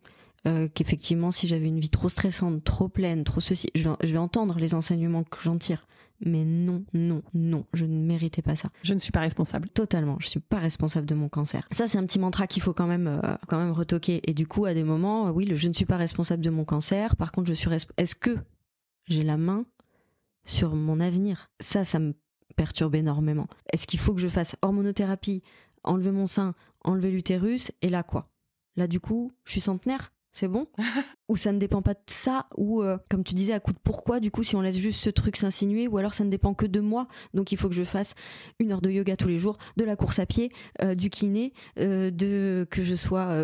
Euh, 0.48 0.68
qu'effectivement, 0.74 1.32
si 1.32 1.48
j'avais 1.48 1.68
une 1.68 1.80
vie 1.80 1.90
trop 1.90 2.10
stressante, 2.10 2.64
trop 2.64 2.88
pleine, 2.88 3.24
trop 3.24 3.42
ceci, 3.42 3.70
je 3.76 3.90
vais, 3.90 3.96
je 4.04 4.12
vais 4.12 4.18
entendre 4.18 4.58
les 4.58 4.74
enseignements 4.74 5.24
que 5.24 5.42
j'en 5.42 5.58
tire. 5.58 5.86
Mais 6.26 6.44
non, 6.44 6.84
non, 6.94 7.22
non, 7.34 7.66
je 7.74 7.86
ne 7.86 7.96
méritais 7.98 8.42
pas 8.42 8.56
ça. 8.56 8.70
Je 8.84 8.94
ne 8.94 9.00
suis 9.00 9.12
pas 9.12 9.22
responsable. 9.22 9.70
Totalement, 9.70 10.18
je 10.20 10.28
suis 10.28 10.42
pas 10.42 10.60
responsable 10.60 11.06
de 11.06 11.16
mon 11.16 11.30
cancer. 11.30 11.66
Ça, 11.72 11.88
c'est 11.88 11.98
un 11.98 12.06
petit 12.06 12.20
mantra 12.20 12.46
qu'il 12.46 12.62
faut 12.62 12.74
quand 12.74 12.88
même, 12.88 13.08
euh, 13.08 13.36
quand 13.48 13.58
même 13.58 13.72
retoquer. 13.72 14.22
Et 14.30 14.34
du 14.34 14.46
coup, 14.46 14.66
à 14.66 14.74
des 14.74 14.84
moments, 14.84 15.28
euh, 15.28 15.32
oui, 15.32 15.46
le 15.46 15.56
je 15.56 15.70
ne 15.70 15.74
suis 15.74 15.86
pas 15.86 15.98
responsable 15.98 16.44
de 16.44 16.50
mon 16.50 16.66
cancer. 16.66 17.16
Par 17.16 17.32
contre, 17.32 17.48
je 17.48 17.54
suis. 17.54 17.70
Est-ce 17.98 18.16
que 18.16 18.38
j'ai 19.06 19.24
la 19.24 19.38
main 19.38 19.66
sur 20.44 20.76
mon 20.76 21.00
avenir? 21.00 21.50
Ça, 21.62 21.86
ça 21.86 22.00
me 22.00 22.14
perturbe 22.58 22.96
énormément. 22.96 23.48
Est-ce 23.72 23.88
qu'il 23.88 24.00
faut 24.00 24.14
que 24.14 24.22
je 24.22 24.28
fasse 24.28 24.58
hormonothérapie, 24.62 25.42
enlever 25.84 26.12
mon 26.12 26.26
sein, 26.26 26.54
enlever 26.84 27.12
l'utérus, 27.12 27.72
et 27.82 27.88
là 27.88 28.04
quoi? 28.04 28.30
Là, 28.76 28.88
du 28.88 29.00
coup, 29.00 29.32
je 29.46 29.52
suis 29.54 29.62
centenaire? 29.62 30.12
C'est 30.40 30.48
bon 30.48 30.68
Ou 31.28 31.36
ça 31.36 31.52
ne 31.52 31.60
dépend 31.60 31.82
pas 31.82 31.94
de 31.94 32.00
ça 32.08 32.46
Ou, 32.58 32.82
euh, 32.82 32.98
comme 33.10 33.24
tu 33.24 33.34
disais, 33.34 33.54
à 33.54 33.60
coup 33.60 33.74
de 33.74 33.78
pourquoi, 33.84 34.20
du 34.20 34.32
coup, 34.32 34.44
si 34.44 34.56
on 34.56 34.62
laisse 34.62 34.78
juste 34.78 35.02
ce 35.02 35.10
truc 35.10 35.36
s'insinuer 35.36 35.88
Ou 35.88 35.98
alors 35.98 36.14
ça 36.14 36.24
ne 36.24 36.30
dépend 36.30 36.54
que 36.54 36.66
de 36.66 36.80
moi 36.80 37.08
Donc 37.34 37.52
il 37.52 37.58
faut 37.58 37.68
que 37.68 37.76
je 37.76 37.84
fasse 37.84 38.16
une 38.60 38.72
heure 38.72 38.82
de 38.82 38.90
yoga 38.90 39.18
tous 39.18 39.28
les 39.28 39.38
jours, 39.38 39.58
de 39.76 39.84
la 39.84 39.96
course 39.96 40.20
à 40.20 40.26
pied, 40.26 40.52
euh, 40.82 40.96
du 40.96 41.10
kiné, 41.10 41.54
euh, 41.80 42.10
de 42.10 42.66
que 42.72 42.82
je 42.82 42.96
sois... 42.96 43.36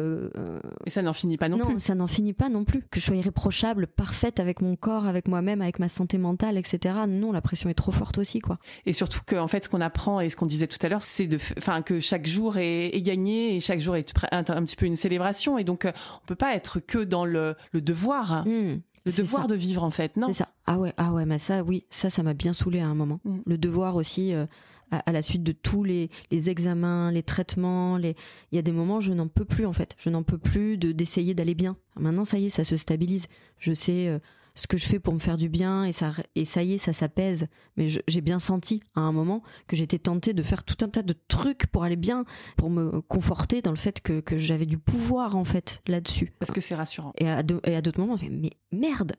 Et 0.85 0.89
ça 0.89 1.01
n'en 1.01 1.13
finit 1.13 1.37
pas 1.37 1.49
non, 1.49 1.57
non, 1.57 1.65
plus. 1.65 1.79
ça 1.79 1.95
n'en 1.95 2.07
finit 2.07 2.33
pas 2.33 2.49
non 2.49 2.63
plus. 2.63 2.83
Que 2.89 2.99
je 2.99 3.05
sois 3.05 3.15
irréprochable, 3.15 3.87
parfaite 3.87 4.39
avec 4.39 4.61
mon 4.61 4.75
corps, 4.75 5.05
avec 5.05 5.27
moi-même, 5.27 5.61
avec 5.61 5.79
ma 5.79 5.89
santé 5.89 6.17
mentale, 6.17 6.57
etc. 6.57 6.95
Non, 7.07 7.31
la 7.31 7.41
pression 7.41 7.69
est 7.69 7.75
trop 7.75 7.91
forte 7.91 8.17
aussi, 8.17 8.39
quoi. 8.39 8.57
Et 8.85 8.93
surtout 8.93 9.19
que, 9.25 9.35
en 9.35 9.47
fait, 9.47 9.65
ce 9.65 9.69
qu'on 9.69 9.81
apprend 9.81 10.21
et 10.21 10.29
ce 10.29 10.35
qu'on 10.35 10.45
disait 10.45 10.67
tout 10.67 10.77
à 10.81 10.89
l'heure, 10.89 11.01
c'est 11.01 11.27
de, 11.27 11.37
enfin, 11.57 11.81
que 11.81 11.99
chaque 11.99 12.25
jour 12.25 12.57
est, 12.57 12.95
est 12.95 13.01
gagné 13.01 13.55
et 13.55 13.59
chaque 13.59 13.79
jour 13.79 13.95
est 13.95 14.13
un, 14.31 14.39
un 14.39 14.63
petit 14.63 14.75
peu 14.75 14.85
une 14.85 14.95
célébration. 14.95 15.57
Et 15.57 15.63
donc, 15.63 15.85
on 15.85 16.25
peut 16.25 16.35
pas 16.35 16.55
être 16.55 16.79
que 16.87 16.99
dans 17.03 17.25
le, 17.25 17.55
le 17.71 17.81
devoir, 17.81 18.45
Hmm, 18.45 18.79
le 19.05 19.11
devoir 19.11 19.43
ça. 19.43 19.47
de 19.47 19.55
vivre, 19.55 19.83
en 19.83 19.91
fait. 19.91 20.15
Non. 20.17 20.27
C'est 20.27 20.33
ça. 20.33 20.49
Ah 20.65 20.79
ouais, 20.79 20.93
ah 20.97 21.11
ouais, 21.13 21.25
mais 21.25 21.37
ça, 21.39 21.63
oui, 21.63 21.85
ça, 21.89 22.09
ça 22.09 22.23
m'a 22.23 22.33
bien 22.33 22.53
saoulé 22.53 22.79
à 22.79 22.87
un 22.87 22.95
moment. 22.95 23.19
Mm. 23.23 23.37
Le 23.45 23.57
devoir 23.57 23.95
aussi, 23.95 24.33
euh, 24.33 24.45
à, 24.91 24.97
à 24.99 25.11
la 25.11 25.21
suite 25.21 25.43
de 25.43 25.51
tous 25.51 25.83
les, 25.83 26.09
les 26.31 26.49
examens, 26.49 27.11
les 27.11 27.21
traitements, 27.23 27.97
les, 27.97 28.15
il 28.51 28.55
y 28.55 28.59
a 28.59 28.61
des 28.63 28.71
moments, 28.71 28.99
je 28.99 29.13
n'en 29.13 29.27
peux 29.27 29.45
plus 29.45 29.65
en 29.65 29.73
fait. 29.73 29.95
Je 29.99 30.09
n'en 30.09 30.23
peux 30.23 30.37
plus 30.39 30.77
de 30.77 30.91
d'essayer 30.91 31.33
d'aller 31.35 31.53
bien. 31.55 31.77
Maintenant, 31.99 32.25
ça 32.25 32.37
y 32.39 32.45
est, 32.45 32.49
ça 32.49 32.63
se 32.63 32.75
stabilise. 32.75 33.27
Je 33.59 33.73
sais 33.73 34.07
euh, 34.07 34.19
ce 34.55 34.67
que 34.67 34.77
je 34.77 34.85
fais 34.85 34.99
pour 34.99 35.13
me 35.13 35.19
faire 35.19 35.37
du 35.37 35.49
bien 35.49 35.83
et 35.83 35.91
ça, 35.91 36.13
et 36.35 36.45
ça 36.45 36.63
y 36.63 36.73
est, 36.73 36.77
ça 36.77 36.93
s'apaise. 36.93 37.47
Mais 37.77 37.87
j'ai 37.87 38.21
bien 38.21 38.39
senti 38.39 38.81
à 38.95 39.01
un 39.01 39.11
moment 39.11 39.43
que 39.67 39.75
j'étais 39.75 39.99
tentée 39.99 40.33
de 40.33 40.41
faire 40.41 40.63
tout 40.63 40.77
un 40.83 40.87
tas 40.87 41.03
de 41.03 41.15
trucs 41.27 41.67
pour 41.67 41.83
aller 41.83 41.97
bien, 41.97 42.25
pour 42.57 42.69
me 42.69 43.01
conforter 43.01 43.61
dans 43.61 43.71
le 43.71 43.77
fait 43.77 44.01
que, 44.01 44.21
que 44.21 44.37
j'avais 44.37 44.65
du 44.65 44.77
pouvoir 44.77 45.35
en 45.35 45.43
fait 45.43 45.81
là-dessus. 45.87 46.33
Parce 46.39 46.51
que 46.51 46.61
c'est 46.61 46.75
rassurant. 46.75 47.13
Et 47.17 47.29
à, 47.29 47.43
d'autres 47.43 47.99
moments, 47.99 48.17
mais 48.31 48.51
merde, 48.71 49.13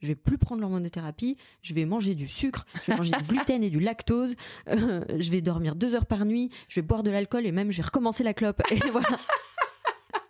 je 0.00 0.08
vais 0.08 0.14
plus 0.14 0.38
prendre 0.38 0.60
l'hormonothérapie, 0.60 1.36
je 1.62 1.74
vais 1.74 1.84
manger 1.84 2.14
du 2.14 2.28
sucre, 2.28 2.64
je 2.84 2.92
vais 2.92 2.96
manger 2.96 3.12
du 3.12 3.24
gluten 3.28 3.64
et 3.64 3.70
du 3.70 3.80
lactose, 3.80 4.36
euh, 4.68 5.04
je 5.18 5.30
vais 5.30 5.40
dormir 5.40 5.74
deux 5.74 5.94
heures 5.94 6.06
par 6.06 6.24
nuit, 6.24 6.50
je 6.68 6.80
vais 6.80 6.86
boire 6.86 7.02
de 7.02 7.10
l'alcool 7.10 7.46
et 7.46 7.52
même 7.52 7.72
je 7.72 7.78
vais 7.78 7.86
recommencer 7.86 8.22
la 8.22 8.34
clope. 8.34 8.62
Et 8.70 8.78
voilà. 8.90 9.08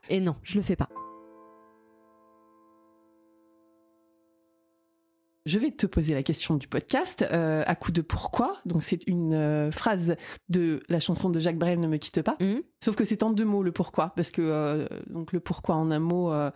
Et 0.09 0.21
non, 0.21 0.37
je 0.45 0.55
le 0.55 0.63
fais 0.63 0.77
pas. 0.77 0.89
Je 5.47 5.61
vais 5.61 5.71
te 5.71 5.87
poser 5.87 6.13
la 6.13 6.25
question 6.25 6.57
du 6.57 6.67
podcast 6.67 7.25
euh, 7.31 7.63
à 7.67 7.77
coup 7.77 7.93
de 7.93 8.03
pourquoi. 8.03 8.59
Donc, 8.67 8.83
c'est 8.83 9.07
une 9.07 9.33
euh, 9.33 9.71
phrase 9.71 10.17
de 10.49 10.83
la 10.89 10.99
chanson 10.99 11.31
de 11.31 11.39
Jacques 11.39 11.57
Brel, 11.59 11.79
Ne 11.79 11.87
me 11.87 11.99
quitte 11.99 12.21
pas. 12.23 12.37
Hum 12.41 12.63
Sauf 12.85 12.95
que 12.95 13.05
c'est 13.05 13.23
en 13.23 13.31
deux 13.31 13.45
mots 13.45 13.63
le 13.63 13.73
pourquoi, 13.73 14.13
parce 14.15 14.31
que 14.31 14.43
euh, 14.43 14.87
donc 15.09 15.33
le 15.33 15.41
pourquoi 15.41 15.77
en 15.77 15.91
un 15.91 15.99
mot, 15.99 16.31
euh, 16.31 16.51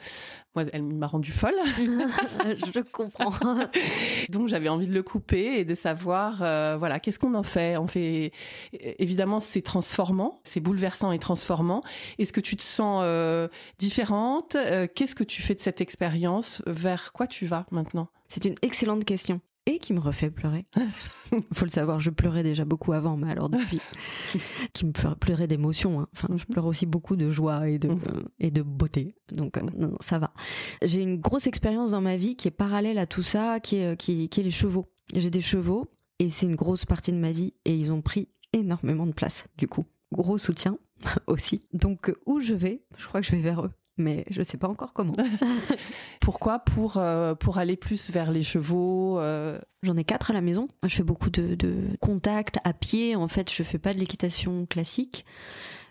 moi, 0.55 0.65
elle 0.73 0.83
m'a 0.83 1.07
rendu 1.07 1.33
folle. 1.33 1.55
je 1.79 2.81
comprends. 2.81 3.33
Donc 4.29 4.49
j'avais 4.49 4.69
envie 4.69 4.87
de 4.87 4.93
le 4.93 5.03
couper 5.03 5.59
et 5.61 5.65
de 5.65 5.75
savoir, 5.75 6.43
euh, 6.43 6.77
voilà, 6.79 7.01
qu'est-ce 7.01 7.19
qu'on 7.19 7.35
en 7.35 7.43
fait? 7.43 7.77
On 7.79 7.87
fait, 7.87 8.33
évidemment, 8.73 9.41
c'est 9.41 9.63
transformant, 9.63 10.41
c'est 10.45 10.61
bouleversant 10.61 11.11
et 11.13 11.19
transformant. 11.19 11.83
Est-ce 12.19 12.33
que 12.33 12.41
tu 12.41 12.57
te 12.57 12.63
sens 12.63 13.03
euh, 13.05 13.49
différente? 13.79 14.57
Euh, 14.57 14.87
Qu'est-ce 14.93 15.15
que 15.15 15.25
tu 15.25 15.41
fais 15.43 15.55
de 15.55 15.61
cette 15.61 15.81
expérience? 15.81 16.63
Vers 16.67 17.13
quoi 17.13 17.27
tu 17.27 17.47
vas 17.47 17.67
maintenant? 17.71 18.09
C'est 18.31 18.45
une 18.47 18.55
excellente 18.63 19.05
question. 19.05 19.41
Et 19.67 19.79
qui 19.79 19.93
me 19.93 20.01
refait 20.01 20.31
pleurer. 20.31 20.65
Faut 21.53 21.67
le 21.67 21.71
savoir, 21.71 22.01
je 22.01 22.09
pleurais 22.09 22.43
déjà 22.43 22.65
beaucoup 22.65 22.93
avant, 22.95 23.19
mais 23.19 23.31
alors 23.31 23.51
depuis, 23.51 23.79
qui 24.73 24.87
me 24.87 24.93
fait 24.97 25.15
pleurer 25.17 25.47
d'émotion. 25.47 26.01
hein. 26.01 26.09
Enfin, 26.17 26.29
je 26.35 26.45
pleure 26.47 26.65
aussi 26.65 26.87
beaucoup 26.87 27.15
de 27.15 27.31
joie 27.31 27.69
et 27.69 27.79
de, 27.79 27.89
Mhm. 27.89 28.01
euh, 28.09 28.23
et 28.39 28.51
de 28.51 28.63
beauté. 28.63 29.15
Donc, 29.31 29.59
euh, 29.59 29.61
non, 29.61 29.89
non, 29.91 29.97
ça 30.01 30.19
va. 30.19 30.33
J'ai 30.83 31.03
une 31.03 31.19
grosse 31.21 31.47
expérience 31.47 31.91
dans 31.91 32.01
ma 32.01 32.17
vie 32.17 32.37
qui 32.37 32.49
est 32.49 32.53
parallèle 32.53 32.97
à 32.99 33.07
tout 33.07 33.23
ça, 33.23 33.61
qui 33.61 33.77
est, 33.77 33.93
euh, 33.93 33.97
qui, 33.97 34.31
qui 34.31 34.41
est 34.41 34.45
les 34.45 34.51
chevaux. 34.51 34.87
J'ai 35.15 35.31
des 35.31 35.43
chevaux 35.43 35.91
et 36.19 36.31
c'est 36.31 36.47
une 36.47 36.57
grosse 36.57 36.87
partie 36.87 37.13
de 37.13 37.19
ma 37.19 37.31
vie 37.31 37.53
et 37.67 37.75
ils 37.77 37.93
ont 37.93 38.01
pris 38.01 38.29
énormément 38.55 39.07
de 39.07 39.13
place, 39.13 39.45
du 39.59 39.69
coup. 39.69 39.85
Gros 40.11 40.39
soutien 40.39 40.79
aussi. 41.27 41.63
Donc, 41.75 42.13
où 42.27 42.41
je 42.41 42.55
vais, 42.55 42.83
je 42.97 43.07
crois 43.07 43.21
que 43.21 43.27
je 43.27 43.33
vais 43.33 43.43
vers 43.43 43.65
eux. 43.67 43.71
Mais 44.01 44.25
je 44.31 44.43
sais 44.43 44.57
pas 44.57 44.69
encore 44.69 44.93
comment. 44.95 45.13
Pourquoi 46.21 46.59
Pour 46.61 46.97
euh, 46.97 47.35
pour 47.35 47.59
aller 47.59 47.77
plus 47.77 48.11
vers 48.11 48.31
les 48.31 48.43
chevaux. 48.43 49.19
euh, 49.19 49.59
J'en 49.83 49.97
ai 49.97 50.05
quatre 50.05 50.31
à 50.31 50.35
la 50.35 50.41
maison. 50.41 50.69
Je 50.87 50.95
fais 50.95 51.03
beaucoup 51.03 51.31
de, 51.31 51.55
de 51.55 51.75
contacts 52.01 52.57
à 52.65 52.73
pied. 52.73 53.15
En 53.15 53.29
fait, 53.29 53.53
je 53.53 53.63
fais 53.63 53.79
pas 53.79 53.93
de 53.93 53.99
l'équitation 53.99 54.65
classique. 54.67 55.25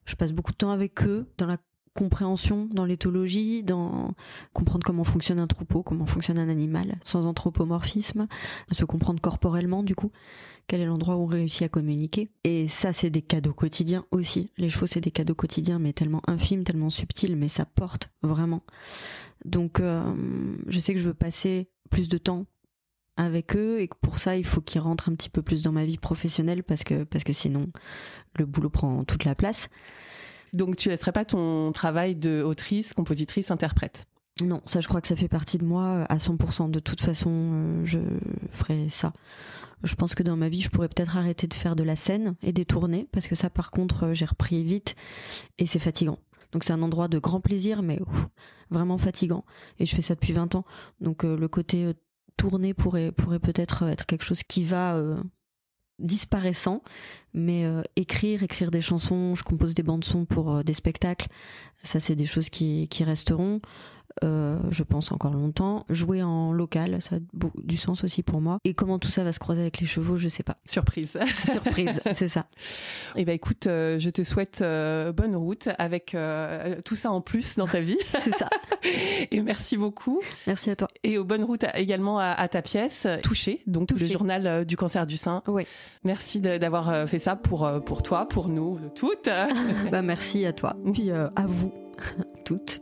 Je 0.05 0.15
passe 0.15 0.31
beaucoup 0.33 0.51
de 0.51 0.57
temps 0.57 0.71
avec 0.71 1.03
eux 1.03 1.27
dans 1.37 1.45
la 1.45 1.57
compréhension, 1.93 2.67
dans 2.71 2.85
l'éthologie, 2.85 3.63
dans 3.63 4.13
comprendre 4.53 4.85
comment 4.85 5.03
fonctionne 5.03 5.39
un 5.39 5.47
troupeau, 5.47 5.83
comment 5.83 6.05
fonctionne 6.05 6.39
un 6.39 6.49
animal, 6.49 6.97
sans 7.03 7.25
anthropomorphisme, 7.25 8.27
se 8.71 8.85
comprendre 8.85 9.21
corporellement 9.21 9.83
du 9.83 9.95
coup, 9.95 10.11
quel 10.67 10.81
est 10.81 10.85
l'endroit 10.85 11.15
où 11.15 11.23
on 11.23 11.25
réussit 11.25 11.63
à 11.63 11.69
communiquer. 11.69 12.29
Et 12.43 12.67
ça, 12.67 12.93
c'est 12.93 13.09
des 13.09 13.21
cadeaux 13.21 13.53
quotidiens 13.53 14.05
aussi. 14.11 14.49
Les 14.57 14.69
chevaux, 14.69 14.85
c'est 14.85 15.01
des 15.01 15.11
cadeaux 15.11 15.35
quotidiens, 15.35 15.79
mais 15.79 15.93
tellement 15.93 16.21
infimes, 16.27 16.63
tellement 16.63 16.89
subtils, 16.89 17.35
mais 17.35 17.47
ça 17.47 17.65
porte 17.65 18.09
vraiment. 18.21 18.61
Donc, 19.45 19.79
euh, 19.79 20.03
je 20.67 20.79
sais 20.79 20.93
que 20.93 20.99
je 20.99 21.07
veux 21.07 21.13
passer 21.13 21.69
plus 21.89 22.07
de 22.07 22.17
temps 22.17 22.45
avec 23.19 23.55
eux 23.57 23.81
et 23.81 23.89
que 23.89 23.97
pour 24.01 24.17
ça 24.17 24.37
il 24.37 24.45
faut 24.45 24.61
qu'ils 24.61 24.79
rentrent 24.79 25.09
un 25.09 25.15
petit 25.15 25.29
peu 25.29 25.41
plus 25.41 25.61
dans 25.61 25.73
ma 25.73 25.83
vie 25.83 25.97
professionnelle 25.97 26.63
parce 26.63 26.85
que 26.85 27.03
parce 27.03 27.25
que 27.25 27.33
sinon 27.33 27.67
le 28.37 28.45
boulot 28.45 28.69
prend 28.69 29.03
toute 29.03 29.25
la 29.25 29.35
place. 29.35 29.67
Donc 30.53 30.75
tu 30.75 30.89
laisserais 30.89 31.11
pas 31.11 31.25
ton 31.25 31.71
travail 31.71 32.15
de 32.15 32.41
autrice, 32.43 32.93
compositrice, 32.93 33.51
interprète? 33.51 34.07
Non, 34.41 34.61
ça 34.65 34.79
je 34.79 34.87
crois 34.87 35.01
que 35.01 35.07
ça 35.07 35.15
fait 35.15 35.27
partie 35.27 35.57
de 35.57 35.65
moi 35.65 35.83
euh, 35.83 36.05
à 36.09 36.17
100%. 36.17 36.71
De 36.71 36.79
toute 36.79 37.01
façon, 37.01 37.31
euh, 37.31 37.85
je 37.85 37.99
ferai 38.51 38.89
ça. 38.89 39.13
Je 39.83 39.95
pense 39.95 40.15
que 40.15 40.23
dans 40.23 40.37
ma 40.37 40.49
vie, 40.49 40.61
je 40.61 40.69
pourrais 40.69 40.89
peut-être 40.89 41.17
arrêter 41.17 41.47
de 41.47 41.53
faire 41.53 41.75
de 41.75 41.83
la 41.83 41.95
scène 41.95 42.35
et 42.41 42.53
des 42.53 42.65
tournées 42.65 43.07
parce 43.11 43.27
que 43.27 43.35
ça 43.35 43.49
par 43.49 43.71
contre, 43.71 44.07
euh, 44.07 44.13
j'ai 44.13 44.25
repris 44.25 44.63
vite 44.63 44.95
et 45.57 45.65
c'est 45.65 45.79
fatigant. 45.79 46.19
Donc 46.51 46.63
c'est 46.63 46.73
un 46.73 46.81
endroit 46.81 47.07
de 47.07 47.19
grand 47.19 47.41
plaisir 47.41 47.81
mais 47.83 47.99
vraiment 48.71 48.97
fatigant 48.97 49.45
et 49.77 49.85
je 49.85 49.95
fais 49.95 50.01
ça 50.01 50.15
depuis 50.15 50.33
20 50.33 50.55
ans. 50.55 50.65
Donc 50.99 51.23
le 51.23 51.47
côté 51.47 51.93
tournée 52.37 52.73
pourrait 52.73 53.11
pourrait 53.11 53.39
peut-être 53.39 53.83
être 53.83 54.07
quelque 54.07 54.23
chose 54.23 54.41
qui 54.41 54.63
va 54.63 54.99
disparaissant, 55.99 56.81
mais 57.33 57.65
euh, 57.65 57.83
écrire, 57.95 58.43
écrire 58.43 58.71
des 58.71 58.81
chansons, 58.81 59.35
je 59.35 59.43
compose 59.43 59.75
des 59.75 59.83
bandes 59.83 60.03
son 60.03 60.25
pour 60.25 60.51
euh, 60.51 60.63
des 60.63 60.73
spectacles, 60.73 61.27
ça 61.83 61.99
c'est 61.99 62.15
des 62.15 62.25
choses 62.25 62.49
qui, 62.49 62.87
qui 62.89 63.03
resteront, 63.03 63.61
euh, 64.23 64.57
je 64.71 64.83
pense 64.83 65.11
encore 65.11 65.33
longtemps. 65.33 65.85
Jouer 65.89 66.23
en 66.23 66.51
local, 66.51 67.01
ça 67.01 67.17
a 67.17 67.19
du 67.63 67.77
sens 67.77 68.03
aussi 68.03 68.23
pour 68.23 68.41
moi. 68.41 68.59
Et 68.63 68.73
comment 68.73 68.99
tout 68.99 69.09
ça 69.09 69.23
va 69.23 69.33
se 69.33 69.39
croiser 69.39 69.61
avec 69.61 69.79
les 69.79 69.85
chevaux, 69.85 70.17
je 70.17 70.27
sais 70.27 70.43
pas. 70.43 70.57
Surprise. 70.65 71.17
Surprise, 71.51 72.01
c'est 72.13 72.27
ça. 72.27 72.45
Eh 73.15 73.25
ben 73.25 73.33
écoute, 73.33 73.67
euh, 73.67 73.99
je 73.99 74.09
te 74.09 74.23
souhaite 74.23 74.61
euh, 74.61 75.11
bonne 75.11 75.35
route 75.35 75.69
avec 75.77 76.15
tout 76.85 76.95
ça 76.95 77.11
en 77.11 77.21
plus 77.21 77.57
dans 77.57 77.67
ta 77.67 77.81
vie. 77.81 77.97
C'est 78.19 78.35
ça. 78.35 78.49
Et 79.31 79.41
merci 79.41 79.77
beaucoup. 79.77 80.21
Merci 80.47 80.69
à 80.69 80.75
toi. 80.75 80.87
Et 81.03 81.17
aux 81.17 81.23
bonnes 81.23 81.43
routes 81.43 81.65
également 81.75 82.19
à, 82.19 82.27
à 82.27 82.47
ta 82.47 82.61
pièce, 82.61 83.07
Touché, 83.23 83.61
donc 83.67 83.87
Touché. 83.89 84.05
le 84.07 84.11
journal 84.11 84.65
du 84.65 84.77
cancer 84.77 85.05
du 85.05 85.17
sein. 85.17 85.43
Oui. 85.47 85.65
Merci 86.03 86.39
d'avoir 86.39 87.07
fait 87.07 87.19
ça 87.19 87.35
pour, 87.35 87.69
pour 87.85 88.03
toi, 88.03 88.27
pour 88.27 88.47
nous 88.47 88.79
toutes. 88.95 89.29
Bah 89.91 90.01
merci 90.01 90.45
à 90.45 90.53
toi. 90.53 90.75
Puis 90.93 91.11
à 91.11 91.45
vous 91.45 91.73
toutes. 92.45 92.81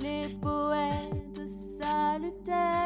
les 0.00 0.28
poètes 0.42 1.48
salutaires. 1.48 2.83